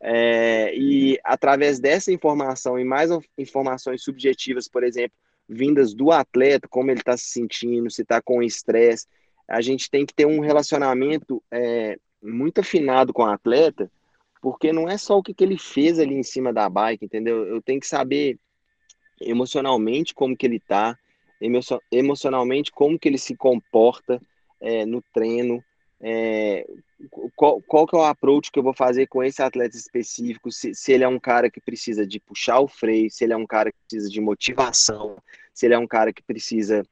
é, 0.00 0.74
e 0.76 1.18
através 1.22 1.78
dessa 1.78 2.12
informação 2.12 2.78
e 2.78 2.84
mais 2.84 3.10
informações 3.38 4.02
subjetivas, 4.02 4.68
por 4.68 4.82
exemplo, 4.82 5.16
vindas 5.48 5.94
do 5.94 6.10
atleta, 6.10 6.66
como 6.68 6.90
ele 6.90 7.00
está 7.00 7.16
se 7.16 7.26
sentindo, 7.26 7.90
se 7.90 8.02
está 8.02 8.20
com 8.20 8.42
estresse, 8.42 9.06
a 9.46 9.60
gente 9.60 9.90
tem 9.90 10.04
que 10.04 10.14
ter 10.14 10.26
um 10.26 10.40
relacionamento 10.40 11.42
é, 11.50 11.96
muito 12.22 12.60
afinado 12.60 13.12
com 13.12 13.22
o 13.22 13.26
atleta, 13.26 13.90
porque 14.40 14.72
não 14.72 14.88
é 14.88 14.98
só 14.98 15.18
o 15.18 15.22
que, 15.22 15.34
que 15.34 15.44
ele 15.44 15.58
fez 15.58 15.98
ali 15.98 16.14
em 16.14 16.22
cima 16.22 16.52
da 16.52 16.68
bike, 16.68 17.04
entendeu? 17.04 17.46
Eu 17.46 17.62
tenho 17.62 17.78
que 17.78 17.86
saber 17.86 18.38
emocionalmente 19.20 20.14
como 20.14 20.36
que 20.36 20.46
ele 20.46 20.58
tá, 20.58 20.98
emocionalmente 21.90 22.70
como 22.70 22.98
que 22.98 23.08
ele 23.08 23.18
se 23.18 23.36
comporta 23.36 24.20
é, 24.60 24.86
no 24.86 25.02
treino, 25.12 25.62
é, 26.00 26.66
qual, 27.36 27.60
qual 27.62 27.86
que 27.86 27.96
é 27.96 27.98
o 27.98 28.04
approach 28.04 28.50
que 28.50 28.58
eu 28.58 28.62
vou 28.62 28.74
fazer 28.74 29.06
com 29.06 29.22
esse 29.22 29.42
atleta 29.42 29.76
específico, 29.76 30.50
se, 30.50 30.74
se 30.74 30.92
ele 30.92 31.04
é 31.04 31.08
um 31.08 31.18
cara 31.18 31.50
que 31.50 31.60
precisa 31.60 32.06
de 32.06 32.20
puxar 32.20 32.60
o 32.60 32.68
freio, 32.68 33.10
se 33.10 33.24
ele 33.24 33.32
é 33.32 33.36
um 33.36 33.46
cara 33.46 33.70
que 33.70 33.78
precisa 33.88 34.08
de 34.08 34.20
motivação, 34.20 35.16
se 35.54 35.66
ele 35.66 35.74
é 35.74 35.78
um 35.78 35.86
cara 35.86 36.12
que 36.12 36.22
precisa 36.22 36.84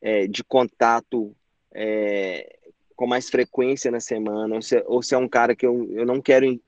é, 0.00 0.26
de 0.26 0.42
contato 0.44 1.34
é, 1.74 2.58
com 2.96 3.06
mais 3.06 3.30
frequência 3.30 3.90
na 3.90 4.00
semana, 4.00 4.54
ou 4.54 4.62
se, 4.62 4.82
ou 4.86 5.02
se, 5.02 5.14
é 5.14 5.18
um 5.18 5.28
cara 5.28 5.54
que 5.54 5.66
eu, 5.66 5.88
eu 5.92 6.04
não 6.04 6.20
quero 6.20 6.60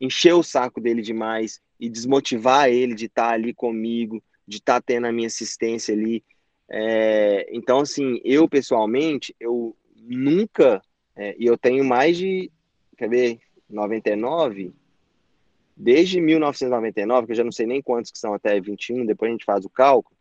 encher 0.00 0.32
o 0.32 0.42
saco 0.42 0.80
dele 0.80 1.02
demais 1.02 1.60
e 1.78 1.88
desmotivar 1.88 2.68
ele 2.68 2.94
de 2.94 3.06
estar 3.06 3.30
ali 3.30 3.52
comigo, 3.52 4.22
de 4.46 4.58
estar 4.58 4.80
tendo 4.80 5.06
a 5.06 5.12
minha 5.12 5.26
assistência 5.26 5.94
ali. 5.94 6.24
É, 6.74 7.54
então, 7.54 7.80
assim, 7.80 8.18
eu 8.24 8.48
pessoalmente, 8.48 9.36
eu 9.38 9.76
nunca, 9.94 10.80
é, 11.14 11.36
e 11.38 11.44
eu 11.44 11.58
tenho 11.58 11.84
mais 11.84 12.16
de, 12.16 12.50
quer 12.96 13.10
ver, 13.10 13.38
99, 13.68 14.72
desde 15.76 16.18
1999, 16.18 17.26
que 17.26 17.32
eu 17.32 17.36
já 17.36 17.44
não 17.44 17.52
sei 17.52 17.66
nem 17.66 17.82
quantos 17.82 18.10
que 18.10 18.18
são 18.18 18.32
até 18.32 18.58
21, 18.58 19.04
depois 19.04 19.28
a 19.28 19.32
gente 19.32 19.44
faz 19.44 19.66
o 19.66 19.70
cálculo, 19.70 20.16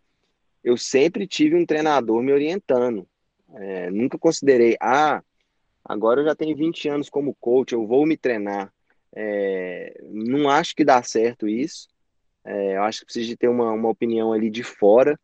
eu 0.61 0.75
sempre 0.75 1.25
tive 1.25 1.55
um 1.55 1.65
treinador 1.65 2.21
me 2.21 2.33
orientando. 2.33 3.07
É, 3.53 3.89
nunca 3.89 4.17
considerei, 4.17 4.75
ah, 4.81 5.23
agora 5.85 6.19
eu 6.19 6.25
já 6.25 6.35
tenho 6.35 6.55
20 6.55 6.89
anos 6.89 7.09
como 7.09 7.35
coach, 7.39 7.71
eu 7.71 7.87
vou 7.87 8.05
me 8.05 8.17
treinar. 8.17 8.73
É, 9.15 10.01
não 10.03 10.49
acho 10.49 10.75
que 10.75 10.83
dá 10.83 11.01
certo 11.01 11.47
isso. 11.47 11.87
É, 12.43 12.75
eu 12.75 12.83
acho 12.83 12.99
que 12.99 13.05
precisa 13.05 13.27
de 13.27 13.37
ter 13.37 13.47
uma, 13.47 13.71
uma 13.71 13.89
opinião 13.89 14.33
ali 14.33 14.49
de 14.49 14.63
fora, 14.63 15.17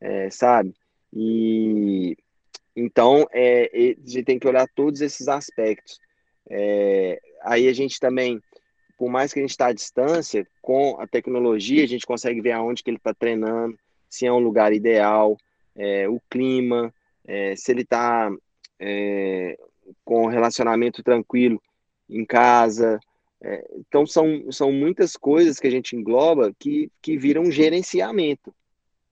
é, 0.00 0.30
sabe? 0.30 0.74
E 1.12 2.16
então 2.76 3.26
é, 3.32 3.70
a 3.74 4.08
gente 4.08 4.22
tem 4.24 4.38
que 4.38 4.46
olhar 4.46 4.66
todos 4.74 5.00
esses 5.00 5.28
aspectos. 5.28 5.98
É, 6.48 7.20
aí 7.42 7.68
a 7.68 7.72
gente 7.72 7.98
também, 7.98 8.40
por 8.96 9.10
mais 9.10 9.32
que 9.32 9.40
a 9.40 9.42
gente 9.42 9.50
está 9.50 9.66
à 9.66 9.72
distância, 9.72 10.46
com 10.62 11.00
a 11.00 11.06
tecnologia 11.06 11.84
a 11.84 11.88
gente 11.88 12.06
consegue 12.06 12.40
ver 12.40 12.52
aonde 12.52 12.82
que 12.82 12.90
ele 12.90 12.96
está 12.98 13.12
treinando, 13.12 13.78
se 14.08 14.26
é 14.26 14.32
um 14.32 14.38
lugar 14.38 14.72
ideal, 14.72 15.36
é, 15.76 16.08
o 16.08 16.20
clima, 16.30 16.92
é, 17.26 17.54
se 17.56 17.72
ele 17.72 17.82
está 17.82 18.30
com 20.04 20.26
relacionamento 20.26 21.02
tranquilo 21.02 21.60
em 22.08 22.24
casa, 22.24 23.00
é, 23.40 23.64
então, 23.76 24.06
são, 24.06 24.50
são 24.50 24.72
muitas 24.72 25.16
coisas 25.16 25.60
que 25.60 25.66
a 25.66 25.70
gente 25.70 25.94
engloba 25.94 26.52
que, 26.58 26.90
que 27.00 27.16
viram 27.16 27.50
gerenciamento. 27.50 28.54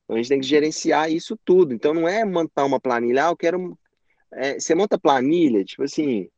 Então, 0.06 0.16
a 0.16 0.18
gente 0.18 0.28
tem 0.28 0.40
que 0.40 0.46
gerenciar 0.46 1.10
isso 1.10 1.36
tudo. 1.44 1.74
Então, 1.74 1.92
não 1.92 2.08
é 2.08 2.24
montar 2.24 2.64
uma 2.64 2.80
planilha, 2.80 3.26
ah, 3.26 3.30
eu 3.30 3.36
quero. 3.36 3.76
É, 4.32 4.58
você 4.58 4.74
monta 4.74 4.98
planilha, 4.98 5.64
tipo 5.64 5.82
assim, 5.82 6.28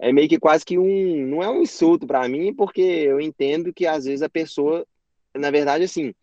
é 0.00 0.12
meio 0.12 0.28
que 0.28 0.38
quase 0.38 0.64
que 0.64 0.78
um. 0.78 1.26
Não 1.26 1.42
é 1.42 1.50
um 1.50 1.62
insulto 1.62 2.06
para 2.06 2.26
mim, 2.28 2.54
porque 2.54 2.80
eu 2.80 3.20
entendo 3.20 3.72
que 3.72 3.86
às 3.86 4.04
vezes 4.06 4.22
a 4.22 4.28
pessoa, 4.28 4.86
na 5.34 5.50
verdade, 5.50 5.84
assim, 5.84 6.14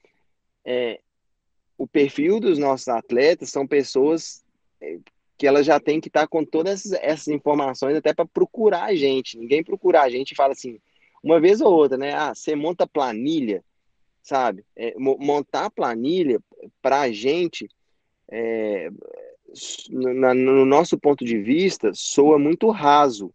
é, 0.65 0.99
o 1.77 1.87
perfil 1.87 2.39
dos 2.39 2.57
nossos 2.57 2.87
atletas 2.87 3.49
são 3.49 3.67
pessoas 3.67 4.43
é, 4.81 4.97
que 5.37 5.47
elas 5.47 5.65
já 5.65 5.79
têm 5.79 5.99
que 5.99 6.07
estar 6.09 6.27
com 6.27 6.43
todas 6.45 6.85
essas, 6.85 6.91
essas 7.01 7.27
informações 7.27 7.95
até 7.95 8.13
para 8.13 8.25
procurar 8.25 8.85
a 8.85 8.95
gente. 8.95 9.37
Ninguém 9.37 9.63
procura 9.63 10.01
a 10.01 10.09
gente 10.09 10.31
e 10.31 10.35
fala 10.35 10.53
assim, 10.53 10.79
uma 11.23 11.39
vez 11.39 11.61
ou 11.61 11.71
outra, 11.71 11.97
né? 11.97 12.13
Ah, 12.13 12.33
você 12.33 12.55
monta 12.55 12.87
planilha, 12.87 13.63
sabe? 14.21 14.65
É, 14.75 14.93
montar 14.97 15.69
planilha 15.69 16.39
para 16.81 17.01
a 17.01 17.11
gente, 17.11 17.69
é, 18.29 18.89
no, 19.89 20.33
no 20.33 20.65
nosso 20.65 20.97
ponto 20.97 21.25
de 21.25 21.37
vista, 21.37 21.91
soa 21.93 22.37
muito 22.39 22.69
raso, 22.69 23.33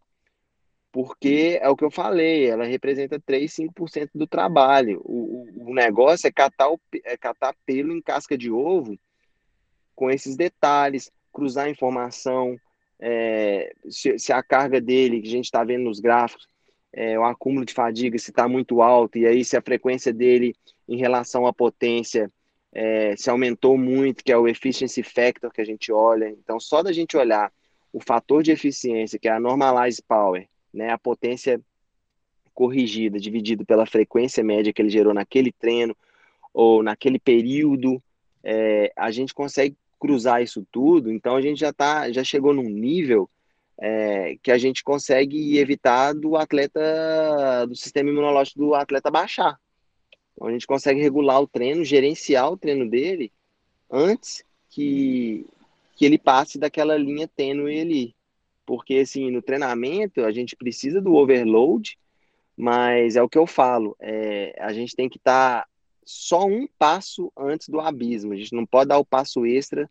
porque 0.91 1.59
é 1.61 1.69
o 1.69 1.75
que 1.75 1.83
eu 1.83 1.91
falei, 1.91 2.47
ela 2.47 2.65
representa 2.65 3.19
3, 3.19 3.53
5% 3.53 4.09
do 4.15 4.25
trabalho. 4.25 5.01
O, 5.03 5.69
o, 5.69 5.73
negócio 5.73 6.27
é 6.27 6.31
catar, 6.31 6.69
o, 6.69 6.79
é 7.03 7.15
catar 7.17 7.55
pelo 7.65 7.93
em 7.93 8.01
casca 8.01 8.37
de 8.37 8.49
ovo 8.49 8.97
com 9.93 10.09
esses 10.09 10.35
detalhes, 10.35 11.11
cruzar 11.31 11.69
informação, 11.69 12.57
é, 12.99 13.71
se, 13.89 14.17
se, 14.17 14.33
a 14.33 14.41
carga 14.41 14.81
dele, 14.81 15.21
que 15.21 15.27
a 15.27 15.31
gente 15.31 15.45
está 15.45 15.63
vendo 15.63 15.83
nos 15.83 15.99
gráficos, 15.99 16.47
é, 16.91 17.17
o 17.19 17.23
acúmulo 17.23 17.65
de 17.65 17.73
fadiga 17.73 18.17
se 18.17 18.31
está 18.31 18.47
muito 18.47 18.81
alto, 18.81 19.17
e 19.17 19.27
aí 19.27 19.45
se 19.45 19.55
a 19.55 19.61
frequência 19.61 20.11
dele 20.11 20.55
em 20.87 20.97
relação 20.97 21.45
à 21.45 21.53
potência 21.53 22.31
é, 22.71 23.15
se 23.15 23.29
aumentou 23.29 23.77
muito, 23.77 24.23
que 24.23 24.31
é 24.31 24.37
o 24.37 24.47
efficiency 24.47 25.03
factor 25.03 25.51
que 25.51 25.61
a 25.61 25.65
gente 25.65 25.91
olha. 25.91 26.29
Então, 26.29 26.59
só 26.59 26.83
da 26.83 26.91
gente 26.91 27.17
olhar 27.17 27.51
o 27.91 27.99
fator 27.99 28.43
de 28.43 28.51
eficiência, 28.51 29.17
que 29.17 29.27
é 29.27 29.31
a 29.31 29.39
normalized 29.39 30.03
power, 30.07 30.47
né, 30.73 30.91
a 30.91 30.97
potência 30.97 31.59
corrigida, 32.53 33.19
dividido 33.19 33.65
pela 33.65 33.85
frequência 33.85 34.43
média 34.43 34.73
que 34.73 34.81
ele 34.81 34.89
gerou 34.89 35.13
naquele 35.13 35.51
treino 35.51 35.95
ou 36.53 36.81
naquele 36.83 37.19
período, 37.19 38.01
é, 38.43 38.91
a 38.95 39.11
gente 39.11 39.33
consegue 39.33 39.75
cruzar 39.99 40.41
isso 40.41 40.65
tudo. 40.71 41.11
Então, 41.11 41.35
a 41.35 41.41
gente 41.41 41.59
já 41.59 41.73
tá, 41.73 42.11
já 42.11 42.23
chegou 42.23 42.53
num 42.53 42.69
nível 42.69 43.29
é, 43.79 44.37
que 44.41 44.51
a 44.51 44.57
gente 44.57 44.83
consegue 44.83 45.57
evitar 45.57 46.13
do 46.13 46.35
atleta, 46.35 47.65
do 47.67 47.75
sistema 47.75 48.09
imunológico 48.09 48.59
do 48.59 48.75
atleta 48.75 49.11
baixar. 49.11 49.59
Então, 50.37 50.47
a 50.47 50.51
gente 50.51 50.67
consegue 50.67 51.01
regular 51.01 51.41
o 51.41 51.47
treino, 51.47 51.83
gerenciar 51.83 52.51
o 52.51 52.57
treino 52.57 52.87
dele 52.87 53.31
antes 53.89 54.45
que, 54.69 55.47
que 55.95 56.05
ele 56.05 56.19
passe 56.19 56.59
daquela 56.59 56.95
linha 56.95 57.27
tênue 57.27 57.81
ali. 57.81 58.15
Porque, 58.63 58.97
assim, 58.97 59.31
no 59.31 59.41
treinamento, 59.41 60.23
a 60.23 60.31
gente 60.31 60.55
precisa 60.55 61.01
do 61.01 61.15
overload, 61.15 61.97
mas 62.55 63.15
é 63.15 63.23
o 63.23 63.27
que 63.27 63.37
eu 63.37 63.47
falo, 63.47 63.95
é, 63.99 64.55
a 64.59 64.71
gente 64.71 64.95
tem 64.95 65.09
que 65.09 65.17
estar 65.17 65.61
tá 65.61 65.67
só 66.05 66.45
um 66.45 66.67
passo 66.77 67.31
antes 67.35 67.67
do 67.67 67.79
abismo, 67.79 68.33
a 68.33 68.35
gente 68.35 68.53
não 68.53 68.65
pode 68.65 68.89
dar 68.89 68.99
o 68.99 69.05
passo 69.05 69.43
extra 69.43 69.89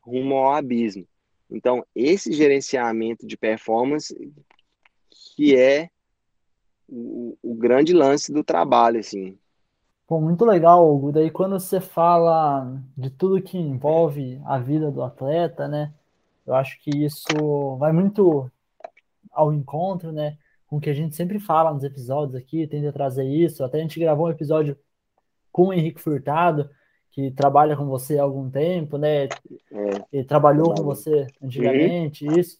rumo 0.00 0.34
ao 0.34 0.52
abismo. 0.52 1.06
Então, 1.50 1.84
esse 1.94 2.32
gerenciamento 2.32 3.26
de 3.26 3.36
performance 3.36 4.14
que 5.36 5.56
é 5.56 5.88
o, 6.86 7.36
o 7.42 7.54
grande 7.54 7.92
lance 7.92 8.32
do 8.32 8.44
trabalho, 8.44 9.00
assim. 9.00 9.38
Pô, 10.06 10.20
muito 10.20 10.44
legal, 10.44 10.88
Hugo. 10.88 11.10
Daí 11.10 11.30
quando 11.30 11.58
você 11.58 11.80
fala 11.80 12.80
de 12.96 13.10
tudo 13.10 13.42
que 13.42 13.58
envolve 13.58 14.40
a 14.44 14.56
vida 14.58 14.90
do 14.90 15.02
atleta, 15.02 15.66
né? 15.66 15.92
Eu 16.46 16.54
acho 16.54 16.80
que 16.80 16.90
isso 16.90 17.76
vai 17.76 17.92
muito 17.92 18.48
ao 19.32 19.52
encontro, 19.52 20.12
né? 20.12 20.38
Com 20.68 20.76
o 20.76 20.80
que 20.80 20.90
a 20.90 20.94
gente 20.94 21.16
sempre 21.16 21.40
fala 21.40 21.74
nos 21.74 21.82
episódios 21.82 22.36
aqui, 22.36 22.66
tenta 22.68 22.92
trazer 22.92 23.24
isso. 23.24 23.64
Até 23.64 23.78
a 23.78 23.80
gente 23.82 23.98
gravou 23.98 24.26
um 24.26 24.30
episódio 24.30 24.78
com 25.50 25.68
o 25.68 25.72
Henrique 25.72 26.00
Furtado, 26.00 26.70
que 27.10 27.32
trabalha 27.32 27.76
com 27.76 27.86
você 27.86 28.18
há 28.18 28.22
algum 28.22 28.48
tempo, 28.48 28.98
né? 28.98 29.24
É, 29.24 29.28
Ele 30.12 30.24
trabalhou 30.24 30.72
com 30.72 30.84
você 30.84 31.26
antigamente, 31.42 32.28
uhum. 32.28 32.38
isso. 32.38 32.58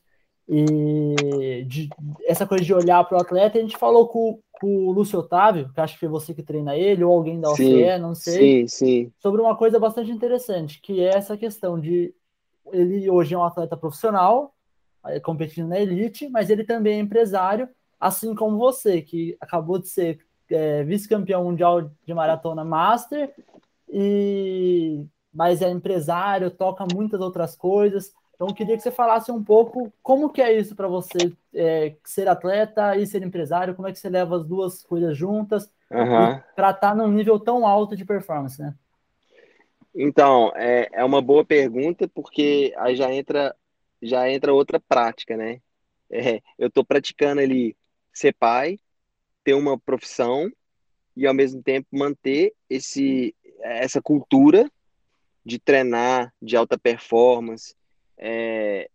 E 0.49 1.65
de, 1.67 1.89
essa 2.25 2.47
coisa 2.47 2.65
de 2.65 2.73
olhar 2.73 3.03
para 3.05 3.19
o 3.19 3.21
atleta, 3.21 3.59
a 3.59 3.61
gente 3.61 3.77
falou 3.77 4.07
com, 4.07 4.39
com, 4.61 4.87
o 4.87 4.93
Lúcio 4.93 5.19
Otávio, 5.19 5.73
que 5.73 5.81
acho 5.81 5.95
que 5.95 6.01
foi 6.01 6.09
você 6.09 6.33
que 6.33 6.43
treina 6.43 6.77
ele, 6.77 7.03
ou 7.03 7.13
alguém 7.13 7.41
da 7.41 7.51
OCE, 7.51 7.99
não 8.01 8.15
sei, 8.15 8.69
sim, 8.69 8.87
sim. 8.87 9.13
sobre 9.19 9.41
uma 9.41 9.57
coisa 9.57 9.81
bastante 9.81 10.11
interessante, 10.11 10.81
que 10.81 11.01
é 11.01 11.17
essa 11.17 11.37
questão 11.37 11.81
de 11.81 12.15
ele 12.73 13.09
hoje 13.11 13.35
é 13.35 13.39
um 13.39 13.45
atleta 13.45 13.77
profissional, 13.77 14.55
é, 15.05 15.21
competindo 15.21 15.69
na 15.69 15.81
elite, 15.81 16.29
mas 16.29 16.49
ele 16.49 16.65
também 16.65 16.99
é 16.99 17.01
empresário, 17.01 17.69
assim 17.99 18.35
como 18.35 18.59
você, 18.59 19.03
que 19.03 19.37
acabou 19.41 19.79
de 19.79 19.89
ser 19.89 20.21
é, 20.51 20.85
vice-campeão 20.85 21.45
mundial 21.45 21.91
de 22.05 22.15
maratona 22.15 22.65
master 22.65 23.33
e 23.89 25.05
mas 25.33 25.61
é 25.61 25.69
empresário, 25.69 26.51
toca 26.51 26.87
muitas 26.95 27.21
outras 27.21 27.55
coisas. 27.55 28.11
Então, 28.37 28.49
eu 28.49 28.55
queria 28.55 28.77
que 28.77 28.83
você 28.83 28.91
falasse 28.91 29.33
um 29.33 29.43
pouco 29.43 29.91
como 30.03 30.29
que 30.29 30.43
é 30.43 30.53
isso 30.53 30.77
para 30.77 30.87
você, 30.87 31.33
é, 31.55 31.97
ser 32.05 32.29
atleta 32.29 32.95
e 32.95 33.07
ser 33.07 33.23
empresário, 33.23 33.75
como 33.75 33.89
é 33.89 33.93
que 33.93 33.99
você 33.99 34.11
leva 34.11 34.37
as 34.37 34.45
duas 34.45 34.83
coisas 34.83 35.17
juntas 35.17 35.73
uhum. 35.91 36.39
para 36.55 36.71
estar 36.71 36.75
tá 36.75 36.95
num 36.95 37.09
nível 37.11 37.41
tão 37.41 37.67
alto 37.67 37.97
de 37.97 38.05
performance, 38.05 38.61
né? 38.61 38.75
Então, 39.95 40.53
é, 40.55 40.91
é 40.93 41.03
uma 41.03 41.23
boa 41.23 41.47
pergunta, 41.47 42.07
porque 42.07 42.75
aí 42.77 42.95
já 42.95 43.11
entra, 43.11 43.57
já 44.03 44.31
entra 44.31 44.53
outra 44.53 44.79
prática, 44.79 45.35
né? 45.35 45.63
É, 46.11 46.43
eu 46.59 46.69
estou 46.69 46.85
praticando 46.85 47.41
ali 47.41 47.75
ser 48.13 48.35
pai, 48.35 48.79
ter 49.43 49.55
uma 49.55 49.79
profissão 49.79 50.53
e, 51.17 51.27
ao 51.27 51.33
mesmo 51.33 51.63
tempo, 51.63 51.89
manter 51.91 52.53
esse, 52.69 53.35
essa 53.63 54.03
cultura 54.03 54.71
de 55.43 55.59
treinar, 55.59 56.35
de 56.43 56.57
alta 56.57 56.77
performance. 56.77 57.75
É, 58.19 58.89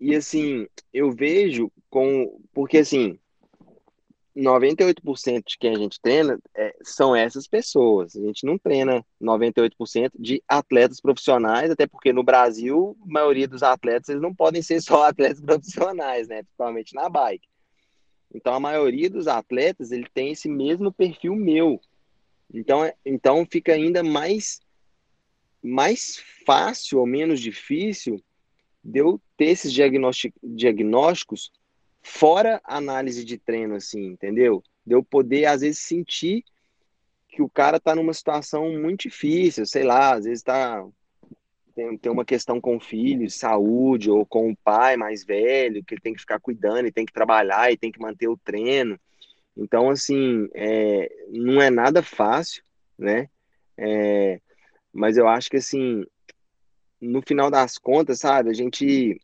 e 0.00 0.14
assim, 0.14 0.66
eu 0.92 1.10
vejo 1.10 1.70
com. 1.88 2.40
Porque 2.52 2.78
assim, 2.78 3.18
98% 4.36 5.44
de 5.46 5.58
quem 5.58 5.74
a 5.74 5.78
gente 5.78 5.98
treina 6.00 6.38
é, 6.54 6.76
são 6.82 7.16
essas 7.16 7.48
pessoas. 7.48 8.14
A 8.14 8.20
gente 8.20 8.44
não 8.44 8.58
treina 8.58 9.04
98% 9.20 10.10
de 10.18 10.42
atletas 10.46 11.00
profissionais, 11.00 11.70
até 11.70 11.86
porque 11.86 12.12
no 12.12 12.22
Brasil, 12.22 12.96
a 13.02 13.06
maioria 13.06 13.48
dos 13.48 13.62
atletas 13.62 14.10
eles 14.10 14.20
não 14.20 14.34
podem 14.34 14.60
ser 14.60 14.80
só 14.82 15.04
atletas 15.08 15.40
profissionais, 15.40 16.28
né? 16.28 16.42
Principalmente 16.42 16.94
na 16.94 17.08
bike. 17.08 17.48
Então, 18.34 18.52
a 18.52 18.60
maioria 18.60 19.08
dos 19.08 19.26
atletas 19.26 19.90
ele 19.90 20.06
tem 20.12 20.32
esse 20.32 20.48
mesmo 20.48 20.92
perfil 20.92 21.34
meu. 21.34 21.80
Então, 22.52 22.84
é, 22.84 22.94
então 23.04 23.46
fica 23.50 23.72
ainda 23.72 24.02
mais, 24.02 24.60
mais 25.62 26.22
fácil 26.44 26.98
ou 26.98 27.06
menos 27.06 27.40
difícil 27.40 28.22
de 28.86 29.00
eu 29.00 29.20
ter 29.36 29.46
esses 29.46 29.72
diagnósticos 29.72 31.50
fora 32.02 32.60
análise 32.64 33.24
de 33.24 33.36
treino, 33.36 33.74
assim, 33.74 34.06
entendeu? 34.06 34.62
De 34.86 34.94
eu 34.94 35.02
poder, 35.02 35.46
às 35.46 35.60
vezes, 35.60 35.80
sentir 35.80 36.44
que 37.28 37.42
o 37.42 37.48
cara 37.48 37.80
tá 37.80 37.94
numa 37.94 38.14
situação 38.14 38.72
muito 38.80 39.02
difícil, 39.02 39.66
sei 39.66 39.82
lá, 39.82 40.14
às 40.14 40.24
vezes 40.24 40.42
tá 40.42 40.86
tem, 41.74 41.98
tem 41.98 42.10
uma 42.10 42.24
questão 42.24 42.60
com 42.60 42.76
o 42.76 42.80
filho, 42.80 43.28
saúde, 43.28 44.10
ou 44.10 44.24
com 44.24 44.50
o 44.50 44.56
pai 44.56 44.96
mais 44.96 45.24
velho, 45.24 45.84
que 45.84 45.94
ele 45.94 46.00
tem 46.00 46.14
que 46.14 46.20
ficar 46.20 46.40
cuidando 46.40 46.86
e 46.86 46.92
tem 46.92 47.04
que 47.04 47.12
trabalhar 47.12 47.70
e 47.70 47.76
tem 47.76 47.92
que 47.92 48.00
manter 48.00 48.28
o 48.28 48.38
treino. 48.38 48.98
Então, 49.56 49.90
assim, 49.90 50.48
é, 50.54 51.10
não 51.30 51.60
é 51.60 51.68
nada 51.68 52.02
fácil, 52.02 52.62
né? 52.98 53.28
É, 53.76 54.40
mas 54.92 55.18
eu 55.18 55.28
acho 55.28 55.50
que, 55.50 55.58
assim, 55.58 56.02
no 57.00 57.22
final 57.22 57.50
das 57.50 57.78
contas, 57.78 58.20
sabe, 58.20 58.50
a 58.50 58.52
gente. 58.52 59.20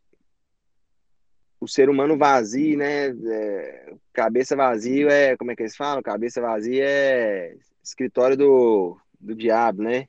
O 1.61 1.69
ser 1.69 1.89
humano 1.89 2.19
vazio, 2.19 2.77
né? 2.77 3.09
É, 3.09 3.95
cabeça 4.13 4.57
vazia 4.57 5.09
é. 5.09 5.37
Como 5.37 5.51
é 5.51 5.57
que 5.57 5.63
eles 5.63 5.77
falam? 5.77 6.03
Cabeça 6.03 6.41
vazia 6.41 6.85
é 6.85 7.57
escritório 7.83 8.37
do, 8.37 8.99
do 9.21 9.35
diabo, 9.35 9.83
né? 9.83 10.09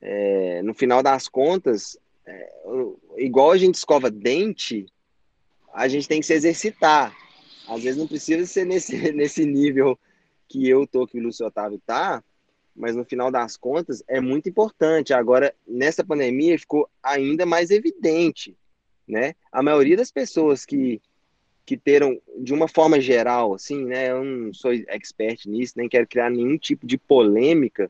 É, 0.00 0.62
no 0.62 0.72
final 0.74 1.02
das 1.02 1.28
contas, 1.28 1.98
é, 2.24 2.50
igual 3.16 3.50
a 3.50 3.58
gente 3.58 3.74
escova 3.74 4.10
dente, 4.10 4.86
a 5.72 5.88
gente 5.88 6.08
tem 6.08 6.20
que 6.20 6.26
se 6.26 6.34
exercitar. 6.34 7.14
Às 7.68 7.82
vezes 7.82 7.98
não 7.98 8.06
precisa 8.06 8.46
ser 8.46 8.64
nesse, 8.64 8.96
nesse 9.12 9.44
nível 9.44 9.98
que 10.48 10.68
eu 10.68 10.86
tô, 10.86 11.06
que 11.06 11.18
o 11.18 11.22
Lúcio 11.22 11.46
Otávio 11.46 11.80
tá, 11.84 12.22
mas 12.78 12.94
no 12.94 13.04
final 13.04 13.30
das 13.30 13.56
contas 13.56 14.02
é 14.08 14.20
muito 14.20 14.48
importante. 14.48 15.12
Agora, 15.12 15.54
nessa 15.66 16.04
pandemia 16.04 16.58
ficou 16.58 16.88
ainda 17.02 17.44
mais 17.44 17.70
evidente, 17.70 18.56
né? 19.06 19.34
A 19.50 19.62
maioria 19.62 19.96
das 19.96 20.10
pessoas 20.10 20.64
que 20.64 21.00
que 21.66 21.76
teram, 21.76 22.18
de 22.38 22.54
uma 22.54 22.66
forma 22.66 22.98
geral, 22.98 23.52
assim, 23.52 23.84
né? 23.84 24.10
Eu 24.10 24.24
não 24.24 24.54
sou 24.54 24.72
expert 24.72 25.44
nisso, 25.46 25.74
nem 25.76 25.86
quero 25.86 26.06
criar 26.06 26.30
nenhum 26.30 26.56
tipo 26.56 26.86
de 26.86 26.96
polêmica, 26.96 27.86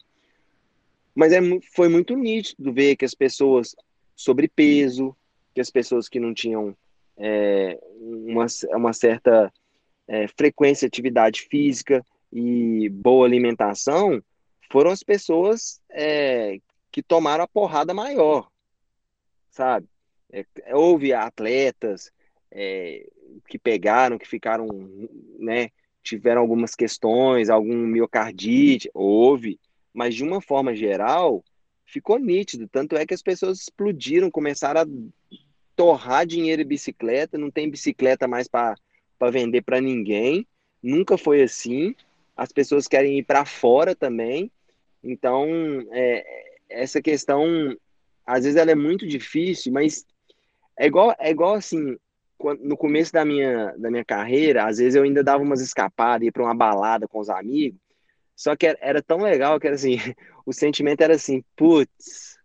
mas 1.14 1.32
é, 1.32 1.38
foi 1.76 1.88
muito 1.88 2.16
nítido 2.16 2.72
ver 2.72 2.96
que 2.96 3.04
as 3.04 3.14
pessoas 3.14 3.76
sobrepeso, 4.16 5.16
que 5.54 5.60
as 5.60 5.70
pessoas 5.70 6.08
que 6.08 6.18
não 6.18 6.34
tinham 6.34 6.76
é, 7.16 7.78
uma, 8.00 8.46
uma 8.70 8.92
certa 8.92 9.52
é, 10.08 10.26
frequência 10.26 10.88
de 10.88 10.88
atividade 10.88 11.42
física 11.42 12.04
e 12.32 12.88
boa 12.88 13.26
alimentação 13.26 14.20
foram 14.70 14.90
as 14.90 15.02
pessoas 15.02 15.80
é, 15.90 16.58
que 16.90 17.02
tomaram 17.02 17.44
a 17.44 17.48
porrada 17.48 17.94
maior, 17.94 18.48
sabe? 19.50 19.88
É, 20.30 20.44
houve 20.74 21.12
atletas 21.12 22.12
é, 22.50 23.06
que 23.48 23.58
pegaram, 23.58 24.18
que 24.18 24.28
ficaram, 24.28 24.66
né, 25.38 25.70
tiveram 26.02 26.40
algumas 26.40 26.74
questões, 26.74 27.50
algum 27.50 27.76
miocardite, 27.76 28.90
houve, 28.94 29.58
mas 29.92 30.14
de 30.14 30.22
uma 30.22 30.40
forma 30.40 30.74
geral, 30.74 31.44
ficou 31.84 32.18
nítido. 32.18 32.68
Tanto 32.68 32.96
é 32.96 33.06
que 33.06 33.14
as 33.14 33.22
pessoas 33.22 33.60
explodiram, 33.60 34.30
começaram 34.30 34.82
a 34.82 34.86
torrar 35.74 36.26
dinheiro 36.26 36.62
em 36.62 36.66
bicicleta, 36.66 37.38
não 37.38 37.50
tem 37.50 37.70
bicicleta 37.70 38.26
mais 38.26 38.48
para 38.48 38.76
vender 39.30 39.62
para 39.62 39.80
ninguém. 39.80 40.46
Nunca 40.82 41.18
foi 41.18 41.42
assim. 41.42 41.94
As 42.36 42.52
pessoas 42.52 42.86
querem 42.86 43.18
ir 43.18 43.24
para 43.24 43.44
fora 43.44 43.94
também. 43.94 44.50
Então, 45.02 45.46
é, 45.92 46.24
essa 46.68 47.00
questão, 47.00 47.44
às 48.26 48.44
vezes 48.44 48.56
ela 48.56 48.70
é 48.70 48.74
muito 48.74 49.06
difícil, 49.06 49.72
mas 49.72 50.04
é 50.78 50.86
igual, 50.86 51.14
é 51.18 51.30
igual 51.30 51.54
assim, 51.54 51.96
no 52.60 52.76
começo 52.76 53.12
da 53.12 53.24
minha, 53.24 53.74
da 53.78 53.90
minha 53.90 54.04
carreira, 54.04 54.66
às 54.66 54.78
vezes 54.78 54.94
eu 54.94 55.02
ainda 55.02 55.24
dava 55.24 55.42
umas 55.42 55.60
escapadas, 55.60 56.24
ia 56.24 56.32
para 56.32 56.42
uma 56.42 56.54
balada 56.54 57.08
com 57.08 57.18
os 57.18 57.28
amigos, 57.28 57.80
só 58.36 58.54
que 58.54 58.66
era, 58.66 58.78
era, 58.80 59.02
tão 59.02 59.18
legal 59.18 59.58
que 59.58 59.66
era 59.66 59.74
assim, 59.74 59.96
o 60.46 60.52
sentimento 60.52 61.00
era 61.00 61.14
assim, 61.14 61.42
putz, 61.56 62.38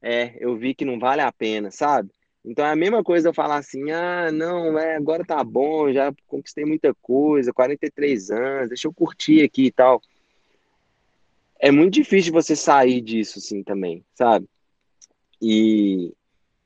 é, 0.00 0.36
eu 0.38 0.56
vi 0.56 0.74
que 0.74 0.84
não 0.84 0.98
vale 0.98 1.22
a 1.22 1.32
pena, 1.32 1.70
sabe? 1.70 2.10
Então 2.44 2.64
é 2.64 2.70
a 2.70 2.76
mesma 2.76 3.02
coisa 3.02 3.28
eu 3.28 3.34
falar 3.34 3.56
assim, 3.56 3.90
ah, 3.90 4.30
não, 4.30 4.78
é, 4.78 4.96
agora 4.96 5.24
tá 5.24 5.42
bom, 5.42 5.90
já 5.92 6.12
conquistei 6.26 6.64
muita 6.64 6.94
coisa, 6.94 7.52
43 7.54 8.30
anos, 8.30 8.68
deixa 8.68 8.86
eu 8.86 8.92
curtir 8.92 9.42
aqui 9.42 9.66
e 9.66 9.72
tal. 9.72 10.00
É 11.64 11.70
muito 11.70 11.94
difícil 11.94 12.30
você 12.30 12.54
sair 12.54 13.00
disso, 13.00 13.38
assim, 13.38 13.62
também, 13.62 14.04
sabe? 14.14 14.46
E, 15.40 16.12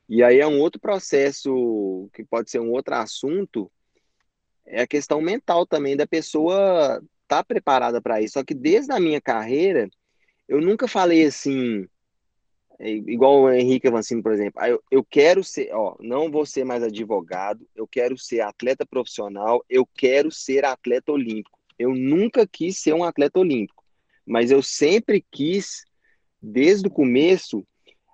e 0.09 0.21
aí 0.21 0.41
é 0.41 0.45
um 0.45 0.59
outro 0.59 0.77
processo 0.77 2.09
que 2.13 2.21
pode 2.21 2.51
ser 2.51 2.59
um 2.59 2.69
outro 2.71 2.95
assunto, 2.95 3.71
é 4.65 4.81
a 4.81 4.87
questão 4.87 5.21
mental 5.21 5.65
também 5.65 5.95
da 5.95 6.05
pessoa 6.05 7.01
tá 7.29 7.41
preparada 7.41 8.01
para 8.01 8.21
isso. 8.21 8.33
Só 8.33 8.43
que 8.43 8.53
desde 8.53 8.91
a 8.91 8.99
minha 8.99 9.21
carreira, 9.21 9.89
eu 10.49 10.59
nunca 10.59 10.85
falei 10.85 11.25
assim, 11.25 11.87
é, 12.77 12.89
igual 12.91 13.43
o 13.43 13.53
Henrique 13.53 13.87
Avancini, 13.87 14.21
por 14.21 14.33
exemplo, 14.33 14.61
ah, 14.61 14.67
eu, 14.67 14.83
eu 14.91 15.01
quero 15.01 15.45
ser, 15.45 15.69
ó, 15.71 15.95
não 16.01 16.29
vou 16.29 16.45
ser 16.45 16.65
mais 16.65 16.83
advogado, 16.83 17.65
eu 17.73 17.87
quero 17.87 18.17
ser 18.17 18.41
atleta 18.41 18.85
profissional, 18.85 19.63
eu 19.69 19.85
quero 19.95 20.29
ser 20.29 20.65
atleta 20.65 21.09
olímpico. 21.09 21.57
Eu 21.77 21.95
nunca 21.95 22.45
quis 22.45 22.79
ser 22.79 22.93
um 22.93 23.05
atleta 23.05 23.39
olímpico, 23.39 23.78
mas 24.29 24.51
eu 24.51 24.61
sempre 24.61 25.25
quis, 25.31 25.83
desde 26.39 26.87
o 26.87 26.91
começo, 26.91 27.65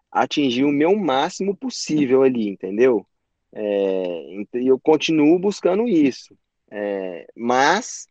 atingir 0.10 0.64
o 0.64 0.72
meu 0.72 0.96
máximo 0.96 1.56
possível 1.58 2.24
ali, 2.24 2.48
entendeu? 2.48 3.06
É, 3.54 4.56
e 4.56 4.68
eu 4.68 4.80
continuo 4.80 5.38
buscando 5.38 5.86
isso. 5.90 6.34
É, 6.72 7.28
mas 7.36 8.08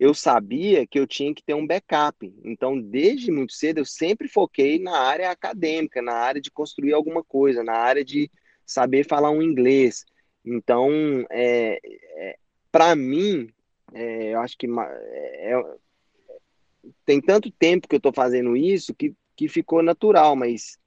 eu 0.00 0.12
sabia 0.12 0.84
que 0.84 0.98
eu 0.98 1.06
tinha 1.06 1.32
que 1.32 1.44
ter 1.44 1.54
um 1.54 1.64
backup. 1.64 2.16
Então, 2.44 2.80
desde 2.80 3.30
muito 3.30 3.52
cedo, 3.52 3.78
eu 3.78 3.84
sempre 3.84 4.26
foquei 4.26 4.80
na 4.80 4.98
área 4.98 5.30
acadêmica, 5.30 6.02
na 6.02 6.14
área 6.14 6.40
de 6.40 6.50
construir 6.50 6.92
alguma 6.92 7.22
coisa, 7.22 7.62
na 7.62 7.76
área 7.76 8.04
de 8.04 8.28
saber 8.66 9.06
falar 9.06 9.30
um 9.30 9.40
inglês. 9.40 10.04
Então, 10.44 10.90
é, 11.30 11.78
é 12.16 12.36
para 12.72 12.96
mim, 12.96 13.48
é, 13.92 14.34
eu 14.34 14.40
acho 14.40 14.58
que 14.58 14.66
é, 14.66 15.52
é, 15.52 15.62
tem 17.04 17.20
tanto 17.20 17.50
tempo 17.50 17.88
que 17.88 17.94
eu 17.94 17.98
estou 17.98 18.12
fazendo 18.12 18.56
isso 18.56 18.94
que, 18.94 19.14
que 19.36 19.48
ficou 19.48 19.82
natural, 19.82 20.36
mas 20.36 20.78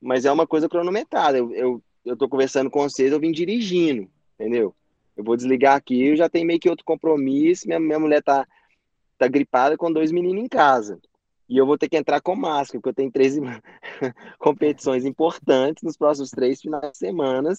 mas 0.00 0.24
é 0.24 0.32
uma 0.32 0.46
coisa 0.46 0.68
cronometrada. 0.68 1.36
Eu, 1.36 1.52
eu, 1.52 1.82
eu 2.06 2.16
tô 2.16 2.28
conversando 2.28 2.70
com 2.70 2.88
vocês, 2.88 3.12
eu 3.12 3.20
vim 3.20 3.30
dirigindo, 3.30 4.08
entendeu? 4.34 4.74
Eu 5.14 5.22
vou 5.22 5.36
desligar 5.36 5.76
aqui, 5.76 6.02
eu 6.02 6.16
já 6.16 6.28
tenho 6.28 6.46
meio 6.46 6.58
que 6.58 6.70
outro 6.70 6.84
compromisso, 6.86 7.66
minha, 7.66 7.78
minha 7.78 7.98
mulher 7.98 8.22
tá, 8.22 8.48
tá 9.18 9.28
gripada 9.28 9.76
com 9.76 9.92
dois 9.92 10.10
meninos 10.10 10.42
em 10.42 10.48
casa. 10.48 10.98
E 11.46 11.58
eu 11.58 11.66
vou 11.66 11.76
ter 11.76 11.88
que 11.88 11.98
entrar 11.98 12.22
com 12.22 12.34
máscara, 12.34 12.80
porque 12.80 12.88
eu 12.88 12.94
tenho 12.94 13.10
três 13.10 13.36
competições 14.38 15.04
importantes 15.04 15.82
nos 15.82 15.96
próximos 15.96 16.30
três 16.30 16.60
finais 16.60 16.92
de 16.92 16.98
semana. 16.98 17.52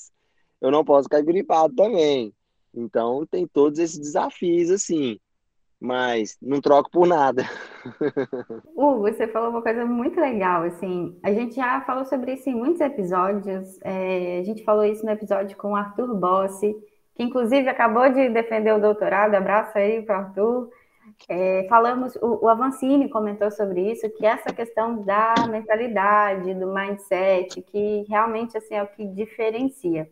Eu 0.60 0.72
não 0.72 0.84
posso 0.84 1.04
ficar 1.04 1.22
gripado 1.22 1.76
também. 1.76 2.34
Então, 2.74 3.28
tem 3.30 3.46
todos 3.46 3.78
esses 3.78 4.00
desafios, 4.00 4.72
assim 4.72 5.20
mas 5.82 6.38
não 6.40 6.62
troco 6.62 6.92
por 6.92 7.08
nada. 7.08 7.44
Hugo, 8.78 9.02
você 9.02 9.28
falou 9.28 9.50
uma 9.50 9.64
coisa 9.64 9.84
muito 9.84 10.20
legal, 10.22 10.62
assim, 10.62 11.18
a 11.24 11.34
gente 11.34 11.56
já 11.56 11.82
falou 11.82 12.06
sobre 12.06 12.34
isso 12.34 12.48
em 12.48 12.54
muitos 12.54 12.80
episódios, 12.80 13.80
é, 13.84 14.40
a 14.40 14.44
gente 14.44 14.64
falou 14.64 14.86
isso 14.86 15.04
no 15.04 15.12
episódio 15.12 15.58
com 15.58 15.72
o 15.72 15.76
Arthur 15.76 16.16
Bossi, 16.16 16.76
que 17.16 17.24
inclusive 17.24 17.68
acabou 17.68 18.08
de 18.10 18.30
defender 18.30 18.74
o 18.74 18.80
doutorado, 18.80 19.34
abraço 19.34 19.76
aí 19.76 20.04
para 20.04 20.18
o 20.18 20.22
Arthur, 20.22 20.70
é, 21.28 21.66
falamos, 21.68 22.16
o, 22.18 22.46
o 22.46 22.48
Avancini 22.48 23.10
comentou 23.10 23.50
sobre 23.50 23.92
isso, 23.92 24.08
que 24.12 24.26
essa 24.26 24.54
questão 24.54 25.04
da 25.04 25.34
mentalidade, 25.50 26.54
do 26.54 26.68
mindset, 26.72 27.60
que 27.62 28.06
realmente, 28.08 28.56
assim, 28.56 28.76
é 28.76 28.84
o 28.84 28.88
que 28.88 29.08
diferencia. 29.08 30.08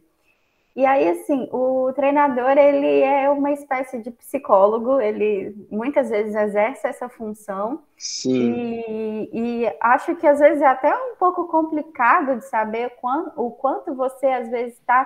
E 0.75 0.85
aí, 0.85 1.09
assim, 1.09 1.49
o 1.51 1.91
treinador, 1.93 2.57
ele 2.57 3.01
é 3.01 3.29
uma 3.29 3.51
espécie 3.51 3.99
de 3.99 4.11
psicólogo, 4.11 5.01
ele 5.01 5.55
muitas 5.69 6.09
vezes 6.09 6.35
exerce 6.35 6.87
essa 6.87 7.09
função. 7.09 7.83
Sim. 7.97 8.53
E, 8.53 9.29
e 9.33 9.77
acho 9.81 10.15
que 10.15 10.27
às 10.27 10.39
vezes 10.39 10.61
é 10.61 10.67
até 10.67 10.95
um 10.95 11.15
pouco 11.15 11.47
complicado 11.47 12.37
de 12.37 12.45
saber 12.45 12.93
quando, 13.01 13.33
o 13.35 13.51
quanto 13.51 13.93
você, 13.93 14.27
às 14.27 14.49
vezes, 14.49 14.75
está 14.75 15.05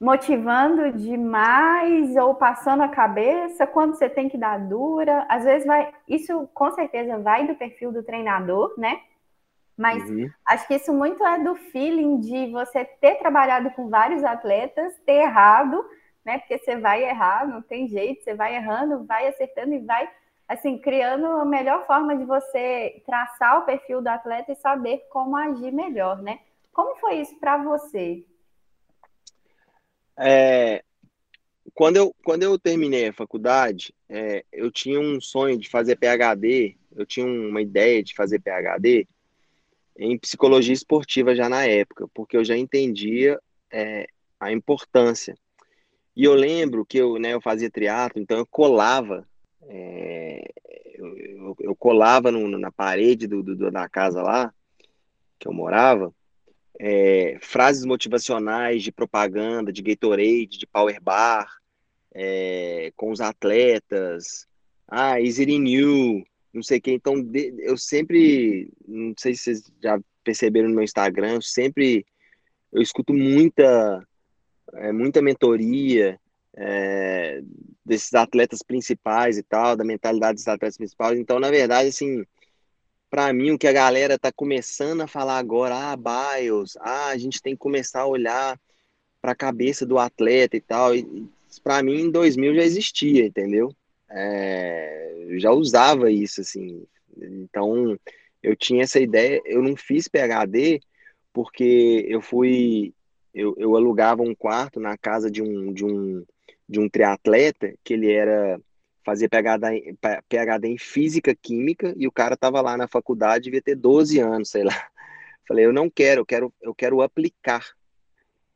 motivando 0.00 0.92
demais 0.92 2.16
ou 2.16 2.34
passando 2.34 2.82
a 2.82 2.88
cabeça, 2.88 3.66
quando 3.66 3.94
você 3.94 4.08
tem 4.08 4.28
que 4.28 4.36
dar 4.36 4.58
dura. 4.58 5.24
Às 5.28 5.44
vezes 5.44 5.66
vai, 5.66 5.92
isso 6.08 6.48
com 6.52 6.70
certeza 6.72 7.18
vai 7.18 7.46
do 7.46 7.54
perfil 7.54 7.92
do 7.92 8.02
treinador, 8.02 8.74
né? 8.76 9.00
Mas 9.76 10.08
uhum. 10.08 10.30
acho 10.46 10.66
que 10.66 10.74
isso 10.74 10.92
muito 10.92 11.24
é 11.24 11.38
do 11.38 11.54
feeling 11.54 12.18
de 12.20 12.50
você 12.50 12.84
ter 12.84 13.16
trabalhado 13.16 13.70
com 13.72 13.90
vários 13.90 14.24
atletas, 14.24 14.94
ter 15.04 15.24
errado, 15.24 15.84
né? 16.24 16.38
Porque 16.38 16.58
você 16.58 16.76
vai 16.76 17.04
errar, 17.04 17.46
não 17.46 17.60
tem 17.60 17.86
jeito, 17.86 18.24
você 18.24 18.34
vai 18.34 18.56
errando, 18.56 19.04
vai 19.04 19.28
acertando 19.28 19.74
e 19.74 19.78
vai, 19.80 20.08
assim, 20.48 20.78
criando 20.78 21.26
a 21.26 21.44
melhor 21.44 21.86
forma 21.86 22.16
de 22.16 22.24
você 22.24 23.02
traçar 23.04 23.58
o 23.58 23.66
perfil 23.66 24.00
do 24.00 24.08
atleta 24.08 24.52
e 24.52 24.56
saber 24.56 25.06
como 25.10 25.36
agir 25.36 25.70
melhor, 25.70 26.22
né? 26.22 26.40
Como 26.72 26.96
foi 26.96 27.20
isso 27.20 27.38
para 27.38 27.58
você? 27.58 28.24
É, 30.18 30.82
quando, 31.74 31.96
eu, 31.96 32.14
quando 32.24 32.42
eu 32.42 32.58
terminei 32.58 33.08
a 33.08 33.12
faculdade, 33.12 33.94
é, 34.08 34.42
eu 34.50 34.70
tinha 34.70 34.98
um 34.98 35.20
sonho 35.20 35.58
de 35.58 35.68
fazer 35.68 35.96
PhD, 35.96 36.76
eu 36.96 37.04
tinha 37.04 37.26
uma 37.26 37.60
ideia 37.60 38.02
de 38.02 38.14
fazer 38.14 38.40
PhD, 38.40 39.06
em 39.98 40.18
psicologia 40.18 40.74
esportiva 40.74 41.34
já 41.34 41.48
na 41.48 41.64
época, 41.64 42.08
porque 42.14 42.36
eu 42.36 42.44
já 42.44 42.56
entendia 42.56 43.40
é, 43.70 44.06
a 44.38 44.52
importância. 44.52 45.36
E 46.14 46.24
eu 46.24 46.34
lembro 46.34 46.84
que 46.84 46.98
eu, 46.98 47.18
né, 47.18 47.34
eu 47.34 47.40
fazia 47.40 47.70
triatlo, 47.70 48.20
então 48.20 48.38
eu 48.38 48.46
colava, 48.46 49.26
é, 49.68 50.50
eu, 50.94 51.56
eu, 51.60 51.76
colava 51.76 52.30
no, 52.30 52.58
na 52.58 52.72
parede 52.72 53.26
do, 53.26 53.42
do, 53.42 53.70
da 53.70 53.88
casa 53.88 54.22
lá, 54.22 54.52
que 55.38 55.46
eu 55.46 55.52
morava, 55.52 56.12
é, 56.78 57.38
frases 57.40 57.84
motivacionais 57.84 58.82
de 58.82 58.92
propaganda, 58.92 59.72
de 59.72 59.82
Gatorade, 59.82 60.58
de 60.58 60.66
Power 60.66 61.00
Bar, 61.02 61.50
é, 62.14 62.92
com 62.96 63.10
os 63.10 63.20
atletas, 63.20 64.46
ah, 64.88 65.20
is 65.20 65.38
it 65.38 65.50
in 65.50 65.66
you? 65.66 66.24
Não 66.56 66.62
sei 66.62 66.78
o 66.78 66.80
que. 66.80 66.90
Então, 66.92 67.14
eu 67.58 67.76
sempre, 67.76 68.72
não 68.86 69.14
sei 69.16 69.34
se 69.34 69.42
vocês 69.42 69.72
já 69.82 70.00
perceberam 70.24 70.68
no 70.68 70.74
meu 70.74 70.84
Instagram, 70.84 71.34
eu 71.34 71.42
sempre, 71.42 72.04
eu 72.72 72.82
escuto 72.82 73.12
muita, 73.14 74.06
é, 74.74 74.90
muita 74.90 75.22
mentoria 75.22 76.18
é, 76.56 77.40
desses 77.84 78.12
atletas 78.14 78.62
principais 78.62 79.38
e 79.38 79.42
tal, 79.42 79.76
da 79.76 79.84
mentalidade 79.84 80.36
dos 80.36 80.48
atletas 80.48 80.76
principais. 80.76 81.18
Então, 81.18 81.38
na 81.38 81.50
verdade, 81.50 81.88
assim, 81.88 82.24
para 83.08 83.32
mim, 83.32 83.52
o 83.52 83.58
que 83.58 83.68
a 83.68 83.72
galera 83.72 84.18
tá 84.18 84.32
começando 84.32 85.02
a 85.02 85.06
falar 85.06 85.38
agora, 85.38 85.92
ah, 85.92 85.96
BIOS, 85.96 86.76
ah, 86.80 87.08
a 87.08 87.18
gente 87.18 87.40
tem 87.40 87.54
que 87.54 87.60
começar 87.60 88.00
a 88.00 88.06
olhar 88.06 88.58
para 89.20 89.32
a 89.32 89.36
cabeça 89.36 89.86
do 89.86 89.98
atleta 89.98 90.56
e 90.56 90.60
tal. 90.60 90.94
E, 90.94 91.28
para 91.62 91.82
mim, 91.82 92.00
em 92.00 92.10
2000 92.10 92.54
já 92.54 92.62
existia, 92.62 93.26
entendeu? 93.26 93.72
É, 94.10 95.26
já 95.38 95.50
usava 95.50 96.10
isso, 96.10 96.40
assim. 96.40 96.86
Então, 97.16 97.98
eu 98.42 98.54
tinha 98.54 98.82
essa 98.82 99.00
ideia, 99.00 99.40
eu 99.44 99.62
não 99.62 99.76
fiz 99.76 100.08
PHD 100.08 100.80
porque 101.32 102.06
eu 102.08 102.22
fui, 102.22 102.94
eu, 103.34 103.54
eu 103.58 103.76
alugava 103.76 104.22
um 104.22 104.34
quarto 104.34 104.80
na 104.80 104.96
casa 104.96 105.30
de 105.30 105.42
um, 105.42 105.72
de 105.72 105.84
um, 105.84 106.24
de 106.68 106.80
um 106.80 106.88
triatleta, 106.88 107.74
que 107.84 107.92
ele 107.92 108.10
era, 108.10 108.58
fazia 109.04 109.28
PHD, 109.28 109.96
PHD 110.28 110.68
em 110.68 110.78
Física 110.78 111.34
Química, 111.34 111.94
e 111.96 112.06
o 112.06 112.12
cara 112.12 112.36
tava 112.36 112.60
lá 112.62 112.76
na 112.76 112.88
faculdade, 112.88 113.44
devia 113.44 113.60
ter 113.60 113.74
12 113.74 114.18
anos, 114.18 114.48
sei 114.48 114.64
lá. 114.64 114.88
Falei, 115.46 115.66
eu 115.66 115.72
não 115.72 115.90
quero, 115.90 116.22
eu 116.22 116.26
quero, 116.26 116.54
eu 116.62 116.74
quero 116.74 117.02
aplicar. 117.02 117.64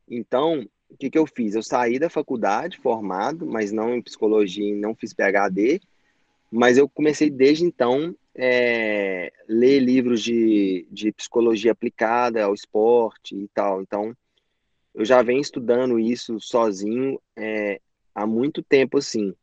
Então, 0.09 0.67
o 0.91 0.97
que, 0.97 1.09
que 1.09 1.17
eu 1.17 1.25
fiz? 1.25 1.55
Eu 1.55 1.63
saí 1.63 1.97
da 1.97 2.09
faculdade 2.09 2.77
formado, 2.77 3.45
mas 3.45 3.71
não 3.71 3.95
em 3.95 4.01
psicologia, 4.01 4.75
não 4.75 4.93
fiz 4.93 5.13
PhD, 5.13 5.81
mas 6.51 6.77
eu 6.77 6.87
comecei 6.87 7.29
desde 7.29 7.63
então 7.63 8.15
é, 8.35 9.31
ler 9.47 9.79
livros 9.79 10.21
de, 10.21 10.85
de 10.91 11.11
psicologia 11.11 11.71
aplicada 11.71 12.43
ao 12.43 12.53
esporte 12.53 13.35
e 13.35 13.47
tal. 13.49 13.81
Então, 13.81 14.15
eu 14.93 15.05
já 15.05 15.21
venho 15.21 15.39
estudando 15.39 15.97
isso 15.97 16.39
sozinho 16.39 17.19
é, 17.35 17.79
há 18.13 18.27
muito 18.27 18.61
tempo, 18.61 18.97
assim. 18.97 19.33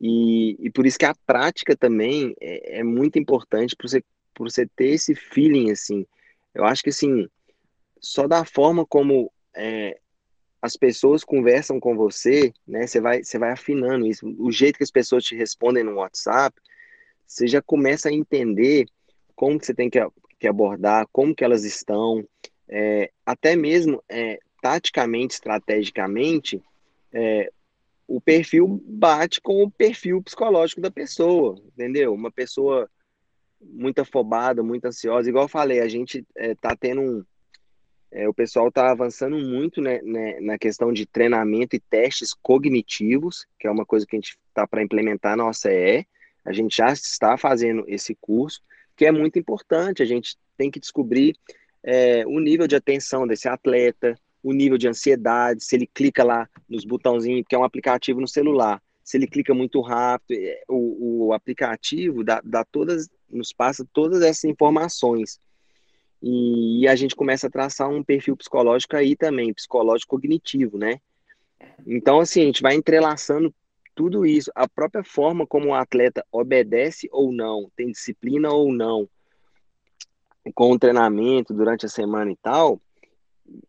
E, 0.00 0.56
e 0.60 0.70
por 0.70 0.84
isso 0.84 0.98
que 0.98 1.06
a 1.06 1.14
prática 1.26 1.76
também 1.76 2.34
é, 2.40 2.80
é 2.80 2.82
muito 2.82 3.18
importante 3.18 3.74
para 3.74 3.88
você, 3.88 4.04
você 4.38 4.66
ter 4.66 4.90
esse 4.90 5.14
feeling, 5.14 5.70
assim. 5.70 6.06
Eu 6.54 6.64
acho 6.64 6.82
que, 6.82 6.90
assim, 6.90 7.26
só 7.98 8.28
da 8.28 8.44
forma 8.44 8.84
como 8.84 9.32
é, 9.54 9.98
as 10.62 10.76
pessoas 10.76 11.24
conversam 11.24 11.80
com 11.80 11.96
você, 11.96 12.54
né? 12.64 12.86
Você 12.86 13.00
vai, 13.00 13.24
você 13.24 13.36
vai 13.36 13.50
afinando 13.50 14.06
isso. 14.06 14.32
O 14.38 14.52
jeito 14.52 14.76
que 14.76 14.84
as 14.84 14.92
pessoas 14.92 15.24
te 15.24 15.34
respondem 15.34 15.82
no 15.82 15.96
WhatsApp, 15.96 16.56
você 17.26 17.48
já 17.48 17.60
começa 17.60 18.08
a 18.08 18.12
entender 18.12 18.86
como 19.34 19.58
que 19.58 19.66
você 19.66 19.74
tem 19.74 19.90
que, 19.90 19.98
que 20.38 20.46
abordar, 20.46 21.08
como 21.10 21.34
que 21.34 21.42
elas 21.42 21.64
estão, 21.64 22.24
é, 22.68 23.10
até 23.26 23.56
mesmo 23.56 24.00
é, 24.08 24.38
taticamente, 24.62 25.34
estrategicamente, 25.34 26.62
é, 27.12 27.50
o 28.06 28.20
perfil 28.20 28.80
bate 28.86 29.40
com 29.40 29.64
o 29.64 29.70
perfil 29.70 30.22
psicológico 30.22 30.80
da 30.80 30.92
pessoa, 30.92 31.60
entendeu? 31.66 32.14
Uma 32.14 32.30
pessoa 32.30 32.88
muito 33.60 34.00
afobada, 34.00 34.62
muito 34.62 34.84
ansiosa, 34.84 35.28
igual 35.28 35.46
eu 35.46 35.48
falei, 35.48 35.80
a 35.80 35.88
gente 35.88 36.24
é, 36.36 36.54
tá 36.54 36.76
tendo 36.76 37.00
um, 37.00 37.24
é, 38.12 38.28
o 38.28 38.34
pessoal 38.34 38.68
está 38.68 38.90
avançando 38.90 39.38
muito 39.38 39.80
né, 39.80 40.00
né, 40.02 40.38
na 40.40 40.58
questão 40.58 40.92
de 40.92 41.06
treinamento 41.06 41.74
e 41.74 41.80
testes 41.80 42.34
cognitivos, 42.34 43.46
que 43.58 43.66
é 43.66 43.70
uma 43.70 43.86
coisa 43.86 44.06
que 44.06 44.14
a 44.14 44.18
gente 44.18 44.36
está 44.48 44.66
para 44.66 44.82
implementar 44.82 45.36
na 45.36 45.48
OCE. 45.48 46.06
A 46.44 46.52
gente 46.52 46.76
já 46.76 46.92
está 46.92 47.38
fazendo 47.38 47.84
esse 47.88 48.14
curso, 48.14 48.60
que 48.94 49.06
é 49.06 49.12
muito 49.12 49.38
importante. 49.38 50.02
A 50.02 50.06
gente 50.06 50.36
tem 50.58 50.70
que 50.70 50.78
descobrir 50.78 51.34
é, 51.82 52.24
o 52.26 52.38
nível 52.38 52.66
de 52.66 52.76
atenção 52.76 53.26
desse 53.26 53.48
atleta, 53.48 54.14
o 54.42 54.52
nível 54.52 54.76
de 54.76 54.88
ansiedade, 54.88 55.64
se 55.64 55.74
ele 55.74 55.86
clica 55.86 56.22
lá 56.22 56.48
nos 56.68 56.84
botãozinhos, 56.84 57.46
que 57.48 57.54
é 57.54 57.58
um 57.58 57.64
aplicativo 57.64 58.20
no 58.20 58.28
celular, 58.28 58.82
se 59.02 59.16
ele 59.16 59.26
clica 59.26 59.54
muito 59.54 59.80
rápido, 59.80 60.38
é, 60.38 60.62
o, 60.68 61.28
o 61.28 61.32
aplicativo 61.32 62.22
dá, 62.22 62.40
dá 62.44 62.64
todas, 62.64 63.08
nos 63.30 63.52
passa 63.52 63.86
todas 63.92 64.20
essas 64.20 64.44
informações. 64.44 65.40
E, 66.22 66.82
e 66.82 66.88
a 66.88 66.94
gente 66.94 67.16
começa 67.16 67.48
a 67.48 67.50
traçar 67.50 67.90
um 67.90 68.02
perfil 68.02 68.36
psicológico 68.36 68.96
aí 68.96 69.16
também, 69.16 69.52
psicológico 69.52 70.10
cognitivo, 70.16 70.78
né? 70.78 71.00
Então, 71.86 72.20
assim, 72.20 72.42
a 72.42 72.44
gente 72.44 72.62
vai 72.62 72.74
entrelaçando 72.74 73.52
tudo 73.94 74.24
isso, 74.24 74.50
a 74.54 74.68
própria 74.68 75.04
forma 75.04 75.46
como 75.46 75.68
o 75.68 75.74
atleta 75.74 76.24
obedece 76.30 77.08
ou 77.12 77.32
não, 77.32 77.70
tem 77.76 77.90
disciplina 77.90 78.50
ou 78.50 78.72
não, 78.72 79.08
com 80.54 80.72
o 80.72 80.78
treinamento 80.78 81.52
durante 81.52 81.86
a 81.86 81.88
semana 81.88 82.30
e 82.32 82.36
tal, 82.36 82.80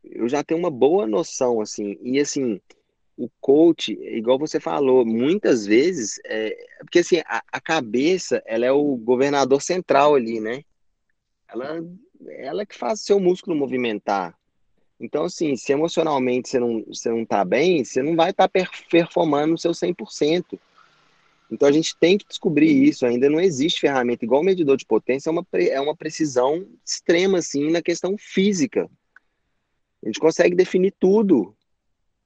eu 0.03 0.29
já 0.29 0.43
tenho 0.43 0.59
uma 0.59 0.71
boa 0.71 1.05
noção, 1.05 1.59
assim, 1.59 1.97
e 2.01 2.19
assim, 2.19 2.59
o 3.17 3.29
coach, 3.41 3.91
igual 3.91 4.39
você 4.39 4.59
falou, 4.59 5.05
muitas 5.05 5.65
vezes, 5.65 6.19
é, 6.25 6.55
porque 6.79 6.99
assim, 6.99 7.19
a, 7.25 7.43
a 7.51 7.61
cabeça, 7.61 8.41
ela 8.45 8.65
é 8.65 8.71
o 8.71 8.95
governador 8.95 9.61
central 9.61 10.15
ali, 10.15 10.39
né? 10.39 10.63
Ela 11.47 11.83
ela 12.29 12.65
que 12.65 12.75
faz 12.75 13.01
seu 13.01 13.19
músculo 13.19 13.55
movimentar. 13.55 14.37
Então, 14.99 15.25
assim, 15.25 15.55
se 15.55 15.73
emocionalmente 15.73 16.49
você 16.49 16.59
não, 16.59 16.83
você 16.85 17.09
não 17.09 17.25
tá 17.25 17.43
bem, 17.43 17.83
você 17.83 18.01
não 18.01 18.15
vai 18.15 18.29
estar 18.31 18.47
tá 18.47 18.61
performando 18.89 19.55
o 19.55 19.57
seu 19.57 19.71
100%. 19.71 20.59
Então, 21.51 21.67
a 21.67 21.71
gente 21.71 21.95
tem 21.97 22.17
que 22.17 22.25
descobrir 22.27 22.71
isso. 22.71 23.05
Ainda 23.05 23.29
não 23.29 23.39
existe 23.39 23.81
ferramenta 23.81 24.23
igual 24.23 24.41
o 24.41 24.45
medidor 24.45 24.77
de 24.77 24.85
potência, 24.85 25.29
é 25.29 25.31
uma, 25.31 25.45
é 25.53 25.81
uma 25.81 25.95
precisão 25.95 26.65
extrema, 26.85 27.39
assim, 27.39 27.69
na 27.69 27.81
questão 27.81 28.15
física. 28.17 28.89
A 30.01 30.07
gente 30.07 30.19
consegue 30.19 30.55
definir 30.55 30.93
tudo. 30.99 31.55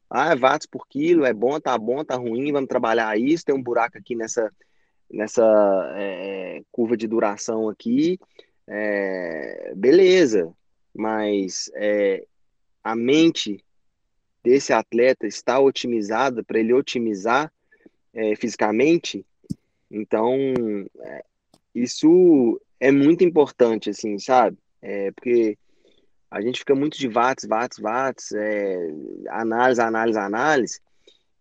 Ah, 0.10 0.32
é 0.32 0.36
watts 0.36 0.66
por 0.66 0.88
quilo, 0.88 1.26
é 1.26 1.34
bom, 1.34 1.60
tá 1.60 1.78
bom, 1.78 2.04
tá 2.04 2.16
ruim, 2.16 2.52
vamos 2.52 2.70
trabalhar 2.70 3.20
isso, 3.20 3.44
tem 3.44 3.54
um 3.54 3.62
buraco 3.62 3.98
aqui 3.98 4.16
nessa, 4.16 4.50
nessa 5.12 5.44
é, 5.98 6.62
curva 6.72 6.96
de 6.96 7.08
duração 7.08 7.68
aqui, 7.68 8.18
é, 8.68 9.74
beleza, 9.76 10.54
mas 10.94 11.72
é, 11.76 12.26
a 12.84 12.96
mente 12.96 13.64
desse 14.44 14.74
atleta 14.74 15.26
está 15.26 15.60
otimizada 15.60 16.44
para 16.44 16.60
ele 16.60 16.74
otimizar 16.74 17.52
é, 18.14 18.36
fisicamente, 18.36 19.26
então 19.90 20.36
é, 21.02 21.24
isso 21.74 22.60
é 22.80 22.92
muito 22.92 23.24
importante, 23.24 23.90
assim, 23.90 24.18
sabe? 24.20 24.58
É, 24.82 25.12
porque 25.12 25.58
a 26.30 26.42
gente 26.42 26.60
fica 26.60 26.76
muito 26.76 26.98
de 26.98 27.08
watts, 27.08 27.46
watts, 27.46 27.80
watts, 27.80 28.32
é, 28.34 28.90
análise, 29.30 29.82
análise, 29.82 30.20
análise, 30.20 30.80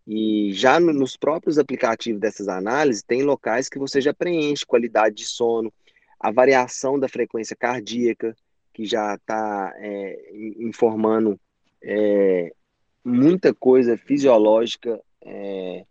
e 0.07 0.53
já 0.53 0.79
no, 0.79 0.93
nos 0.93 1.17
próprios 1.17 1.59
aplicativos 1.59 2.21
dessas 2.21 2.49
análises, 2.49 3.03
tem 3.03 3.23
locais 3.23 3.69
que 3.69 3.79
você 3.79 4.01
já 4.01 4.15
preenche 4.15 4.65
qualidade 4.65 5.17
de 5.17 5.25
sono, 5.25 5.73
a 6.19 6.31
variação 6.31 6.99
da 6.99 7.09
frequência 7.09 7.57
cardíaca, 7.57 8.35
que 8.73 8.85
já 8.85 9.15
está 9.15 9.73
é, 9.77 10.33
informando 10.59 11.39
é, 11.83 12.53
muita 13.05 13.55
coisa 13.55 13.97
fisiológica 13.97 15.01
é, 15.23 15.87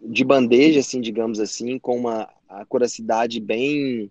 de 0.00 0.24
bandeja, 0.24 0.80
assim, 0.80 1.00
digamos 1.00 1.38
assim, 1.38 1.78
com 1.78 1.96
uma 1.96 2.28
acuracidade 2.48 3.40
bem 3.40 4.10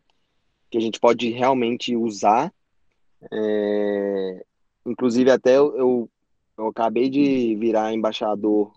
que 0.70 0.78
a 0.78 0.82
gente 0.82 1.00
pode 1.00 1.30
realmente 1.30 1.96
usar. 1.96 2.54
É, 3.32 4.46
inclusive, 4.86 5.30
até 5.32 5.58
eu, 5.58 6.10
eu, 6.58 6.68
acabei 6.68 7.10
de 7.10 7.56
virar 7.56 7.94
embaixador 7.94 8.72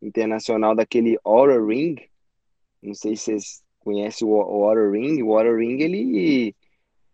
internacional 0.00 0.74
daquele 0.74 1.18
Aura 1.22 1.64
Ring. 1.64 1.96
Não 2.82 2.94
sei 2.94 3.14
se 3.14 3.24
vocês 3.24 3.62
conhece 3.88 4.22
o 4.22 4.28
Water 4.28 4.90
Ring, 4.90 5.22
o 5.22 5.28
Water 5.28 5.56
Ring, 5.56 5.80
ele 5.80 6.54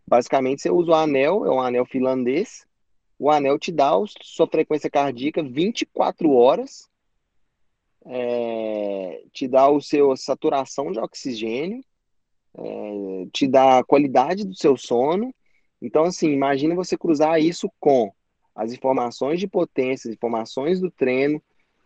basicamente 0.05 0.61
você 0.61 0.71
usa 0.71 0.91
o 0.91 0.95
anel, 0.95 1.47
é 1.47 1.51
um 1.51 1.61
anel 1.61 1.87
finlandês. 1.87 2.67
O 3.17 3.31
anel 3.31 3.61
te 3.61 3.71
dá 3.71 3.93
sua 4.23 4.49
frequência 4.49 4.91
cardíaca 4.91 5.41
24 5.41 6.33
horas, 6.33 6.91
é, 8.05 9.23
te 9.33 9.47
dá 9.47 9.69
o 9.69 9.81
seu 9.81 10.17
saturação 10.17 10.91
de 10.91 10.99
oxigênio, 10.99 11.81
é, 12.59 13.27
te 13.33 13.47
dá 13.47 13.79
a 13.79 13.85
qualidade 13.85 14.45
do 14.45 14.57
seu 14.57 14.77
sono. 14.77 15.33
Então, 15.81 16.03
assim, 16.03 16.33
imagina 16.33 16.75
você 16.75 16.99
cruzar 16.99 17.41
isso 17.41 17.71
com 17.79 18.13
as 18.53 18.73
informações 18.73 19.39
de 19.39 19.47
potência, 19.47 20.09
as 20.09 20.17
informações 20.17 20.81
do 20.81 20.91
treino 20.91 21.41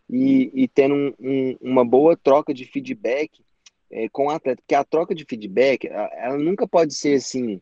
e, 0.08 0.50
e 0.54 0.66
tendo 0.66 0.94
um, 0.94 1.14
um, 1.20 1.56
uma 1.60 1.84
boa 1.84 2.16
troca 2.16 2.54
de 2.54 2.64
feedback 2.64 3.42
é, 3.90 4.08
com 4.08 4.26
o 4.26 4.30
atleta, 4.30 4.62
porque 4.62 4.74
a 4.74 4.84
troca 4.84 5.14
de 5.14 5.24
feedback, 5.24 5.86
ela 5.86 6.36
nunca 6.36 6.66
pode 6.66 6.94
ser 6.94 7.16
assim, 7.16 7.60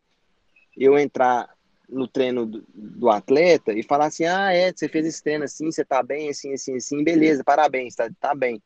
eu 0.76 0.98
entrar 0.98 1.48
no 1.88 2.08
treino 2.08 2.44
do, 2.44 2.64
do, 2.74 3.08
atleta 3.08 3.72
e 3.72 3.82
falar 3.82 4.06
assim, 4.06 4.24
ah, 4.24 4.52
é, 4.52 4.72
você 4.72 4.88
fez 4.88 5.06
esse 5.06 5.22
treino 5.22 5.44
assim, 5.44 5.70
você 5.70 5.84
tá 5.84 6.02
bem, 6.02 6.28
assim, 6.28 6.52
assim, 6.52 6.76
assim, 6.76 7.04
beleza, 7.04 7.44
parabéns, 7.44 7.94
tá, 7.94 8.10
tá 8.20 8.34
bem. 8.34 8.60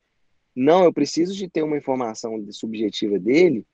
Não, 0.56 0.84
eu 0.84 0.92
preciso 0.92 1.34
de 1.34 1.48
ter 1.48 1.62
uma 1.62 1.76
informação 1.76 2.42
subjetiva 2.50 3.18
dele, 3.18 3.64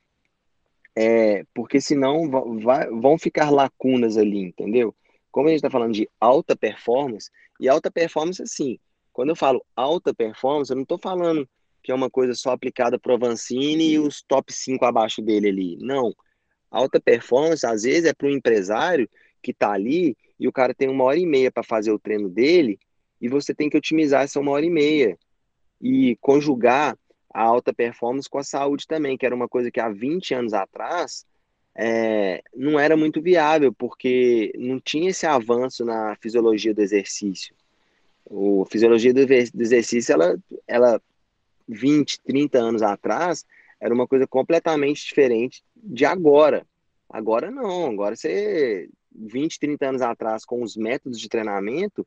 é, 0.95 1.45
porque 1.55 1.81
senão 1.81 2.29
vai, 2.59 2.89
vão 2.91 3.19
ficar 3.19 3.51
lacunas 3.51 4.17
ali, 4.17 4.41
entendeu? 4.41 4.95
Como 5.31 5.47
a 5.47 5.51
gente 5.51 5.59
está 5.59 5.71
falando 5.71 5.95
de 5.95 6.09
alta 6.21 6.57
performance, 6.57 7.31
e 7.61 7.69
alta 7.69 7.91
performance, 7.91 8.43
assim, 8.43 8.79
quando 9.13 9.31
eu 9.31 9.37
falo 9.37 9.65
alta 9.75 10.13
performance, 10.13 10.71
eu 10.71 10.77
não 10.77 10.83
estou 10.83 10.99
falando 10.99 11.49
que 11.87 11.93
é 11.93 11.95
uma 11.95 12.11
coisa 12.11 12.35
só 12.35 12.51
aplicada 12.51 12.99
para 12.99 13.13
o 13.13 13.15
Avancini 13.15 13.93
e 13.93 13.99
os 14.01 14.21
top 14.21 14.53
5 14.53 14.85
abaixo 14.85 15.23
dele 15.23 15.49
ali. 15.49 15.77
Não. 15.81 16.13
Alta 16.69 16.99
performance, 16.99 17.65
às 17.65 17.85
vezes, 17.85 18.07
é 18.07 18.13
para 18.13 18.27
um 18.27 18.33
empresário 18.33 19.09
que 19.41 19.53
está 19.53 19.71
ali 19.71 20.17
e 20.37 20.49
o 20.49 20.53
cara 20.53 20.75
tem 20.75 20.89
uma 20.89 21.05
hora 21.05 21.17
e 21.17 21.25
meia 21.25 21.49
para 21.49 21.63
fazer 21.63 21.93
o 21.93 21.99
treino 21.99 22.29
dele 22.29 22.77
e 23.21 23.29
você 23.29 23.55
tem 23.55 23.71
que 23.71 23.77
otimizar 23.77 24.25
essa 24.25 24.41
uma 24.41 24.51
hora 24.51 24.67
e 24.67 24.71
meia 24.71 25.17
e 25.81 26.17
conjugar 26.21 26.99
a 27.33 27.41
alta 27.41 27.73
performance 27.73 28.29
com 28.29 28.39
a 28.39 28.43
saúde 28.43 28.85
também, 28.89 29.17
que 29.17 29.25
era 29.25 29.35
uma 29.35 29.49
coisa 29.49 29.71
que 29.71 29.79
há 29.79 29.89
20 29.89 30.35
anos 30.35 30.55
atrás 30.55 31.25
é, 31.73 32.43
não 32.53 32.81
era 32.81 32.97
muito 32.97 33.23
viável, 33.23 33.73
porque 33.73 34.53
não 34.59 34.81
tinha 34.81 35.11
esse 35.11 35.25
avanço 35.25 35.85
na 35.85 36.17
fisiologia 36.17 36.75
do 36.75 36.83
exercício. 36.83 37.55
A 38.29 38.67
fisiologia 38.69 39.15
do, 39.15 39.21
exercício, 39.21 40.13
ela, 40.13 40.37
ela 40.67 41.01
20, 41.69 42.21
30 42.23 42.59
anos 42.59 42.83
atrás, 42.83 43.45
era 43.81 43.93
uma 43.93 44.07
coisa 44.07 44.27
completamente 44.27 45.05
diferente 45.05 45.63
de 45.77 46.05
agora. 46.05 46.67
Agora 47.09 47.51
não, 47.51 47.87
agora 47.87 48.17
você 48.17 48.89
20, 49.15 49.59
30 49.59 49.89
anos 49.89 50.03
atrás 50.03 50.45
com 50.45 50.63
os 50.63 50.77
métodos 50.77 51.19
de 51.19 51.29
treinamento, 51.29 52.05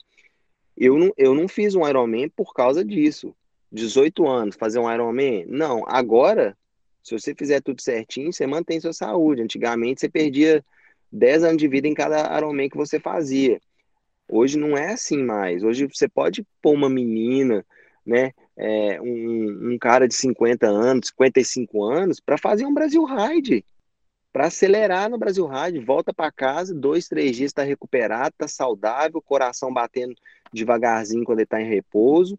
eu 0.77 0.97
não, 0.97 1.13
eu 1.17 1.33
não 1.33 1.47
fiz 1.47 1.75
um 1.75 1.87
Ironman 1.87 2.29
por 2.29 2.53
causa 2.53 2.83
disso. 2.83 3.35
18 3.71 4.27
anos, 4.27 4.55
fazer 4.55 4.79
um 4.79 4.91
Ironman? 4.91 5.45
Não, 5.45 5.83
agora, 5.87 6.57
se 7.03 7.17
você 7.17 7.35
fizer 7.35 7.61
tudo 7.61 7.81
certinho, 7.81 8.31
você 8.31 8.47
mantém 8.47 8.79
sua 8.79 8.93
saúde. 8.93 9.41
Antigamente 9.41 10.01
você 10.01 10.09
perdia 10.09 10.63
10 11.11 11.43
anos 11.43 11.57
de 11.57 11.67
vida 11.67 11.87
em 11.87 11.93
cada 11.93 12.35
Ironman 12.37 12.69
que 12.69 12.77
você 12.77 12.99
fazia. 12.99 13.59
Hoje 14.27 14.57
não 14.57 14.77
é 14.77 14.93
assim 14.93 15.23
mais. 15.23 15.63
Hoje 15.63 15.87
você 15.87 16.07
pode 16.07 16.45
pôr 16.61 16.73
uma 16.73 16.89
menina, 16.89 17.65
né, 18.05 18.31
é, 18.59 19.01
um, 19.01 19.71
um, 19.71 19.77
cara 19.79 20.05
de 20.05 20.13
50 20.13 20.67
anos, 20.67 21.07
55 21.07 21.81
anos, 21.81 22.19
para 22.19 22.37
fazer 22.37 22.65
um 22.65 22.73
Brasil 22.73 23.05
Ride. 23.05 23.63
para 24.33 24.47
acelerar 24.47 25.09
no 25.09 25.17
Brasil 25.17 25.45
Rádio, 25.47 25.83
volta 25.83 26.13
para 26.13 26.31
casa, 26.31 26.75
dois, 26.75 27.07
três 27.07 27.35
dias 27.35 27.49
está 27.49 27.63
recuperado, 27.63 28.29
está 28.29 28.47
saudável, 28.47 29.21
coração 29.21 29.73
batendo 29.73 30.13
devagarzinho 30.53 31.23
quando 31.23 31.39
ele 31.39 31.45
está 31.45 31.59
em 31.59 31.67
repouso, 31.67 32.37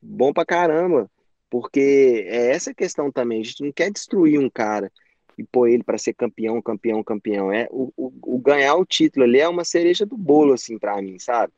bom 0.00 0.32
para 0.32 0.44
caramba, 0.46 1.08
porque 1.48 2.24
é 2.26 2.50
essa 2.50 2.74
questão 2.74 3.12
também, 3.12 3.40
a 3.40 3.44
gente 3.44 3.62
não 3.62 3.70
quer 3.70 3.90
destruir 3.90 4.40
um 4.40 4.50
cara 4.50 4.90
e 5.38 5.44
pôr 5.44 5.68
ele 5.68 5.84
para 5.84 5.98
ser 5.98 6.14
campeão, 6.14 6.60
campeão, 6.60 7.04
campeão, 7.04 7.52
é 7.52 7.68
o, 7.70 7.92
o, 7.96 8.12
o, 8.34 8.38
ganhar 8.38 8.74
o 8.74 8.84
título 8.84 9.24
ali 9.24 9.38
é 9.38 9.48
uma 9.48 9.64
cereja 9.64 10.04
do 10.04 10.16
bolo, 10.16 10.54
assim, 10.54 10.78
para 10.78 11.00
mim, 11.00 11.18
sabe? 11.18 11.52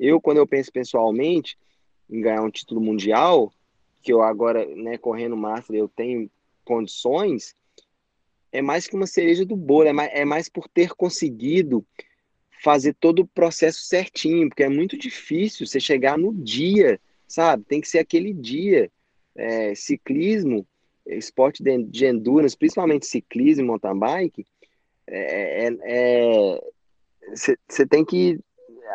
Eu, 0.00 0.20
quando 0.20 0.38
eu 0.38 0.46
penso 0.46 0.72
pessoalmente 0.72 1.56
em 2.12 2.20
ganhar 2.20 2.42
um 2.42 2.50
título 2.50 2.80
mundial, 2.80 3.52
que 4.02 4.12
eu 4.12 4.22
agora, 4.22 4.66
né, 4.76 4.98
correndo 4.98 5.36
Master, 5.36 5.76
eu 5.76 5.88
tenho 5.88 6.30
condições, 6.64 7.54
é 8.52 8.60
mais 8.60 8.86
que 8.86 8.94
uma 8.94 9.06
cereja 9.06 9.44
do 9.44 9.56
bolo, 9.56 9.88
é 9.88 9.92
mais, 9.92 10.10
é 10.12 10.24
mais 10.24 10.48
por 10.48 10.68
ter 10.68 10.90
conseguido 10.90 11.84
fazer 12.62 12.94
todo 12.94 13.20
o 13.20 13.26
processo 13.26 13.80
certinho, 13.84 14.48
porque 14.48 14.62
é 14.62 14.68
muito 14.68 14.96
difícil 14.96 15.66
você 15.66 15.80
chegar 15.80 16.18
no 16.18 16.32
dia, 16.32 17.00
sabe? 17.26 17.64
Tem 17.64 17.80
que 17.80 17.88
ser 17.88 17.98
aquele 17.98 18.32
dia. 18.32 18.90
É, 19.34 19.74
ciclismo, 19.74 20.66
esporte 21.06 21.62
de, 21.62 21.82
de, 21.84 22.04
endurance, 22.04 22.54
principalmente 22.54 23.06
ciclismo 23.06 23.64
e 23.64 23.66
mountain 23.66 23.98
bike, 23.98 24.46
é, 25.06 25.70
você 27.34 27.52
é, 27.52 27.82
é 27.82 27.86
tem 27.86 28.04
que 28.04 28.38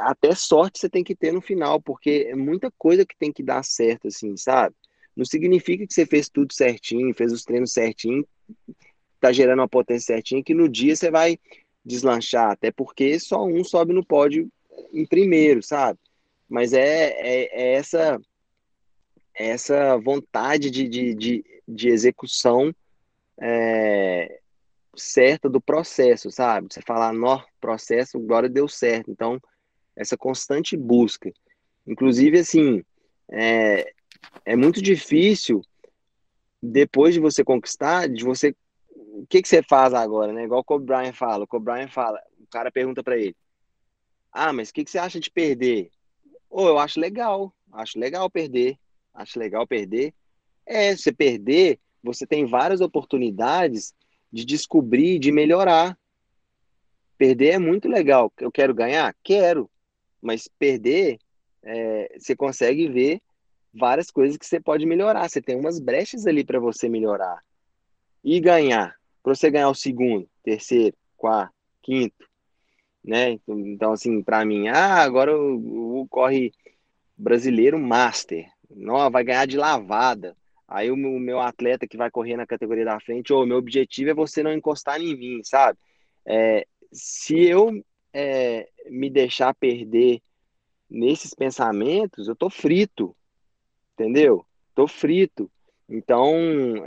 até 0.02 0.34
sorte 0.36 0.80
você 0.80 0.90
tem 0.90 1.04
que 1.04 1.16
ter 1.16 1.32
no 1.32 1.42
final, 1.42 1.82
porque 1.82 2.28
é 2.30 2.36
muita 2.36 2.72
coisa 2.78 3.06
que 3.06 3.18
tem 3.18 3.32
que 3.32 3.44
dar 3.44 3.64
certo, 3.64 4.08
assim, 4.08 4.36
sabe? 4.38 4.76
Não 5.16 5.26
significa 5.26 5.86
que 5.86 5.94
você 5.94 6.06
fez 6.06 6.30
tudo 6.30 6.54
certinho, 6.54 7.14
fez 7.14 7.32
os 7.32 7.44
treinos 7.44 7.74
certinho, 7.74 8.28
tá 9.20 9.32
gerando 9.32 9.60
uma 9.60 9.68
potência 9.68 10.16
certinha, 10.16 10.44
que 10.44 10.54
no 10.54 10.70
dia 10.70 10.96
você 10.96 11.10
vai 11.10 11.40
deslanchar, 11.84 12.52
até 12.52 12.72
porque 12.72 13.20
só 13.20 13.44
um 13.46 13.64
sobe 13.64 13.94
no 13.94 14.06
pódio 14.06 14.50
em 14.94 15.06
primeiro, 15.06 15.64
sabe? 15.64 16.00
Mas 16.48 16.74
é, 16.74 17.10
é, 17.20 17.62
é 17.62 17.74
essa 17.74 18.20
é 19.38 19.50
essa 19.50 19.98
vontade 19.98 20.72
de, 20.72 20.88
de, 20.88 21.14
de, 21.14 21.46
de 21.68 21.90
execução 21.90 22.74
é, 23.40 24.40
certa 24.96 25.48
do 25.48 25.62
processo, 25.62 26.32
sabe? 26.32 26.68
Você 26.72 26.82
falar, 26.82 27.14
nó, 27.14 27.44
processo, 27.62 28.18
agora 28.18 28.50
deu 28.50 28.68
certo. 28.68 29.12
Então, 29.12 29.40
essa 29.98 30.16
constante 30.16 30.78
busca. 30.78 31.34
Inclusive, 31.86 32.40
assim, 32.40 32.84
é, 33.30 33.92
é 34.46 34.56
muito 34.56 34.82
difícil, 34.82 35.62
depois 36.62 37.14
de 37.14 37.20
você 37.20 37.44
conquistar, 37.44 38.08
de 38.08 38.24
você 38.24 38.56
o 39.18 39.26
que, 39.28 39.42
que 39.42 39.48
você 39.48 39.64
faz 39.64 39.94
agora, 39.94 40.32
né? 40.32 40.44
Igual 40.44 40.62
o 40.62 40.64
Kobe 40.64 40.86
Bryant 40.86 41.14
fala. 41.14 41.44
O 41.44 41.48
Kobe 41.48 41.66
Bryant 41.66 41.90
fala, 41.90 42.22
o 42.40 42.46
cara 42.48 42.72
pergunta 42.72 43.04
para 43.04 43.18
ele: 43.18 43.36
Ah, 44.32 44.54
mas 44.54 44.70
o 44.70 44.74
que, 44.74 44.86
que 44.86 44.92
você 44.92 45.00
acha 45.00 45.20
de 45.20 45.32
perder? 45.32 45.90
Ou 46.50 46.66
oh, 46.66 46.70
eu 46.70 46.80
acho 46.80 47.00
legal, 47.00 47.54
acho 47.74 48.00
legal 48.00 48.30
perder, 48.30 48.78
acho 49.14 49.40
legal 49.40 49.66
perder. 49.68 50.14
É, 50.66 50.96
se 50.96 51.12
perder, 51.12 51.80
você 52.04 52.28
tem 52.28 52.46
várias 52.46 52.80
oportunidades 52.80 53.94
de 54.32 54.46
descobrir, 54.46 55.18
de 55.20 55.32
melhorar. 55.32 55.98
Perder 57.18 57.54
é 57.54 57.60
muito 57.60 57.88
legal. 57.88 58.32
Eu 58.38 58.52
quero 58.52 58.74
ganhar? 58.74 59.16
Quero. 59.24 59.70
Mas 60.28 60.48
perder, 60.48 61.18
é, 61.64 62.16
você 62.20 62.36
consegue 62.36 62.88
ver 62.88 63.22
várias 63.74 64.12
coisas 64.12 64.38
que 64.38 64.46
você 64.46 64.60
pode 64.60 64.86
melhorar. 64.86 65.28
Você 65.30 65.42
tem 65.42 65.56
umas 65.56 65.80
brechas 65.80 66.28
ali 66.28 66.44
para 66.44 66.60
você 66.60 66.88
melhorar. 66.88 67.42
E 68.24 68.40
ganhar? 68.40 68.98
para 69.28 69.36
você 69.36 69.52
ganhar 69.52 69.68
o 69.68 69.76
segundo, 69.76 70.26
terceiro, 70.42 70.96
quarto, 71.18 71.54
quinto, 71.84 72.26
né? 73.04 73.38
Então, 73.46 73.92
assim, 73.92 74.24
para 74.24 74.46
mim, 74.46 74.70
ah, 74.70 75.04
agora 75.04 75.38
o, 75.38 76.08
corre 76.10 76.54
brasileiro 77.18 77.78
master, 77.78 78.48
não, 78.70 79.12
vai 79.12 79.26
ganhar 79.26 79.46
de 79.46 79.58
lavada. 79.58 80.34
Aí 80.66 80.90
o 80.90 80.96
meu, 80.96 81.42
atleta 81.42 81.86
que 81.86 81.98
vai 81.98 82.10
correr 82.10 82.38
na 82.38 82.48
categoria 82.48 82.86
da 82.86 83.02
frente, 83.02 83.34
o 83.34 83.46
meu 83.46 83.58
objetivo 83.58 84.12
é 84.12 84.14
você 84.14 84.42
não 84.42 84.54
encostar 84.54 85.02
em 85.02 85.14
mim, 85.18 85.42
sabe? 85.44 85.78
É, 86.26 86.66
se 86.94 87.38
eu 87.38 87.84
é, 88.20 88.68
me 88.90 89.12
deixar 89.12 89.54
perder 89.54 90.20
nesses 90.90 91.36
pensamentos, 91.36 92.28
eu 92.28 92.36
tô 92.36 92.50
frito, 92.50 93.16
entendeu? 93.94 94.44
Tô 94.74 94.88
frito. 94.88 95.52
Então, 95.88 96.34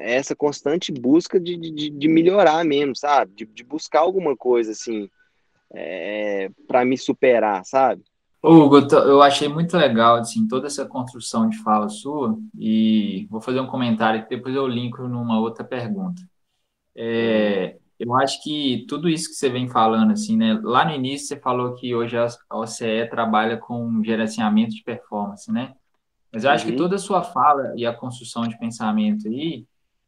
é 0.01 0.15
essa 0.15 0.35
constante 0.35 0.91
busca 0.91 1.39
de, 1.39 1.57
de, 1.57 1.89
de 1.89 2.09
melhorar 2.09 2.65
mesmo, 2.65 2.97
sabe? 2.97 3.33
De, 3.33 3.47
de, 3.47 3.63
buscar 3.63 4.01
alguma 4.01 4.37
coisa, 4.37 4.73
assim, 4.73 5.09
é, 5.73 6.51
para 6.67 6.85
me 6.85 6.99
superar, 6.99 7.65
sabe? 7.65 8.03
Hugo, 8.43 8.79
eu 8.93 9.23
achei 9.23 9.49
muito 9.49 9.77
legal, 9.77 10.17
assim, 10.17 10.49
toda 10.49 10.67
essa 10.67 10.85
construção 10.85 11.49
de 11.49 11.59
fala 11.59 11.89
sua, 11.89 12.37
e 12.59 13.29
vou 13.31 13.41
fazer 13.41 13.61
um 13.61 13.69
comentário 13.69 14.25
que 14.25 14.31
depois 14.31 14.55
eu 14.55 14.67
linko 14.67 15.07
numa 15.07 15.39
outra 15.39 15.63
pergunta. 15.63 16.23
É, 16.97 17.77
eu 18.01 18.15
acho 18.15 18.43
que 18.43 18.87
tudo 18.89 19.11
isso 19.11 19.29
que 19.29 19.35
você 19.35 19.51
vem 19.51 19.69
falando, 19.69 20.13
assim, 20.13 20.35
né? 20.35 20.59
Lá 20.63 20.87
no 20.87 20.95
início 20.95 21.29
você 21.29 21.39
falou 21.39 21.75
que 21.75 21.95
hoje 21.95 22.17
a 22.17 22.27
OCE 22.57 23.07
trabalha 23.11 23.59
com 23.59 24.03
gerenciamento 24.03 24.75
de 24.75 24.83
performance, 24.83 25.53
né? 25.53 25.75
Mas 26.33 26.45
eu 26.45 26.51
acho 26.51 26.65
uhum. 26.65 26.71
que 26.71 26.79
toda 26.79 26.97
a 26.97 26.99
sua 26.99 27.23
fala 27.23 27.75
e 27.77 27.85
a 27.85 27.93
construção 27.93 28.49
de 28.49 28.59
pensamento 28.59 29.29
aí 29.29 29.67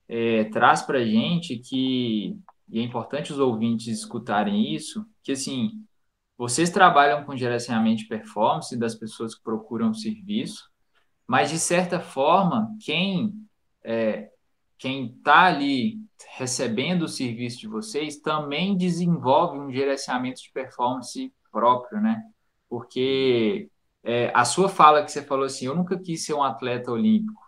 é, 0.08 0.44
traz 0.44 0.80
para 0.80 1.00
a 1.00 1.04
gente 1.04 1.58
que, 1.58 2.34
e 2.70 2.80
é 2.80 2.82
importante 2.82 3.30
os 3.30 3.38
ouvintes 3.38 3.88
escutarem 3.88 4.74
isso, 4.74 5.04
que 5.22 5.32
assim, 5.32 5.72
vocês 6.38 6.70
trabalham 6.70 7.24
com 7.24 7.36
gerenciamento 7.36 7.98
de 7.98 8.08
performance 8.08 8.74
das 8.74 8.94
pessoas 8.94 9.34
que 9.34 9.42
procuram 9.42 9.90
o 9.90 9.94
serviço, 9.94 10.64
mas 11.26 11.50
de 11.50 11.58
certa 11.58 12.00
forma, 12.00 12.74
quem 12.80 13.34
é, 13.84 14.30
quem 14.78 15.14
está 15.14 15.44
ali 15.44 15.98
recebendo 16.30 17.02
o 17.02 17.08
serviço 17.08 17.58
de 17.58 17.68
vocês 17.68 18.16
também 18.16 18.76
desenvolve 18.76 19.58
um 19.58 19.70
gerenciamento 19.70 20.42
de 20.42 20.50
performance 20.52 21.32
próprio, 21.50 22.00
né? 22.00 22.22
Porque 22.68 23.68
é, 24.02 24.30
a 24.34 24.44
sua 24.44 24.68
fala 24.68 25.04
que 25.04 25.12
você 25.12 25.22
falou 25.22 25.44
assim, 25.44 25.66
eu 25.66 25.74
nunca 25.76 25.98
quis 25.98 26.24
ser 26.24 26.34
um 26.34 26.42
atleta 26.42 26.90
olímpico, 26.90 27.40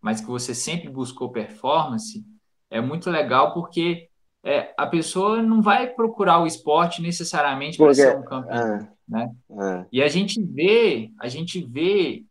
mas 0.00 0.20
que 0.20 0.26
você 0.26 0.54
sempre 0.54 0.88
buscou 0.88 1.30
performance, 1.30 2.24
é 2.70 2.80
muito 2.80 3.08
legal 3.08 3.54
porque 3.54 4.08
é, 4.44 4.74
a 4.76 4.86
pessoa 4.86 5.40
não 5.40 5.62
vai 5.62 5.88
procurar 5.88 6.40
o 6.40 6.46
esporte 6.46 7.00
necessariamente 7.00 7.78
para 7.78 7.94
ser 7.94 8.16
um 8.16 8.24
campeão, 8.24 8.76
é, 8.76 8.88
né? 9.08 9.30
É. 9.50 9.86
E 9.92 10.02
a 10.02 10.08
gente 10.08 10.42
vê, 10.42 11.10
a 11.20 11.28
gente 11.28 11.64
vê 11.64 12.24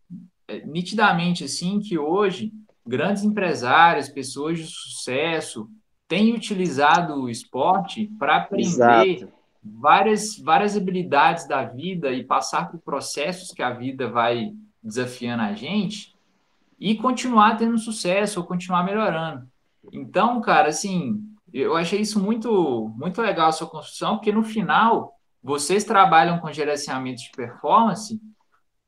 é, 0.48 0.66
nitidamente 0.66 1.44
assim 1.44 1.80
que 1.80 1.98
hoje 1.98 2.52
grandes 2.86 3.24
empresários, 3.24 4.10
pessoas 4.10 4.60
de 4.60 4.66
sucesso 4.66 5.70
têm 6.12 6.34
utilizado 6.34 7.22
o 7.22 7.30
esporte 7.30 8.12
para 8.20 8.36
aprender 8.36 8.68
Exato 8.68 9.42
várias, 9.64 10.38
várias 10.38 10.76
habilidades 10.76 11.48
da 11.48 11.64
vida 11.64 12.12
e 12.12 12.24
passar 12.24 12.72
por 12.72 12.80
processos 12.80 13.52
que 13.52 13.62
a 13.62 13.70
vida 13.70 14.10
vai 14.10 14.54
desafiando 14.82 15.44
a 15.44 15.54
gente 15.54 16.16
e 16.80 16.96
continuar 16.96 17.58
tendo 17.58 17.78
sucesso 17.78 18.40
ou 18.40 18.46
continuar 18.46 18.84
melhorando. 18.84 19.48
Então, 19.92 20.42
cara, 20.42 20.70
assim, 20.70 21.22
eu 21.54 21.76
achei 21.76 22.02
isso 22.02 22.20
muito, 22.20 22.92
muito 22.98 23.22
legal 23.22 23.50
a 23.50 23.52
sua 23.52 23.68
construção, 23.68 24.16
porque 24.16 24.32
no 24.32 24.44
final 24.44 25.14
vocês 25.44 25.84
trabalham 25.84 26.40
com 26.40 26.52
gerenciamento 26.52 27.22
de 27.22 27.32
performance, 27.36 28.20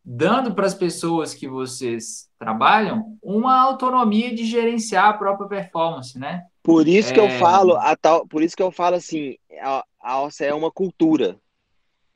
dando 0.03 0.53
para 0.53 0.65
as 0.65 0.73
pessoas 0.73 1.33
que 1.33 1.47
vocês 1.47 2.29
trabalham 2.39 3.17
uma 3.21 3.59
autonomia 3.59 4.33
de 4.33 4.43
gerenciar 4.43 5.05
a 5.05 5.13
própria 5.13 5.47
performance, 5.47 6.17
né? 6.17 6.43
Por 6.63 6.87
isso 6.87 7.11
é... 7.11 7.13
que 7.13 7.19
eu 7.19 7.25
é. 7.25 7.37
falo, 7.37 7.75
a 7.75 7.95
tal, 7.95 8.25
por 8.25 8.41
isso 8.41 8.55
que 8.55 8.63
eu 8.63 8.71
falo 8.71 8.95
assim, 8.95 9.35
a, 9.61 9.85
a 9.99 10.21
OCE 10.21 10.45
é 10.45 10.53
uma 10.53 10.71
cultura. 10.71 11.37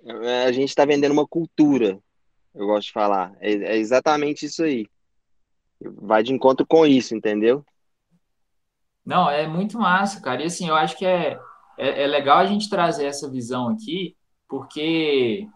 É, 0.05 0.45
a 0.45 0.51
gente 0.53 0.69
está 0.69 0.85
vendendo 0.85 1.11
uma 1.11 1.27
cultura, 1.27 1.99
eu 2.55 2.65
gosto 2.65 2.87
de 2.87 2.93
falar. 2.93 3.35
É, 3.41 3.51
é, 3.51 3.77
exatamente 3.77 4.45
isso 4.45 4.63
aí. 4.63 4.87
Vai 5.81 6.23
de 6.23 6.33
encontro 6.33 6.65
com 6.65 6.85
isso, 6.85 7.13
entendeu? 7.13 7.63
Não, 9.05 9.29
é 9.29 9.47
muito 9.47 9.77
massa, 9.77 10.21
cara. 10.21 10.41
E 10.41 10.45
assim, 10.45 10.69
eu 10.69 10.75
acho 10.75 10.97
que 10.97 11.05
é, 11.05 11.39
é, 11.77 12.03
é 12.03 12.07
legal 12.07 12.39
a 12.39 12.45
gente 12.45 12.69
trazer 12.69 13.05
essa 13.05 13.29
visão 13.29 13.69
aqui, 13.69 14.15
porque 14.47 15.47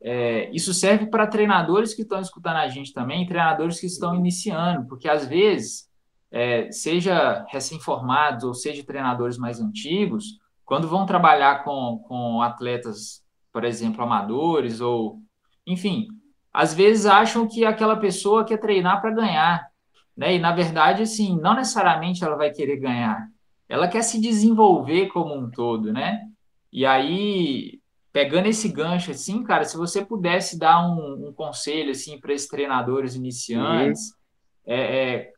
é, 0.00 0.50
isso 0.52 0.74
serve 0.74 1.06
para 1.06 1.26
treinadores 1.26 1.94
que 1.94 2.02
estão 2.02 2.20
escutando 2.20 2.56
a 2.56 2.68
gente 2.68 2.92
também, 2.92 3.26
treinadores 3.26 3.80
que 3.80 3.86
estão 3.86 4.14
iniciando, 4.14 4.86
porque 4.86 5.08
às 5.08 5.26
vezes 5.26 5.89
é, 6.30 6.70
seja 6.70 7.44
recém-formados 7.48 8.44
ou 8.44 8.54
seja 8.54 8.84
treinadores 8.84 9.36
mais 9.36 9.60
antigos, 9.60 10.38
quando 10.64 10.86
vão 10.86 11.04
trabalhar 11.04 11.64
com, 11.64 11.98
com 12.06 12.40
atletas, 12.42 13.24
por 13.52 13.64
exemplo, 13.64 14.02
amadores 14.02 14.80
ou, 14.80 15.20
enfim, 15.66 16.06
às 16.52 16.72
vezes 16.72 17.06
acham 17.06 17.48
que 17.48 17.64
aquela 17.64 17.96
pessoa 17.96 18.44
quer 18.44 18.58
treinar 18.58 19.00
para 19.00 19.10
ganhar, 19.10 19.68
né? 20.16 20.34
E 20.34 20.38
na 20.38 20.52
verdade, 20.52 21.02
assim, 21.02 21.36
não 21.40 21.54
necessariamente 21.54 22.22
ela 22.22 22.36
vai 22.36 22.50
querer 22.50 22.76
ganhar. 22.76 23.28
ela 23.68 23.88
quer 23.88 24.02
se 24.02 24.20
desenvolver 24.20 25.08
como 25.08 25.34
um 25.34 25.50
todo, 25.50 25.92
né? 25.92 26.20
E 26.72 26.86
aí, 26.86 27.80
pegando 28.12 28.46
esse 28.46 28.68
gancho 28.68 29.10
assim, 29.10 29.42
cara, 29.42 29.64
se 29.64 29.76
você 29.76 30.04
pudesse 30.04 30.58
dar 30.58 30.88
um, 30.88 31.28
um 31.28 31.32
conselho 31.32 31.90
assim 31.90 32.18
para 32.18 32.32
esses 32.32 32.48
treinadores 32.48 33.14
iniciantes, 33.14 34.10
uhum. 34.10 34.74
é, 34.74 35.14
é, 35.14 35.32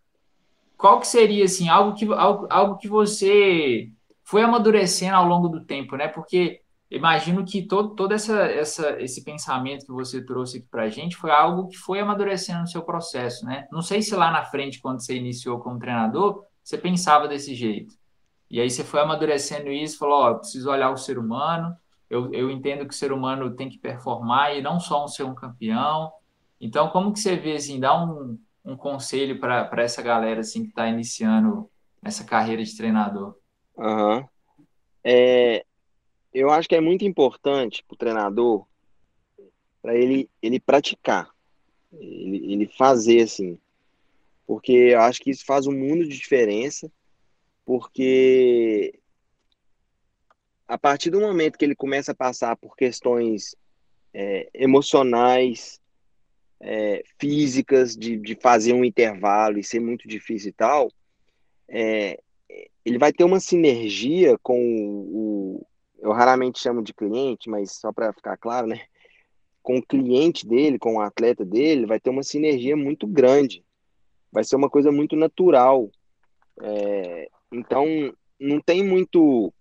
qual 0.82 0.98
que 0.98 1.06
seria 1.06 1.44
assim 1.44 1.68
algo 1.68 1.94
que 1.94 2.04
algo, 2.12 2.48
algo 2.50 2.76
que 2.76 2.88
você 2.88 3.88
foi 4.24 4.42
amadurecendo 4.42 5.14
ao 5.14 5.28
longo 5.28 5.48
do 5.48 5.64
tempo, 5.64 5.94
né? 5.94 6.08
Porque 6.08 6.60
imagino 6.90 7.44
que 7.44 7.62
todo, 7.62 7.94
todo 7.94 8.12
essa, 8.12 8.42
essa, 8.46 9.00
esse 9.00 9.22
pensamento 9.22 9.86
que 9.86 9.92
você 9.92 10.20
trouxe 10.26 10.58
aqui 10.58 10.66
para 10.68 10.82
a 10.82 10.88
gente 10.88 11.14
foi 11.16 11.30
algo 11.30 11.68
que 11.68 11.76
foi 11.76 12.00
amadurecendo 12.00 12.62
no 12.62 12.66
seu 12.66 12.82
processo, 12.82 13.46
né? 13.46 13.68
Não 13.70 13.80
sei 13.80 14.02
se 14.02 14.16
lá 14.16 14.32
na 14.32 14.44
frente, 14.44 14.80
quando 14.80 15.00
você 15.00 15.14
iniciou 15.14 15.60
como 15.60 15.78
treinador, 15.78 16.42
você 16.64 16.76
pensava 16.76 17.28
desse 17.28 17.54
jeito. 17.54 17.94
E 18.50 18.60
aí 18.60 18.68
você 18.68 18.82
foi 18.82 19.02
amadurecendo 19.02 19.70
isso, 19.70 19.98
falou, 19.98 20.16
ó, 20.16 20.30
oh, 20.32 20.38
preciso 20.40 20.68
olhar 20.68 20.90
o 20.90 20.96
ser 20.96 21.16
humano, 21.16 21.76
eu, 22.10 22.32
eu 22.32 22.50
entendo 22.50 22.84
que 22.88 22.92
o 22.92 22.98
ser 22.98 23.12
humano 23.12 23.54
tem 23.54 23.68
que 23.68 23.78
performar 23.78 24.56
e 24.56 24.60
não 24.60 24.80
só 24.80 25.04
um 25.04 25.08
ser 25.08 25.22
um 25.22 25.34
campeão. 25.34 26.10
Então, 26.60 26.88
como 26.88 27.12
que 27.12 27.20
você 27.20 27.36
vê, 27.36 27.52
assim, 27.52 27.78
dá 27.78 27.94
um, 28.04 28.36
um 28.64 28.76
conselho 28.76 29.38
para 29.40 29.82
essa 29.82 30.02
galera, 30.02 30.40
assim, 30.40 30.62
que 30.62 30.70
está 30.70 30.88
iniciando 30.88 31.70
essa 32.02 32.24
carreira 32.24 32.62
de 32.62 32.76
treinador? 32.76 33.36
Uhum. 33.76 34.26
É, 35.04 35.64
eu 36.32 36.50
acho 36.50 36.68
que 36.68 36.76
é 36.76 36.80
muito 36.80 37.04
importante 37.04 37.84
para 37.84 37.94
o 37.94 37.98
treinador 37.98 38.66
para 39.82 39.96
ele, 39.96 40.30
ele 40.40 40.60
praticar, 40.60 41.28
ele, 41.92 42.52
ele 42.52 42.66
fazer 42.66 43.22
assim, 43.22 43.58
porque 44.46 44.72
eu 44.72 45.00
acho 45.00 45.20
que 45.20 45.30
isso 45.30 45.44
faz 45.44 45.66
um 45.66 45.72
mundo 45.72 46.04
de 46.04 46.16
diferença, 46.16 46.90
porque 47.64 48.98
a 50.68 50.78
partir 50.78 51.10
do 51.10 51.20
momento 51.20 51.58
que 51.58 51.64
ele 51.64 51.74
começa 51.74 52.12
a 52.12 52.14
passar 52.14 52.56
por 52.56 52.76
questões 52.76 53.56
é, 54.14 54.48
emocionais, 54.54 55.80
é, 56.62 57.02
físicas, 57.18 57.96
de, 57.96 58.16
de 58.16 58.36
fazer 58.36 58.72
um 58.72 58.84
intervalo 58.84 59.58
e 59.58 59.64
ser 59.64 59.80
muito 59.80 60.06
difícil 60.08 60.50
e 60.50 60.52
tal, 60.52 60.90
é, 61.68 62.18
ele 62.84 62.98
vai 62.98 63.12
ter 63.12 63.24
uma 63.24 63.40
sinergia 63.40 64.38
com 64.38 64.56
o, 64.56 65.66
eu 66.02 66.12
raramente 66.12 66.58
chamo 66.58 66.82
de 66.82 66.92
cliente, 66.92 67.48
mas 67.48 67.72
só 67.72 67.92
para 67.92 68.12
ficar 68.12 68.36
claro, 68.36 68.66
né? 68.66 68.80
Com 69.62 69.78
o 69.78 69.86
cliente 69.86 70.46
dele, 70.46 70.78
com 70.78 70.96
o 70.96 71.00
atleta 71.00 71.44
dele, 71.44 71.86
vai 71.86 72.00
ter 72.00 72.10
uma 72.10 72.24
sinergia 72.24 72.76
muito 72.76 73.06
grande. 73.06 73.64
Vai 74.32 74.42
ser 74.42 74.56
uma 74.56 74.68
coisa 74.68 74.90
muito 74.90 75.14
natural. 75.14 75.88
É, 76.60 77.28
então, 77.52 77.86
não 78.40 78.60
tem 78.60 78.84
muito 78.84 79.54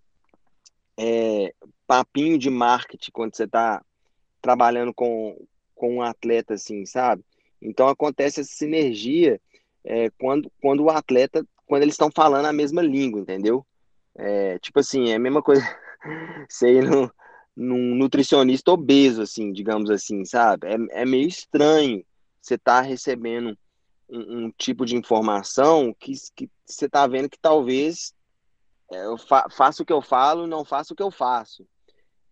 é, 0.97 1.53
papinho 1.85 2.39
de 2.39 2.49
marketing 2.49 3.11
quando 3.11 3.35
você 3.35 3.43
está 3.43 3.83
trabalhando 4.41 4.91
com, 4.91 5.37
com 5.81 5.95
um 5.95 6.01
atleta 6.03 6.53
assim, 6.53 6.85
sabe? 6.85 7.25
Então 7.59 7.87
acontece 7.87 8.39
essa 8.39 8.51
sinergia 8.53 9.41
é, 9.83 10.11
quando, 10.11 10.51
quando 10.61 10.83
o 10.83 10.91
atleta, 10.91 11.43
quando 11.65 11.81
eles 11.81 11.95
estão 11.95 12.11
falando 12.13 12.45
a 12.45 12.53
mesma 12.53 12.83
língua, 12.83 13.19
entendeu? 13.19 13.65
É, 14.13 14.59
tipo 14.59 14.79
assim, 14.79 15.09
é 15.09 15.15
a 15.15 15.19
mesma 15.19 15.41
coisa 15.41 15.63
ser 16.47 16.83
num, 16.83 17.09
num 17.55 17.95
nutricionista 17.95 18.71
obeso, 18.71 19.23
assim, 19.23 19.51
digamos 19.51 19.89
assim, 19.89 20.23
sabe? 20.23 20.67
É, 20.67 21.01
é 21.01 21.05
meio 21.05 21.27
estranho 21.27 22.05
você 22.39 22.53
estar 22.55 22.83
tá 22.83 22.87
recebendo 22.87 23.57
um, 24.07 24.45
um, 24.45 24.51
tipo 24.51 24.85
de 24.85 24.95
informação 24.95 25.95
que, 25.99 26.13
que 26.35 26.47
você 26.63 26.85
está 26.85 27.07
vendo 27.07 27.27
que 27.27 27.39
talvez 27.39 28.13
é, 28.91 29.03
eu 29.03 29.17
fa 29.17 29.47
faça 29.49 29.81
o 29.81 29.85
que 29.85 29.93
eu 29.93 30.01
falo, 30.01 30.45
não 30.45 30.63
faça 30.63 30.93
o 30.93 30.95
que 30.95 31.01
eu 31.01 31.09
faço. 31.09 31.65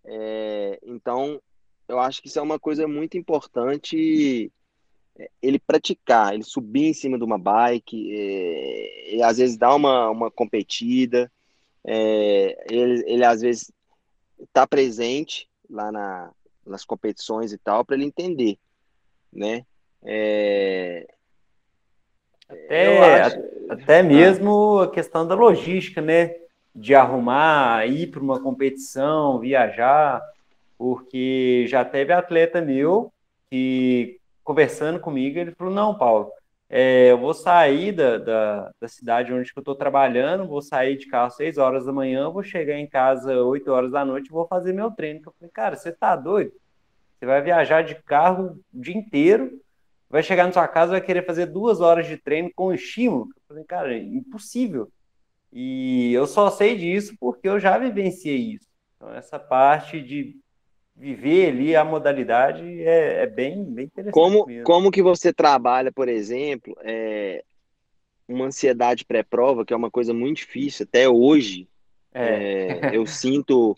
É, 0.06 0.80
então, 0.84 1.42
eu 1.90 2.00
acho 2.00 2.22
que 2.22 2.28
isso 2.28 2.40
é 2.40 2.42
uma 2.42 2.60
coisa 2.60 2.88
muito 2.88 3.18
importante 3.18 4.52
é, 5.18 5.30
ele 5.42 5.60
praticar, 5.60 6.34
ele 6.34 6.44
subir 6.44 6.86
em 6.86 6.94
cima 6.94 7.18
de 7.18 7.24
uma 7.24 7.38
bike, 7.38 8.16
é, 8.16 9.16
e 9.16 9.24
às 9.24 9.38
vezes 9.38 9.58
dar 9.58 9.76
uma, 9.76 10.10
uma 10.10 10.32
competida, 10.32 11.30
é, 11.84 12.66
ele, 12.72 13.04
ele 13.08 13.26
às 13.26 13.42
vezes 13.42 13.72
está 14.40 14.68
presente 14.68 15.50
lá 15.70 15.92
na, 15.92 16.32
nas 16.66 16.86
competições 16.86 17.52
e 17.52 17.58
tal, 17.58 17.84
para 17.84 17.96
ele 17.96 18.06
entender, 18.06 18.58
né? 19.34 19.66
É, 20.04 21.08
até, 22.48 23.22
acho... 23.22 23.38
até 23.70 24.04
mesmo 24.04 24.80
a 24.80 24.92
questão 24.92 25.28
da 25.28 25.36
logística, 25.36 26.02
né? 26.02 26.36
De 26.74 26.94
arrumar, 26.94 27.88
ir 27.88 28.08
para 28.08 28.22
uma 28.22 28.40
competição, 28.40 29.40
viajar, 29.40 30.22
porque 30.80 31.66
já 31.68 31.84
teve 31.84 32.14
atleta 32.14 32.62
meu 32.62 33.14
que, 33.52 34.18
conversando 34.46 34.98
comigo, 35.00 35.38
ele 35.38 35.52
falou: 35.52 35.74
Não, 35.74 35.94
Paulo, 35.94 36.32
é, 36.70 37.12
eu 37.12 37.18
vou 37.18 37.34
sair 37.34 37.92
da, 37.92 38.18
da, 38.18 38.72
da, 38.80 38.88
cidade 38.88 39.34
onde 39.34 39.52
eu 39.54 39.60
estou 39.60 39.76
trabalhando, 39.76 40.48
vou 40.48 40.62
sair 40.62 40.98
de 40.98 41.08
carro 41.08 41.28
às 41.28 41.36
6 41.36 41.58
horas 41.58 41.86
da 41.86 41.92
manhã, 41.92 42.30
vou 42.30 42.44
chegar 42.44 42.78
em 42.78 42.88
casa 42.88 43.44
8 43.44 43.70
horas 43.70 43.92
da 43.92 44.06
noite 44.06 44.32
vou 44.32 44.48
fazer 44.48 44.72
meu 44.72 44.90
treino. 44.92 45.20
Eu 45.26 45.34
falei, 45.38 45.52
cara, 45.52 45.76
você 45.76 45.92
tá 45.92 46.16
doido? 46.16 46.54
Você 47.20 47.26
vai 47.26 47.42
viajar 47.42 47.84
de 47.84 47.96
carro 47.96 48.58
o 48.74 48.82
dia 48.82 48.96
inteiro, 48.96 49.60
vai 50.10 50.24
chegar 50.24 50.46
na 50.46 50.54
sua 50.54 50.68
casa 50.68 50.92
vai 50.94 51.02
querer 51.02 51.26
fazer 51.26 51.48
duas 51.48 51.82
horas 51.82 52.08
de 52.08 52.16
treino 52.16 52.50
com 52.56 52.74
estímulo. 52.74 53.28
Eu 53.36 53.42
falei, 53.50 53.64
cara, 53.66 53.94
é 53.94 54.00
impossível. 54.00 54.90
E 55.52 56.14
eu 56.14 56.26
só 56.26 56.50
sei 56.50 56.78
disso 56.78 57.16
porque 57.20 57.50
eu 57.50 57.60
já 57.60 57.78
vivenciei 57.78 58.54
isso. 58.54 58.68
Então, 58.96 59.14
essa 59.14 59.38
parte 59.40 60.02
de 60.02 60.38
viver 61.00 61.50
ali 61.50 61.76
a 61.76 61.86
modalidade 61.86 62.84
é, 62.84 63.24
é 63.24 63.26
bem, 63.26 63.64
bem 63.64 63.86
interessante. 63.86 64.14
Como, 64.14 64.46
mesmo. 64.46 64.64
como 64.66 64.92
que 64.92 65.02
você 65.02 65.32
trabalha, 65.32 65.92
por 65.94 66.10
exemplo, 66.10 66.76
é, 66.84 67.44
uma 68.28 68.46
ansiedade 68.46 69.06
pré-prova, 69.06 69.66
que 69.66 69.74
é 69.74 69.78
uma 69.78 69.90
coisa 69.90 70.14
muito 70.14 70.38
difícil, 70.38 70.86
até 70.88 71.08
hoje, 71.08 71.70
é. 72.14 72.90
É, 72.92 72.96
eu 72.96 73.06
sinto 73.06 73.78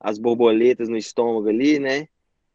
as 0.00 0.18
borboletas 0.18 0.88
no 0.88 0.96
estômago 0.96 1.48
ali, 1.48 1.78
né? 1.78 2.08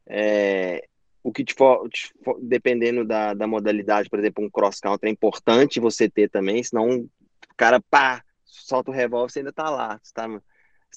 É, 0.06 0.84
o 1.24 1.32
que 1.32 1.46
te 1.46 1.54
for, 1.54 1.88
te 1.90 2.12
for, 2.24 2.38
dependendo 2.42 3.06
da, 3.06 3.34
da 3.34 3.48
modalidade, 3.48 4.10
por 4.10 4.20
exemplo, 4.20 4.44
um 4.44 4.50
cross 4.50 4.80
country 4.80 5.08
é 5.08 5.12
importante 5.12 5.80
você 5.80 6.10
ter 6.10 6.30
também, 6.30 6.62
senão 6.64 6.90
o 6.90 7.10
cara 7.56 7.80
pá, 7.80 8.24
solta 8.44 8.92
o 8.92 8.94
revólver, 8.94 9.32
você 9.32 9.40
ainda 9.40 9.54
tá 9.54 9.70
lá, 9.70 10.00
você 10.02 10.14
tá, 10.14 10.28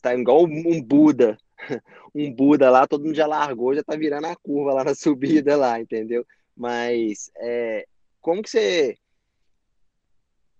tá 0.04 0.14
igual 0.14 0.44
um 0.44 0.82
Buda 0.82 1.36
um 2.14 2.32
Buda 2.32 2.70
lá, 2.70 2.86
todo 2.86 3.04
mundo 3.04 3.14
já 3.14 3.26
largou, 3.26 3.74
já 3.74 3.82
tá 3.82 3.96
virando 3.96 4.26
a 4.26 4.36
curva 4.36 4.72
lá 4.72 4.84
na 4.84 4.94
subida 4.94 5.56
lá, 5.56 5.80
entendeu? 5.80 6.26
Mas 6.56 7.30
é, 7.36 7.86
como 8.20 8.42
que 8.42 8.50
você, 8.50 8.96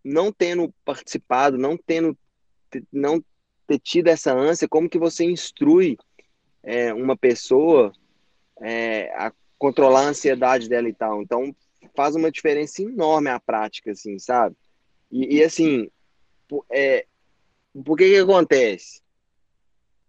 não 0.03 0.33
tendo 0.33 0.73
participado, 0.85 1.57
não 1.57 1.77
tendo, 1.77 2.17
não 2.93 3.23
ter 3.67 3.79
tido 3.79 4.09
essa 4.09 4.35
ânsia, 4.35 4.69
como 4.69 4.89
que 4.89 4.99
você 4.99 5.25
instrui 5.25 5.97
é, 6.63 6.93
uma 6.93 7.17
pessoa 7.17 7.93
é, 8.61 9.13
a 9.15 9.33
controlar 9.59 10.01
a 10.01 10.09
ansiedade 10.09 10.69
dela 10.69 10.89
e 10.89 10.95
tal? 10.95 11.23
Então 11.23 11.55
faz 11.95 12.17
uma 12.17 12.31
diferença 12.31 12.83
enorme 12.83 13.31
a 13.31 13.39
prática, 13.39 13.93
assim, 13.93 14.19
sabe? 14.19 14.57
E, 15.13 15.37
e 15.37 15.45
assim, 15.45 15.89
é, 16.73 17.07
por 17.85 17.97
que 17.97 18.09
que 18.09 18.19
acontece? 18.19 19.04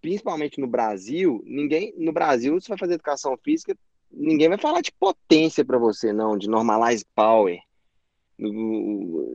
Principalmente 0.05 0.61
no 0.61 0.67
Brasil, 0.67 1.41
ninguém 1.47 1.91
no 1.97 2.13
Brasil 2.13 2.53
você 2.61 2.69
vai 2.69 2.77
fazer 2.77 2.93
educação 2.93 3.35
física, 3.43 3.75
ninguém 4.11 4.47
vai 4.47 4.57
falar 4.59 4.81
de 4.81 4.91
potência 4.91 5.65
para 5.65 5.79
você 5.79 6.13
não, 6.13 6.37
de 6.37 6.47
normalize 6.47 7.03
power, 7.15 7.57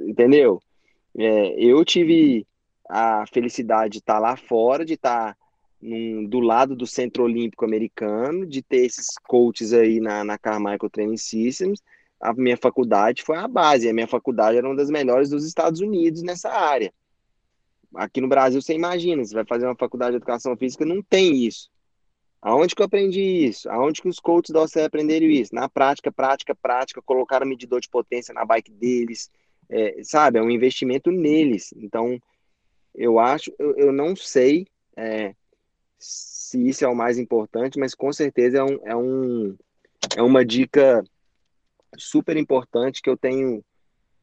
entendeu? 0.06 0.62
É, 1.18 1.60
eu 1.60 1.84
tive 1.84 2.46
a 2.88 3.24
felicidade 3.26 3.94
de 3.94 3.98
estar 3.98 4.20
lá 4.20 4.36
fora, 4.36 4.84
de 4.84 4.92
estar 4.94 5.36
num, 5.82 6.24
do 6.24 6.38
lado 6.38 6.76
do 6.76 6.86
Centro 6.86 7.24
Olímpico 7.24 7.64
Americano, 7.64 8.46
de 8.46 8.62
ter 8.62 8.86
esses 8.86 9.08
coaches 9.26 9.72
aí 9.72 9.98
na, 9.98 10.22
na 10.22 10.38
Carmichael 10.38 10.88
Training 10.88 11.16
Systems. 11.16 11.82
A 12.20 12.32
minha 12.32 12.56
faculdade 12.56 13.24
foi 13.24 13.38
a 13.38 13.48
base, 13.48 13.88
a 13.88 13.92
minha 13.92 14.06
faculdade 14.06 14.56
era 14.56 14.68
uma 14.68 14.76
das 14.76 14.88
melhores 14.88 15.30
dos 15.30 15.44
Estados 15.44 15.80
Unidos 15.80 16.22
nessa 16.22 16.48
área. 16.48 16.94
Aqui 17.94 18.20
no 18.20 18.28
Brasil, 18.28 18.62
você 18.62 18.74
imagina, 18.74 19.24
você 19.24 19.34
vai 19.34 19.44
fazer 19.44 19.66
uma 19.66 19.76
faculdade 19.76 20.12
de 20.12 20.16
educação 20.16 20.56
física, 20.56 20.84
não 20.84 21.02
tem 21.02 21.44
isso. 21.44 21.68
Aonde 22.42 22.74
que 22.74 22.80
eu 22.80 22.86
aprendi 22.86 23.20
isso? 23.20 23.68
Aonde 23.68 24.00
que 24.00 24.08
os 24.08 24.18
coaches 24.18 24.50
da 24.50 24.62
OCE 24.62 24.80
aprenderam 24.80 25.26
isso? 25.26 25.54
Na 25.54 25.68
prática, 25.68 26.10
prática, 26.10 26.54
prática, 26.54 27.02
colocaram 27.02 27.46
medidor 27.46 27.80
de 27.80 27.88
potência 27.88 28.32
na 28.32 28.44
bike 28.44 28.70
deles, 28.70 29.30
é, 29.68 30.02
sabe? 30.02 30.38
É 30.38 30.42
um 30.42 30.50
investimento 30.50 31.10
neles. 31.10 31.74
Então, 31.76 32.18
eu 32.94 33.18
acho, 33.18 33.52
eu, 33.58 33.76
eu 33.76 33.92
não 33.92 34.16
sei 34.16 34.66
é, 34.96 35.34
se 35.98 36.66
isso 36.66 36.84
é 36.84 36.88
o 36.88 36.96
mais 36.96 37.18
importante, 37.18 37.78
mas 37.78 37.94
com 37.94 38.12
certeza 38.12 38.58
é, 38.58 38.64
um, 38.64 38.78
é, 38.84 38.96
um, 38.96 39.56
é 40.16 40.22
uma 40.22 40.44
dica 40.44 41.04
super 41.98 42.36
importante 42.36 43.02
que 43.02 43.10
eu 43.10 43.16
tenho 43.16 43.62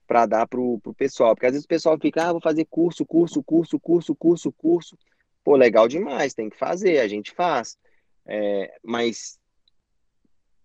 para 0.07 0.25
dar 0.25 0.47
para 0.47 0.59
o 0.59 0.79
pessoal. 0.97 1.35
Porque 1.35 1.45
às 1.45 1.51
vezes 1.51 1.65
o 1.65 1.69
pessoal 1.69 1.97
fica, 1.99 2.27
ah, 2.27 2.31
vou 2.31 2.41
fazer 2.41 2.65
curso, 2.65 3.05
curso, 3.05 3.43
curso, 3.43 3.79
curso, 3.79 4.15
curso, 4.15 4.51
curso. 4.51 4.97
Pô, 5.43 5.55
legal 5.55 5.87
demais, 5.87 6.33
tem 6.33 6.49
que 6.49 6.57
fazer, 6.57 6.99
a 6.99 7.07
gente 7.07 7.31
faz. 7.31 7.77
É, 8.25 8.73
mas 8.83 9.39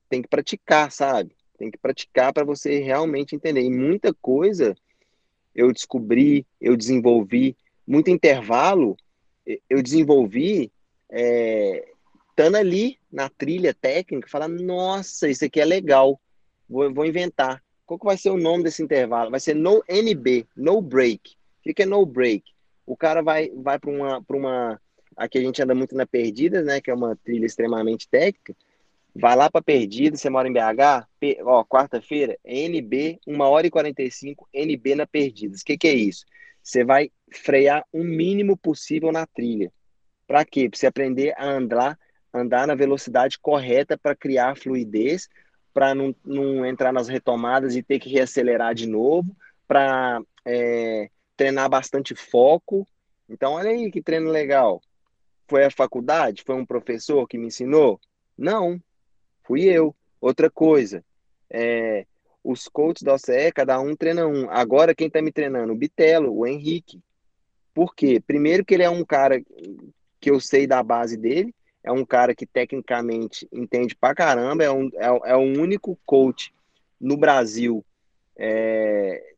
tem 0.09 0.23
que 0.23 0.29
praticar, 0.29 0.91
sabe? 0.91 1.35
Tem 1.59 1.71
que 1.71 1.79
praticar 1.79 2.33
para 2.33 2.45
você 2.45 2.81
realmente 2.81 3.35
entender. 3.35 3.63
E 3.63 3.71
muita 3.71 4.15
coisa 4.15 4.75
eu 5.55 5.73
descobri, 5.73 6.47
eu 6.61 6.77
desenvolvi, 6.77 7.57
muito 7.87 8.11
intervalo 8.11 8.97
eu 9.69 9.83
desenvolvi 9.83 10.73
é, 11.11 11.85
estando 12.31 12.57
ali 12.57 12.99
na 13.11 13.29
trilha 13.29 13.75
técnica, 13.75 14.29
falando, 14.29 14.63
nossa, 14.63 15.29
isso 15.29 15.45
aqui 15.45 15.61
é 15.61 15.65
legal, 15.65 16.21
vou, 16.69 16.93
vou 16.93 17.05
inventar. 17.05 17.63
Qual 17.93 17.99
que 17.99 18.07
vai 18.07 18.17
ser 18.17 18.31
o 18.31 18.39
nome 18.39 18.65
desse 18.65 18.83
intervalo? 18.83 19.31
Vai 19.31 19.39
ser 19.39 19.55
no 19.55 19.85
NB, 19.87 20.47
no 20.57 20.81
break. 20.81 21.35
O 21.59 21.75
que 21.75 21.83
é 21.83 21.85
no 21.85 22.07
break? 22.07 22.43
O 22.87 22.97
cara 22.97 23.21
vai, 23.21 23.51
vai 23.55 23.79
para 23.79 23.91
uma, 23.91 24.25
uma. 24.31 24.81
Aqui 25.15 25.37
a 25.37 25.43
gente 25.43 25.63
anda 25.63 25.75
muito 25.75 25.95
na 25.95 26.07
Perdida, 26.07 26.63
né? 26.63 26.81
Que 26.81 26.91
é 26.91 26.95
uma 26.95 27.15
trilha 27.17 27.45
extremamente 27.45 28.09
técnica. 28.09 28.57
Vai 29.15 29.37
lá 29.37 29.51
para 29.51 29.61
Perdida, 29.61 30.17
você 30.17 30.31
mora 30.31 30.49
em 30.49 30.53
BH, 30.55 31.07
ó, 31.45 31.63
quarta-feira, 31.65 32.39
NB, 32.43 33.21
1 33.27 33.41
hora 33.41 33.67
e 33.67 33.71
45, 33.71 34.49
NB 34.55 34.95
na 34.95 35.07
Perdidas. 35.07 35.61
O 35.61 35.65
que, 35.67 35.77
que 35.77 35.89
é 35.89 35.95
isso? 35.95 36.25
Você 36.63 36.83
vai 36.85 37.11
frear 37.31 37.85
o 37.93 38.03
mínimo 38.03 38.57
possível 38.57 39.13
na 39.13 39.27
trilha. 39.27 39.71
Para 40.27 40.47
quê? 40.47 40.67
Para 40.67 40.79
você 40.79 40.87
aprender 40.87 41.35
a 41.37 41.45
andar, 41.45 41.99
andar 42.33 42.67
na 42.67 42.75
velocidade 42.75 43.39
correta 43.39 43.99
para 43.99 44.17
criar 44.17 44.57
fluidez, 44.57 45.29
para 45.73 45.95
não, 45.95 46.15
não 46.25 46.67
entrar 46.67 46.93
nas 46.93 47.09
retomadas 47.09 47.75
e 47.77 47.83
ter 47.83 47.99
que 47.99 48.11
reacelerar 48.11 48.75
de 48.75 48.87
novo, 48.87 49.35
para 49.67 50.21
é, 50.45 51.09
treinar 51.37 51.69
bastante 51.69 52.15
foco. 52.15 52.87
Então, 53.29 53.55
olha 53.55 53.71
aí 53.71 53.91
que 53.91 54.03
treino 54.03 54.31
legal. 54.31 54.81
Foi 55.49 55.65
a 55.65 55.71
faculdade? 55.71 56.43
Foi 56.45 56.55
um 56.55 56.67
professor 56.67 57.27
que 57.27 57.39
me 57.39 57.47
ensinou? 57.47 58.01
Não, 58.37 58.81
fui 59.45 59.65
eu. 59.65 59.95
Outra 60.21 60.49
coisa, 60.51 61.05
é, 61.51 62.07
os 62.45 62.69
coaches 62.69 63.03
da 63.03 63.15
OCE, 63.15 63.53
cada 63.53 63.81
um 63.81 63.97
treina 63.97 64.27
um. 64.27 64.51
Agora, 64.51 64.95
quem 64.95 65.07
está 65.07 65.21
me 65.21 65.33
treinando? 65.33 65.73
O 65.73 65.77
Bitelo, 65.77 66.33
o 66.33 66.47
Henrique. 66.47 67.01
Por 67.75 67.95
quê? 67.95 68.21
Primeiro 68.25 68.65
que 68.65 68.75
ele 68.75 68.83
é 68.83 68.91
um 68.91 69.05
cara 69.05 69.43
que 70.21 70.31
eu 70.31 70.39
sei 70.39 70.67
da 70.67 70.83
base 70.83 71.17
dele, 71.17 71.55
é 71.85 71.91
um 71.91 72.05
cara 72.05 72.35
que 72.35 72.47
tecnicamente 72.47 73.49
entende 73.53 73.95
pra 73.95 74.15
caramba, 74.15 74.65
é, 74.65 74.71
um, 74.71 74.89
é, 74.95 75.33
é 75.33 75.37
o 75.37 75.41
único 75.41 75.99
coach 76.07 76.53
no 77.01 77.17
Brasil 77.17 77.85
é, 78.37 79.35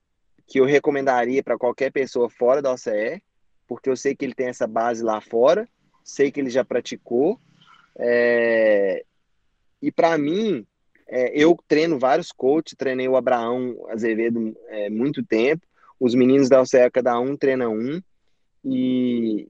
que 0.46 0.60
eu 0.60 0.64
recomendaria 0.64 1.42
para 1.42 1.58
qualquer 1.58 1.90
pessoa 1.90 2.28
fora 2.28 2.60
da 2.60 2.72
OCE, 2.72 3.22
porque 3.66 3.88
eu 3.88 3.96
sei 3.96 4.14
que 4.14 4.24
ele 4.24 4.34
tem 4.34 4.48
essa 4.48 4.66
base 4.66 5.02
lá 5.02 5.20
fora, 5.20 5.68
sei 6.02 6.30
que 6.30 6.38
ele 6.38 6.50
já 6.50 6.64
praticou, 6.64 7.40
é, 7.96 9.04
e 9.80 9.90
para 9.90 10.16
mim, 10.18 10.66
é, 11.06 11.30
eu 11.34 11.56
treino 11.66 11.98
vários 11.98 12.32
coaches, 12.32 12.76
treinei 12.76 13.08
o 13.08 13.16
Abraão 13.16 13.86
Azevedo 13.88 14.56
é, 14.68 14.90
muito 14.90 15.24
tempo, 15.24 15.66
os 15.98 16.14
meninos 16.14 16.48
da 16.48 16.60
OCE, 16.60 16.90
cada 16.92 17.18
um 17.18 17.36
treina 17.36 17.68
um, 17.68 18.02
e, 18.64 19.48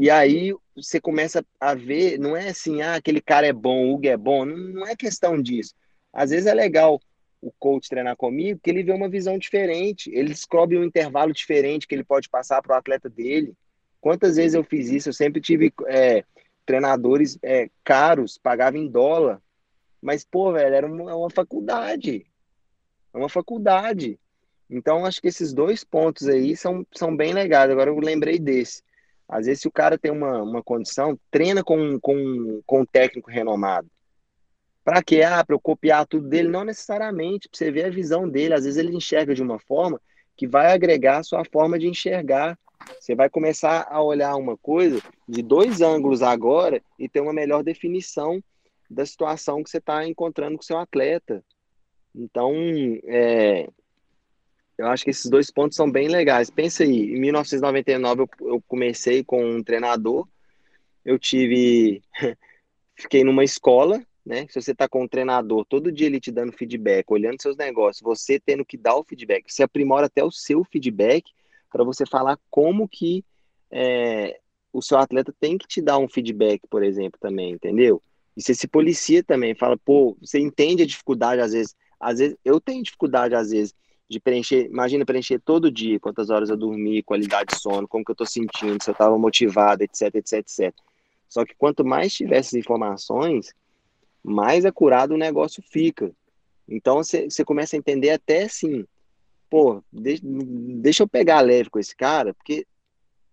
e 0.00 0.08
aí 0.08 0.54
você 0.76 1.00
começa 1.00 1.44
a 1.58 1.74
ver, 1.74 2.20
não 2.20 2.36
é 2.36 2.50
assim, 2.50 2.82
ah, 2.82 2.94
aquele 2.94 3.20
cara 3.20 3.48
é 3.48 3.52
bom, 3.52 3.86
o 3.86 3.94
Hugo 3.94 4.06
é 4.06 4.16
bom, 4.16 4.44
não, 4.44 4.56
não 4.56 4.86
é 4.86 4.94
questão 4.94 5.42
disso. 5.42 5.74
Às 6.12 6.30
vezes 6.30 6.46
é 6.46 6.54
legal 6.54 7.00
o 7.42 7.50
coach 7.58 7.88
treinar 7.88 8.16
comigo, 8.16 8.60
que 8.62 8.70
ele 8.70 8.84
vê 8.84 8.92
uma 8.92 9.08
visão 9.08 9.36
diferente, 9.36 10.08
ele 10.14 10.28
descobre 10.28 10.78
um 10.78 10.84
intervalo 10.84 11.32
diferente 11.32 11.84
que 11.88 11.96
ele 11.96 12.04
pode 12.04 12.28
passar 12.28 12.62
para 12.62 12.76
o 12.76 12.78
atleta 12.78 13.08
dele. 13.10 13.54
Quantas 14.00 14.36
vezes 14.36 14.54
eu 14.54 14.62
fiz 14.62 14.88
isso? 14.88 15.08
Eu 15.08 15.12
sempre 15.12 15.40
tive 15.40 15.72
é, 15.88 16.22
treinadores 16.64 17.36
é, 17.42 17.68
caros, 17.82 18.38
pagava 18.38 18.78
em 18.78 18.88
dólar, 18.88 19.42
mas, 20.00 20.24
pô, 20.24 20.52
velho, 20.52 20.76
era 20.76 20.86
uma, 20.86 21.12
uma 21.16 21.30
faculdade. 21.30 22.24
É 23.12 23.18
uma 23.18 23.28
faculdade. 23.28 24.16
Então, 24.70 25.04
acho 25.04 25.20
que 25.20 25.26
esses 25.26 25.52
dois 25.52 25.82
pontos 25.82 26.28
aí 26.28 26.56
são, 26.56 26.86
são 26.94 27.16
bem 27.16 27.32
legais. 27.32 27.68
Agora 27.68 27.90
eu 27.90 27.98
lembrei 27.98 28.38
desse. 28.38 28.86
Às 29.28 29.46
vezes, 29.46 29.60
se 29.60 29.68
o 29.68 29.72
cara 29.72 29.98
tem 29.98 30.10
uma, 30.10 30.42
uma 30.42 30.62
condição, 30.62 31.18
treina 31.30 31.62
com, 31.62 32.00
com, 32.00 32.62
com 32.64 32.80
um 32.80 32.86
técnico 32.86 33.30
renomado. 33.30 33.88
Para 34.82 35.02
quê? 35.02 35.20
Ah, 35.22 35.44
para 35.44 35.54
eu 35.54 35.60
copiar 35.60 36.06
tudo 36.06 36.26
dele? 36.28 36.48
Não 36.48 36.64
necessariamente, 36.64 37.46
para 37.46 37.58
você 37.58 37.70
ver 37.70 37.84
a 37.84 37.90
visão 37.90 38.26
dele. 38.26 38.54
Às 38.54 38.64
vezes 38.64 38.78
ele 38.78 38.96
enxerga 38.96 39.34
de 39.34 39.42
uma 39.42 39.58
forma 39.58 40.00
que 40.34 40.46
vai 40.46 40.72
agregar 40.72 41.18
a 41.18 41.22
sua 41.22 41.44
forma 41.44 41.78
de 41.78 41.86
enxergar. 41.86 42.58
Você 42.98 43.14
vai 43.14 43.28
começar 43.28 43.86
a 43.90 44.00
olhar 44.00 44.34
uma 44.36 44.56
coisa 44.56 45.02
de 45.28 45.42
dois 45.42 45.82
ângulos 45.82 46.22
agora 46.22 46.80
e 46.98 47.06
ter 47.06 47.20
uma 47.20 47.34
melhor 47.34 47.62
definição 47.62 48.42
da 48.88 49.04
situação 49.04 49.62
que 49.62 49.68
você 49.68 49.76
está 49.76 50.06
encontrando 50.06 50.56
com 50.56 50.62
o 50.62 50.66
seu 50.66 50.78
atleta. 50.78 51.44
Então, 52.14 52.54
é, 53.04 53.68
eu 54.78 54.86
acho 54.86 55.04
que 55.04 55.10
esses 55.10 55.28
dois 55.28 55.50
pontos 55.50 55.76
são 55.76 55.90
bem 55.90 56.08
legais. 56.08 56.48
Pensa 56.48 56.84
aí, 56.84 57.12
em 57.14 57.20
1999 57.20 58.22
eu, 58.22 58.48
eu 58.48 58.62
comecei 58.68 59.24
com 59.24 59.44
um 59.44 59.62
treinador, 59.62 60.26
eu 61.04 61.18
tive, 61.18 62.00
fiquei 62.94 63.24
numa 63.24 63.42
escola, 63.42 64.00
né? 64.24 64.46
Se 64.48 64.60
você 64.60 64.70
está 64.70 64.88
com 64.88 65.02
um 65.02 65.08
treinador, 65.08 65.64
todo 65.64 65.90
dia 65.90 66.06
ele 66.06 66.20
te 66.20 66.30
dando 66.30 66.52
feedback, 66.52 67.10
olhando 67.10 67.42
seus 67.42 67.56
negócios, 67.56 68.02
você 68.02 68.38
tendo 68.38 68.64
que 68.64 68.76
dar 68.76 68.94
o 68.94 69.04
feedback, 69.04 69.52
você 69.52 69.64
aprimora 69.64 70.06
até 70.06 70.22
o 70.22 70.30
seu 70.30 70.62
feedback 70.64 71.28
para 71.70 71.82
você 71.82 72.06
falar 72.06 72.38
como 72.48 72.88
que 72.88 73.24
é, 73.70 74.38
o 74.72 74.80
seu 74.80 74.98
atleta 74.98 75.34
tem 75.40 75.58
que 75.58 75.66
te 75.66 75.82
dar 75.82 75.98
um 75.98 76.08
feedback, 76.08 76.62
por 76.70 76.84
exemplo, 76.84 77.18
também, 77.20 77.50
entendeu? 77.50 78.00
E 78.36 78.42
você 78.42 78.54
se 78.54 78.68
policia 78.68 79.24
também, 79.24 79.54
fala, 79.54 79.76
pô, 79.76 80.16
você 80.20 80.38
entende 80.38 80.84
a 80.84 80.86
dificuldade 80.86 81.40
às 81.40 81.52
vezes. 81.52 81.74
Às 81.98 82.20
vezes, 82.20 82.36
eu 82.44 82.60
tenho 82.60 82.84
dificuldade 82.84 83.34
às 83.34 83.50
vezes 83.50 83.74
de 84.08 84.18
preencher, 84.18 84.66
imagina 84.66 85.04
preencher 85.04 85.38
todo 85.38 85.70
dia, 85.70 86.00
quantas 86.00 86.30
horas 86.30 86.48
eu 86.48 86.56
dormi, 86.56 87.02
qualidade 87.02 87.54
de 87.54 87.60
sono, 87.60 87.86
como 87.86 88.04
que 88.04 88.10
eu 88.10 88.16
tô 88.16 88.24
sentindo, 88.24 88.82
se 88.82 88.90
eu 88.90 88.94
tava 88.94 89.18
motivado, 89.18 89.82
etc, 89.82 90.14
etc, 90.14 90.32
etc. 90.34 90.74
Só 91.28 91.44
que 91.44 91.54
quanto 91.54 91.84
mais 91.84 92.14
tiver 92.14 92.38
essas 92.38 92.54
informações, 92.54 93.54
mais 94.22 94.64
acurado 94.64 95.12
o 95.12 95.18
negócio 95.18 95.62
fica. 95.62 96.10
Então 96.66 96.96
você, 96.96 97.28
começa 97.44 97.76
a 97.76 97.78
entender 97.78 98.10
até 98.10 98.44
assim, 98.44 98.86
pô, 99.50 99.82
deixa, 99.92 100.22
deixa 100.24 101.02
eu 101.02 101.08
pegar 101.08 101.40
leve 101.40 101.68
com 101.68 101.78
esse 101.78 101.94
cara, 101.94 102.32
porque 102.32 102.66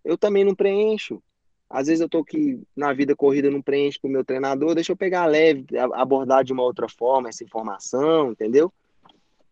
eu 0.04 0.18
também 0.18 0.44
não 0.44 0.54
preencho. 0.54 1.22
Às 1.68 1.88
vezes 1.88 2.00
eu 2.00 2.08
tô 2.08 2.18
aqui 2.18 2.60
na 2.76 2.92
vida 2.92 3.16
corrida, 3.16 3.50
não 3.50 3.60
preencho 3.60 4.00
com 4.00 4.08
o 4.08 4.10
meu 4.10 4.24
treinador, 4.24 4.74
deixa 4.74 4.92
eu 4.92 4.96
pegar 4.96 5.26
leve, 5.26 5.66
abordar 5.94 6.44
de 6.44 6.52
uma 6.52 6.62
outra 6.62 6.88
forma 6.88 7.28
essa 7.28 7.42
informação, 7.42 8.30
entendeu? 8.30 8.72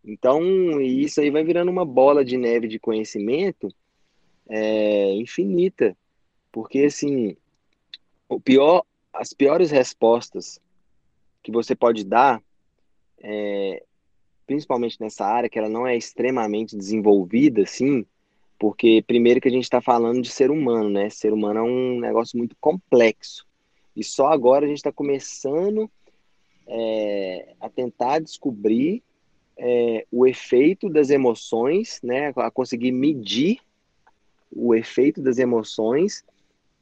Então, 0.05 0.79
isso 0.79 1.19
aí 1.19 1.31
vai 1.31 1.43
virando 1.43 1.71
uma 1.71 1.83
bola 1.83 2.23
de 2.23 2.37
neve 2.37 2.67
de 2.67 2.77
conhecimento 2.77 3.73
é, 4.47 5.11
infinita. 5.13 5.97
Porque, 6.51 6.81
assim, 6.81 7.35
o 8.29 8.39
pior, 8.39 8.83
as 9.11 9.33
piores 9.33 9.71
respostas 9.71 10.59
que 11.41 11.51
você 11.51 11.75
pode 11.75 12.05
dar, 12.05 12.41
é, 13.19 13.83
principalmente 14.45 15.01
nessa 15.01 15.25
área, 15.25 15.49
que 15.49 15.57
ela 15.57 15.69
não 15.69 15.87
é 15.87 15.97
extremamente 15.97 16.77
desenvolvida, 16.77 17.63
assim, 17.63 18.05
porque, 18.59 19.03
primeiro, 19.05 19.41
que 19.41 19.47
a 19.47 19.51
gente 19.51 19.63
está 19.63 19.81
falando 19.81 20.21
de 20.21 20.29
ser 20.29 20.51
humano, 20.51 20.89
né? 20.89 21.09
Ser 21.09 21.33
humano 21.33 21.59
é 21.59 21.63
um 21.63 21.99
negócio 21.99 22.37
muito 22.37 22.55
complexo. 22.61 23.45
E 23.95 24.03
só 24.03 24.27
agora 24.27 24.65
a 24.65 24.67
gente 24.67 24.77
está 24.77 24.91
começando 24.91 25.89
é, 26.67 27.53
a 27.59 27.69
tentar 27.69 28.19
descobrir 28.19 29.03
é, 29.57 30.05
o 30.11 30.27
efeito 30.27 30.89
das 30.89 31.09
emoções, 31.09 31.99
né, 32.03 32.33
a 32.35 32.51
conseguir 32.51 32.91
medir 32.91 33.59
o 34.51 34.73
efeito 34.75 35.21
das 35.21 35.37
emoções 35.37 36.23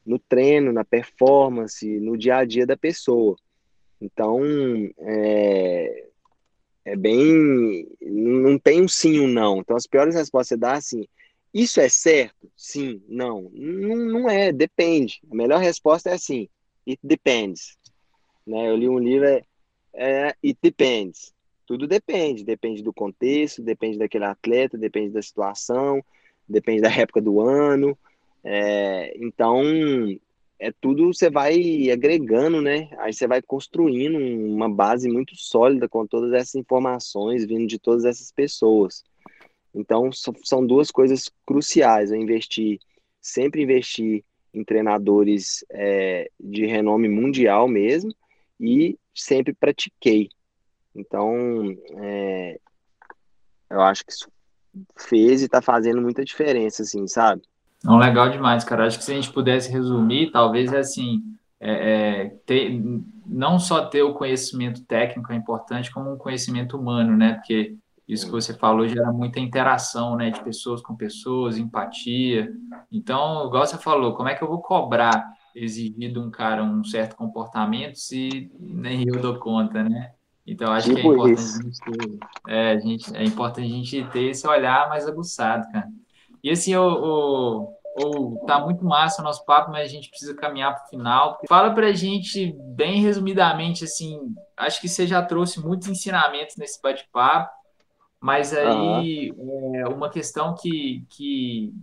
no 0.05 0.19
treino, 0.19 0.73
na 0.73 0.83
performance, 0.83 1.85
no 1.99 2.17
dia 2.17 2.37
a 2.37 2.45
dia 2.45 2.65
da 2.65 2.75
pessoa. 2.75 3.35
Então, 4.01 4.41
é, 4.99 6.07
é 6.85 6.95
bem. 6.95 7.87
Não 8.01 8.59
tem 8.59 8.81
um 8.81 8.87
sim 8.87 9.19
ou 9.19 9.25
um 9.25 9.29
não. 9.29 9.59
Então, 9.59 9.77
as 9.77 9.87
piores 9.87 10.15
respostas 10.15 10.49
você 10.49 10.57
dá 10.57 10.73
assim: 10.73 11.07
isso 11.53 11.79
é 11.79 11.87
certo? 11.87 12.51
Sim, 12.57 13.01
não. 13.07 13.49
Não, 13.53 13.95
não 13.95 14.29
é, 14.29 14.51
depende. 14.51 15.21
A 15.31 15.35
melhor 15.35 15.59
resposta 15.59 16.09
é 16.09 16.13
assim: 16.13 16.49
it 16.87 16.99
depends. 17.01 17.77
Né? 18.45 18.69
Eu 18.69 18.75
li 18.75 18.89
um 18.89 18.99
livro, 18.99 19.25
é, 19.25 19.43
é 19.93 20.35
it 20.43 20.57
depends. 20.61 21.33
Tudo 21.65 21.87
depende, 21.87 22.43
depende 22.43 22.83
do 22.83 22.93
contexto, 22.93 23.61
depende 23.61 23.97
daquele 23.97 24.25
atleta, 24.25 24.77
depende 24.77 25.11
da 25.11 25.21
situação, 25.21 26.03
depende 26.47 26.81
da 26.81 26.91
época 26.91 27.21
do 27.21 27.39
ano. 27.39 27.97
É, 28.43 29.13
então, 29.17 29.63
é 30.59 30.71
tudo 30.71 31.13
você 31.13 31.29
vai 31.29 31.89
agregando, 31.89 32.61
né? 32.61 32.89
Aí 32.97 33.13
você 33.13 33.27
vai 33.27 33.41
construindo 33.41 34.17
uma 34.17 34.69
base 34.69 35.09
muito 35.09 35.35
sólida 35.35 35.87
com 35.87 36.05
todas 36.05 36.33
essas 36.33 36.55
informações 36.55 37.45
vindo 37.45 37.67
de 37.67 37.79
todas 37.79 38.05
essas 38.05 38.31
pessoas. 38.31 39.03
Então, 39.73 40.09
são 40.11 40.65
duas 40.65 40.91
coisas 40.91 41.29
cruciais. 41.45 42.11
Eu 42.11 42.17
investi, 42.17 42.79
sempre 43.19 43.63
investi 43.63 44.23
em 44.53 44.63
treinadores 44.63 45.65
é, 45.71 46.29
de 46.39 46.65
renome 46.65 47.09
mundial 47.09 47.67
mesmo 47.67 48.13
e 48.59 48.97
sempre 49.15 49.53
pratiquei. 49.53 50.29
Então, 50.95 51.35
é, 51.97 52.59
eu 53.69 53.81
acho 53.81 54.05
que 54.05 54.11
isso 54.11 54.27
fez 54.97 55.41
e 55.41 55.45
está 55.45 55.61
fazendo 55.61 56.01
muita 56.01 56.23
diferença, 56.23 56.83
assim, 56.83 57.07
sabe? 57.07 57.41
Não, 57.83 57.97
legal 57.97 58.29
demais, 58.29 58.63
cara. 58.63 58.85
Acho 58.85 58.97
que 58.97 59.03
se 59.03 59.11
a 59.11 59.15
gente 59.15 59.31
pudesse 59.31 59.71
resumir, 59.71 60.31
talvez 60.31 60.71
é 60.71 60.79
assim, 60.79 61.21
é, 61.59 61.71
é, 61.71 62.29
ter, 62.45 62.81
não 63.25 63.59
só 63.59 63.85
ter 63.85 64.03
o 64.03 64.13
conhecimento 64.13 64.83
técnico 64.85 65.33
é 65.33 65.35
importante, 65.35 65.91
como 65.91 66.11
um 66.11 66.17
conhecimento 66.17 66.77
humano, 66.77 67.15
né? 67.17 67.33
Porque 67.33 67.75
isso 68.07 68.25
que 68.25 68.31
você 68.31 68.53
falou 68.53 68.87
gera 68.87 69.11
muita 69.11 69.39
interação, 69.39 70.15
né? 70.15 70.29
De 70.29 70.41
pessoas 70.43 70.81
com 70.81 70.95
pessoas, 70.95 71.57
empatia. 71.57 72.53
Então, 72.91 73.47
igual 73.47 73.65
você 73.65 73.77
falou, 73.77 74.13
como 74.13 74.29
é 74.29 74.35
que 74.35 74.43
eu 74.43 74.47
vou 74.47 74.61
cobrar 74.61 75.33
exigir 75.55 76.11
de 76.11 76.19
um 76.19 76.31
cara 76.31 76.63
um 76.63 76.83
certo 76.83 77.15
comportamento 77.15 77.95
se 77.95 78.51
nem 78.59 79.07
eu 79.07 79.21
dou 79.21 79.37
conta, 79.39 79.83
né? 79.83 80.13
Então, 80.45 80.73
acho 80.73 80.93
tipo 80.93 81.01
que 81.01 81.31
é 81.31 81.35
tipo 81.35 81.39
importante, 81.39 81.41
a 81.41 81.61
gente, 81.61 81.79
ter, 81.79 82.19
é, 82.47 82.71
a 82.71 82.79
gente, 82.79 83.15
é 83.15 83.23
importante 83.23 83.65
a 83.65 83.75
gente 83.75 84.03
ter 84.11 84.23
esse 84.23 84.47
olhar 84.47 84.89
mais 84.89 85.07
aguçado, 85.07 85.71
cara. 85.71 85.87
E 86.43 86.49
assim, 86.49 86.75
o, 86.75 86.83
o, 86.83 87.77
o, 88.03 88.45
tá 88.45 88.59
muito 88.59 88.83
massa 88.83 89.21
o 89.21 89.23
nosso 89.23 89.45
papo, 89.45 89.71
mas 89.71 89.85
a 89.85 89.91
gente 89.91 90.09
precisa 90.09 90.35
caminhar 90.35 90.75
para 90.75 90.85
o 90.85 90.89
final. 90.89 91.39
Fala 91.47 91.73
para 91.73 91.87
a 91.87 91.93
gente, 91.93 92.53
bem 92.59 93.01
resumidamente, 93.01 93.85
assim, 93.85 94.19
acho 94.57 94.81
que 94.81 94.89
você 94.89 95.07
já 95.07 95.21
trouxe 95.21 95.61
muitos 95.61 95.87
ensinamentos 95.87 96.57
nesse 96.57 96.81
bate-papo, 96.81 97.49
mas 98.19 98.53
aí 98.53 99.31
uhum. 99.37 99.75
é, 99.75 99.87
uma 99.87 100.09
questão 100.09 100.53
que, 100.55 101.05
que, 101.09 101.73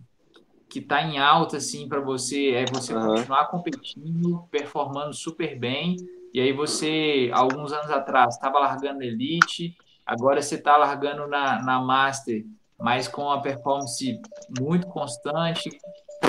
que 0.68 0.82
tá 0.82 1.02
em 1.02 1.18
alta, 1.18 1.56
assim, 1.56 1.88
para 1.88 2.00
você 2.00 2.50
é 2.50 2.66
você 2.66 2.94
uhum. 2.94 3.06
continuar 3.08 3.46
competindo, 3.46 4.46
performando 4.50 5.14
super 5.14 5.58
bem, 5.58 5.96
e 6.32 6.40
aí 6.40 6.52
você, 6.52 7.30
alguns 7.32 7.72
anos 7.72 7.90
atrás, 7.90 8.34
estava 8.34 8.58
largando 8.58 9.02
Elite, 9.02 9.76
agora 10.06 10.40
você 10.40 10.56
está 10.56 10.76
largando 10.76 11.26
na, 11.26 11.62
na 11.62 11.80
Master, 11.80 12.44
mas 12.78 13.08
com 13.08 13.22
uma 13.22 13.42
performance 13.42 14.20
muito 14.58 14.86
constante, 14.86 15.70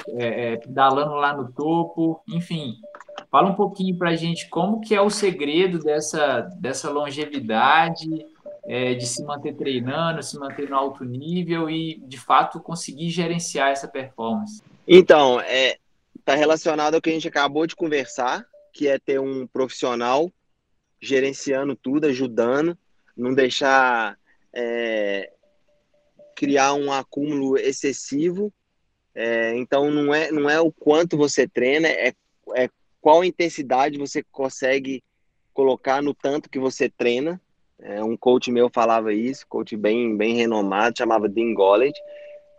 é, 0.09 0.53
é, 0.53 0.57
pedalando 0.57 1.13
lá 1.13 1.35
no 1.35 1.51
topo, 1.51 2.21
enfim. 2.27 2.75
Fala 3.29 3.49
um 3.49 3.55
pouquinho 3.55 3.97
para 3.97 4.09
a 4.09 4.15
gente 4.15 4.49
como 4.49 4.81
que 4.81 4.93
é 4.93 5.01
o 5.01 5.09
segredo 5.09 5.79
dessa, 5.79 6.41
dessa 6.59 6.89
longevidade, 6.89 8.25
é, 8.65 8.93
de 8.93 9.05
se 9.05 9.23
manter 9.23 9.55
treinando, 9.55 10.21
se 10.21 10.37
manter 10.37 10.69
no 10.69 10.75
alto 10.75 11.03
nível 11.03 11.69
e, 11.69 11.99
de 12.05 12.19
fato, 12.19 12.59
conseguir 12.59 13.09
gerenciar 13.09 13.69
essa 13.69 13.87
performance. 13.87 14.61
Então, 14.87 15.39
é, 15.41 15.77
tá 16.25 16.35
relacionado 16.35 16.95
ao 16.95 17.01
que 17.01 17.09
a 17.09 17.13
gente 17.13 17.27
acabou 17.27 17.65
de 17.65 17.75
conversar, 17.75 18.45
que 18.71 18.87
é 18.87 18.97
ter 18.97 19.19
um 19.19 19.45
profissional 19.47 20.31
gerenciando 21.01 21.75
tudo, 21.75 22.07
ajudando, 22.07 22.77
não 23.17 23.33
deixar 23.33 24.17
é, 24.53 25.31
criar 26.35 26.73
um 26.73 26.91
acúmulo 26.91 27.57
excessivo. 27.57 28.53
É, 29.13 29.55
então 29.55 29.91
não 29.91 30.13
é 30.13 30.31
não 30.31 30.49
é 30.49 30.59
o 30.59 30.71
quanto 30.71 31.17
você 31.17 31.47
treina, 31.47 31.87
é, 31.87 32.13
é 32.55 32.69
qual 33.01 33.23
intensidade 33.23 33.97
você 33.97 34.23
consegue 34.31 35.03
colocar 35.53 36.01
no 36.01 36.13
tanto 36.13 36.49
que 36.49 36.59
você 36.59 36.89
treina. 36.89 37.41
É, 37.79 38.03
um 38.03 38.15
coach 38.15 38.51
meu 38.51 38.69
falava 38.69 39.11
isso, 39.11 39.45
coach 39.47 39.75
bem 39.75 40.15
bem 40.15 40.35
renomado, 40.35 40.97
chamava 40.97 41.27
Dean 41.27 41.53
Gollett. 41.53 41.99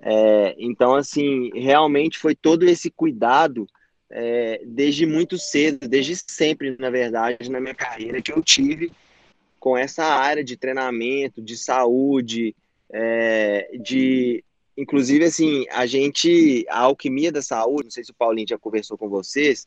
É, 0.02 0.54
então 0.58 0.94
assim 0.94 1.50
realmente 1.54 2.18
foi 2.18 2.34
todo 2.34 2.64
esse 2.64 2.90
cuidado 2.90 3.66
é, 4.14 4.60
desde 4.64 5.06
muito 5.06 5.38
cedo, 5.38 5.88
desde 5.88 6.14
sempre, 6.28 6.76
na 6.78 6.90
verdade, 6.90 7.50
na 7.50 7.58
minha 7.58 7.74
carreira, 7.74 8.20
que 8.20 8.30
eu 8.30 8.42
tive 8.42 8.92
com 9.58 9.76
essa 9.76 10.04
área 10.04 10.44
de 10.44 10.56
treinamento, 10.56 11.40
de 11.40 11.56
saúde, 11.56 12.54
é, 12.92 13.70
de. 13.80 14.44
Inclusive, 14.76 15.24
assim, 15.24 15.66
a 15.70 15.86
gente, 15.86 16.66
a 16.68 16.80
Alquimia 16.80 17.30
da 17.30 17.42
Saúde, 17.42 17.84
não 17.84 17.90
sei 17.90 18.04
se 18.04 18.10
o 18.10 18.14
Paulinho 18.14 18.48
já 18.48 18.58
conversou 18.58 18.96
com 18.96 19.08
vocês, 19.08 19.66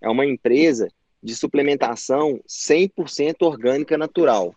é 0.00 0.08
uma 0.08 0.24
empresa 0.24 0.88
de 1.22 1.34
suplementação 1.34 2.40
100% 2.48 3.36
orgânica 3.42 3.98
natural. 3.98 4.54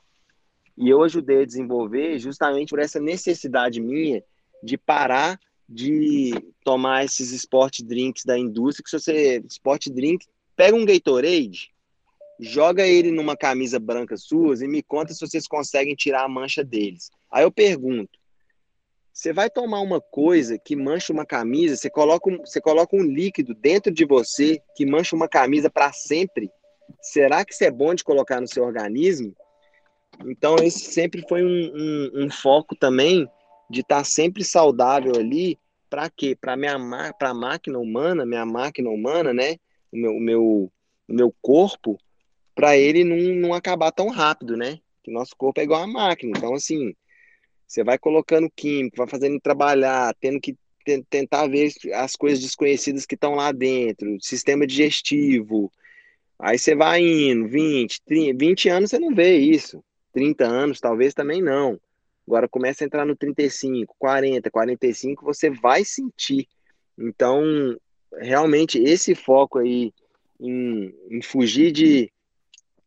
E 0.77 0.89
eu 0.89 1.03
ajudei 1.03 1.43
a 1.43 1.45
desenvolver 1.45 2.19
justamente 2.19 2.69
por 2.69 2.79
essa 2.79 2.99
necessidade 2.99 3.81
minha 3.81 4.23
de 4.63 4.77
parar 4.77 5.39
de 5.71 6.33
tomar 6.65 7.05
esses 7.05 7.31
sport 7.31 7.79
drinks 7.81 8.25
da 8.25 8.37
indústria, 8.37 8.83
que 8.83 8.89
se 8.89 8.99
você, 8.99 9.43
sport 9.49 9.87
drink, 9.87 10.27
pega 10.53 10.75
um 10.75 10.85
Gatorade, 10.85 11.71
joga 12.37 12.85
ele 12.85 13.09
numa 13.09 13.37
camisa 13.37 13.79
branca 13.79 14.17
sua 14.17 14.53
e 14.61 14.67
me 14.67 14.83
conta 14.83 15.13
se 15.13 15.25
vocês 15.25 15.47
conseguem 15.47 15.95
tirar 15.95 16.25
a 16.25 16.29
mancha 16.29 16.61
deles. 16.61 17.09
Aí 17.31 17.43
eu 17.43 17.51
pergunto, 17.51 18.19
você 19.13 19.31
vai 19.31 19.49
tomar 19.49 19.79
uma 19.79 20.01
coisa 20.01 20.59
que 20.59 20.75
mancha 20.75 21.13
uma 21.13 21.25
camisa, 21.25 21.77
você 21.77 21.89
coloca 21.89 22.29
um, 22.29 22.39
você 22.39 22.59
coloca 22.59 22.93
um 22.95 23.03
líquido 23.03 23.55
dentro 23.55 23.93
de 23.93 24.03
você 24.03 24.61
que 24.75 24.85
mancha 24.85 25.15
uma 25.15 25.27
camisa 25.29 25.69
para 25.69 25.93
sempre, 25.93 26.49
será 27.01 27.45
que 27.45 27.53
isso 27.53 27.63
é 27.63 27.71
bom 27.71 27.93
de 27.93 28.03
colocar 28.03 28.41
no 28.41 28.47
seu 28.47 28.65
organismo? 28.65 29.33
Então 30.25 30.57
esse 30.57 30.91
sempre 30.91 31.23
foi 31.29 31.43
um, 31.43 31.47
um, 31.47 32.25
um 32.25 32.29
foco 32.29 32.75
também 32.75 33.25
de 33.71 33.81
estar 33.81 33.97
tá 33.97 34.03
sempre 34.03 34.43
saudável 34.43 35.13
ali, 35.15 35.57
para 35.89 36.09
quê? 36.09 36.37
Para 36.39 36.55
minha 36.55 36.77
para 37.17 37.29
a 37.29 37.33
máquina 37.33 37.79
humana, 37.79 38.25
minha 38.25 38.45
máquina 38.45 38.89
humana, 38.89 39.33
né? 39.33 39.57
O 39.91 39.97
meu, 39.97 40.19
meu, 40.19 40.71
meu 41.07 41.35
corpo, 41.41 41.97
para 42.55 42.77
ele 42.77 43.03
não, 43.03 43.17
não 43.35 43.53
acabar 43.53 43.91
tão 43.91 44.09
rápido, 44.09 44.55
né? 44.55 44.79
Que 45.03 45.11
nosso 45.11 45.35
corpo 45.35 45.59
é 45.59 45.63
igual 45.63 45.83
a 45.83 45.87
máquina. 45.87 46.33
Então, 46.37 46.53
assim, 46.53 46.93
você 47.67 47.83
vai 47.83 47.97
colocando 47.97 48.49
químico, 48.55 48.97
vai 48.97 49.07
fazendo 49.07 49.39
trabalhar, 49.39 50.15
tendo 50.19 50.39
que 50.39 50.55
tentar 51.09 51.47
ver 51.47 51.71
as 51.93 52.15
coisas 52.15 52.41
desconhecidas 52.41 53.05
que 53.05 53.15
estão 53.15 53.35
lá 53.35 53.51
dentro, 53.51 54.17
sistema 54.19 54.65
digestivo. 54.65 55.71
Aí 56.39 56.57
você 56.57 56.75
vai 56.75 57.01
indo, 57.01 57.47
20, 57.47 58.01
30, 58.03 58.37
20 58.37 58.69
anos 58.69 58.89
você 58.89 58.99
não 58.99 59.13
vê 59.13 59.37
isso. 59.37 59.83
30 60.13 60.45
anos 60.45 60.79
talvez 60.79 61.13
também 61.13 61.41
não. 61.41 61.79
Agora 62.31 62.47
começa 62.47 62.81
a 62.81 62.85
entrar 62.85 63.05
no 63.05 63.13
35, 63.13 63.93
40, 63.99 64.49
45, 64.49 65.25
você 65.25 65.49
vai 65.49 65.83
sentir. 65.83 66.47
Então, 66.97 67.43
realmente, 68.21 68.81
esse 68.81 69.13
foco 69.13 69.59
aí 69.59 69.93
em, 70.39 70.95
em 71.09 71.21
fugir 71.21 71.73
de 71.73 72.09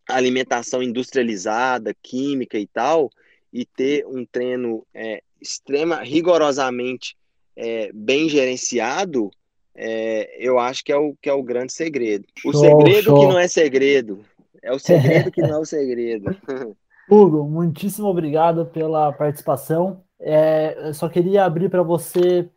alimentação 0.09 0.83
industrializada, 0.83 1.95
química 2.03 2.59
e 2.59 2.67
tal, 2.67 3.11
e 3.53 3.67
ter 3.67 4.07
um 4.07 4.25
treino 4.25 4.87
é, 4.95 5.23
extrema, 5.39 6.03
rigorosamente 6.03 7.15
é, 7.55 7.93
bem 7.93 8.31
gerenciado, 8.31 9.31
é, 9.75 10.39
eu 10.39 10.59
acho 10.59 10.83
que 10.83 10.91
é, 10.91 10.97
o, 10.97 11.15
que 11.21 11.29
é 11.29 11.35
o 11.35 11.43
grande 11.43 11.75
segredo. 11.75 12.25
O 12.47 12.51
show, 12.51 12.63
segredo 12.63 13.05
show. 13.05 13.21
que 13.21 13.27
não 13.27 13.39
é 13.39 13.47
segredo. 13.47 14.25
É 14.63 14.73
o 14.73 14.79
segredo 14.79 15.31
que 15.31 15.43
não 15.43 15.57
é 15.57 15.59
o 15.59 15.67
segredo. 15.67 16.35
Hugo, 17.11 17.45
muitíssimo 17.45 18.09
obrigado 18.09 18.67
pela 18.67 19.13
participação. 19.13 20.03
É, 20.19 20.89
eu 20.89 20.95
só 20.95 21.09
queria 21.09 21.45
abrir 21.45 21.69
para 21.69 21.83
você 21.83 22.51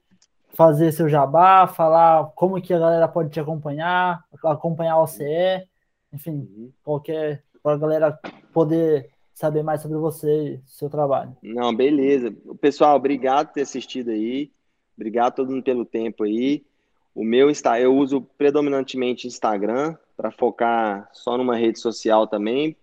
fazer 0.53 0.91
seu 0.91 1.07
jabá, 1.07 1.67
falar 1.67 2.31
como 2.35 2.61
que 2.61 2.73
a 2.73 2.79
galera 2.79 3.07
pode 3.07 3.29
te 3.29 3.39
acompanhar, 3.39 4.23
acompanhar 4.43 4.97
o 4.97 5.03
OCE, 5.03 5.67
enfim, 6.11 6.31
uhum. 6.31 6.71
qualquer 6.83 7.43
para 7.61 7.73
a 7.73 7.77
galera 7.77 8.19
poder 8.53 9.09
saber 9.33 9.61
mais 9.61 9.81
sobre 9.81 9.97
você 9.97 10.53
e 10.53 10.61
seu 10.65 10.89
trabalho. 10.89 11.35
Não, 11.43 11.75
beleza. 11.75 12.33
Pessoal, 12.59 12.95
obrigado 12.95 13.47
por 13.47 13.53
ter 13.55 13.61
assistido 13.61 14.09
aí. 14.09 14.49
Obrigado 14.95 15.27
a 15.27 15.31
todo 15.31 15.51
mundo 15.51 15.63
pelo 15.63 15.85
tempo 15.85 16.23
aí. 16.23 16.65
O 17.13 17.23
meu 17.23 17.49
está, 17.49 17.79
eu 17.79 17.95
uso 17.95 18.21
predominantemente 18.37 19.27
Instagram 19.27 19.95
para 20.15 20.31
focar 20.31 21.09
só 21.13 21.37
numa 21.37 21.55
rede 21.55 21.79
social 21.79 22.25
também, 22.25 22.75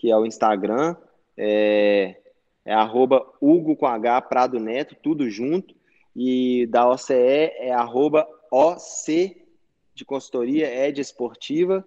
que 0.00 0.10
é 0.10 0.16
o 0.16 0.24
Instagram, 0.24 0.96
é, 1.36 2.16
é 2.64 2.72
arroba 2.72 3.22
Hugo 3.38 3.76
com 3.76 3.86
H 3.86 4.22
Prado 4.22 4.58
Neto, 4.58 4.96
tudo 5.02 5.28
junto, 5.28 5.74
e 6.16 6.66
da 6.68 6.88
OCE 6.88 7.12
é 7.12 7.70
arroba 7.70 8.26
OC 8.50 9.46
de 9.94 10.02
consultoria, 10.06 10.74
Ed 10.86 10.98
Esportiva, 10.98 11.84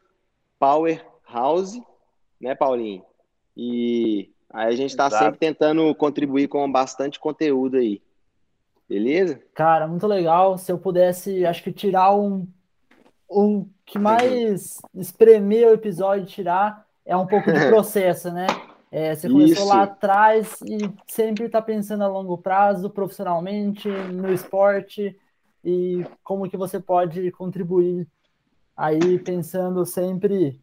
Power 0.60 1.04
House, 1.28 1.82
né, 2.40 2.54
Paulinho? 2.54 3.04
E 3.58 4.30
aí 4.52 4.68
a 4.68 4.76
gente 4.76 4.92
está 4.92 5.10
sempre 5.10 5.40
tentando 5.40 5.94
contribuir 5.96 6.48
com 6.48 6.72
bastante 6.72 7.20
conteúdo 7.20 7.78
aí. 7.78 8.00
Beleza? 8.88 9.42
Cara, 9.56 9.88
muito 9.88 10.06
legal. 10.06 10.60
Se 10.60 10.72
eu 10.72 10.78
pudesse, 10.78 11.48
acho 11.48 11.64
que 11.64 11.72
tirar 11.72 12.16
um, 12.16 12.48
um 13.28 13.68
que 13.88 13.98
mais 13.98 14.80
espremer 14.94 15.70
o 15.70 15.74
episódio, 15.74 16.28
tirar 16.28 16.83
é 17.06 17.16
um 17.16 17.26
pouco 17.28 17.52
de 17.52 17.60
processo, 17.68 18.32
né? 18.32 18.48
É, 18.92 19.16
você 19.16 19.28
começou 19.28 19.64
Isso. 19.64 19.68
lá 19.68 19.84
atrás 19.84 20.60
e 20.62 20.78
sempre 21.08 21.46
está 21.46 21.62
pensando 21.62 22.04
a 22.04 22.08
longo 22.08 22.38
prazo, 22.38 22.90
profissionalmente, 22.90 23.90
no 23.90 24.32
esporte 24.32 25.18
e 25.66 26.06
como 26.24 26.48
que 26.48 26.56
você 26.56 26.80
pode 26.80 27.32
contribuir 27.32 28.08
aí 28.78 29.18
pensando 29.20 29.84
sempre 29.86 30.60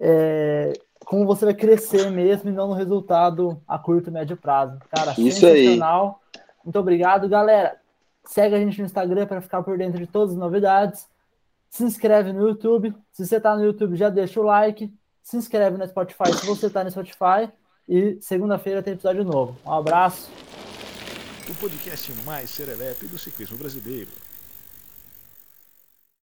é, 0.00 0.72
como 1.04 1.26
você 1.26 1.44
vai 1.44 1.54
crescer 1.54 2.10
mesmo 2.10 2.50
e 2.50 2.52
não 2.52 2.68
no 2.68 2.74
resultado 2.74 3.60
a 3.66 3.78
curto 3.78 4.10
e 4.10 4.12
médio 4.12 4.36
prazo. 4.36 4.78
Cara, 4.90 5.12
Isso 5.18 5.40
sensacional. 5.40 6.20
Aí. 6.34 6.42
Muito 6.64 6.78
obrigado, 6.78 7.28
galera. 7.28 7.76
Segue 8.24 8.54
a 8.54 8.58
gente 8.58 8.78
no 8.78 8.86
Instagram 8.86 9.26
para 9.26 9.40
ficar 9.40 9.62
por 9.62 9.78
dentro 9.78 9.98
de 9.98 10.06
todas 10.06 10.32
as 10.32 10.38
novidades. 10.38 11.06
Se 11.70 11.84
inscreve 11.84 12.32
no 12.32 12.48
YouTube. 12.48 12.94
Se 13.12 13.24
você 13.24 13.36
está 13.36 13.54
no 13.54 13.64
YouTube, 13.64 13.96
já 13.96 14.08
deixa 14.08 14.40
o 14.40 14.44
like. 14.44 14.92
Se 15.26 15.36
inscreve 15.36 15.76
no 15.76 15.84
Spotify 15.88 16.32
se 16.32 16.46
você 16.46 16.68
está 16.68 16.84
no 16.84 16.90
Spotify. 16.92 17.50
E 17.88 18.16
segunda-feira 18.20 18.80
tem 18.80 18.92
episódio 18.92 19.24
novo. 19.24 19.58
Um 19.66 19.72
abraço. 19.72 20.30
O 21.50 21.54
podcast 21.56 22.12
mais 22.24 22.48
serelepe 22.48 23.08
do 23.08 23.18
ciclismo 23.18 23.58
brasileiro. 23.58 24.08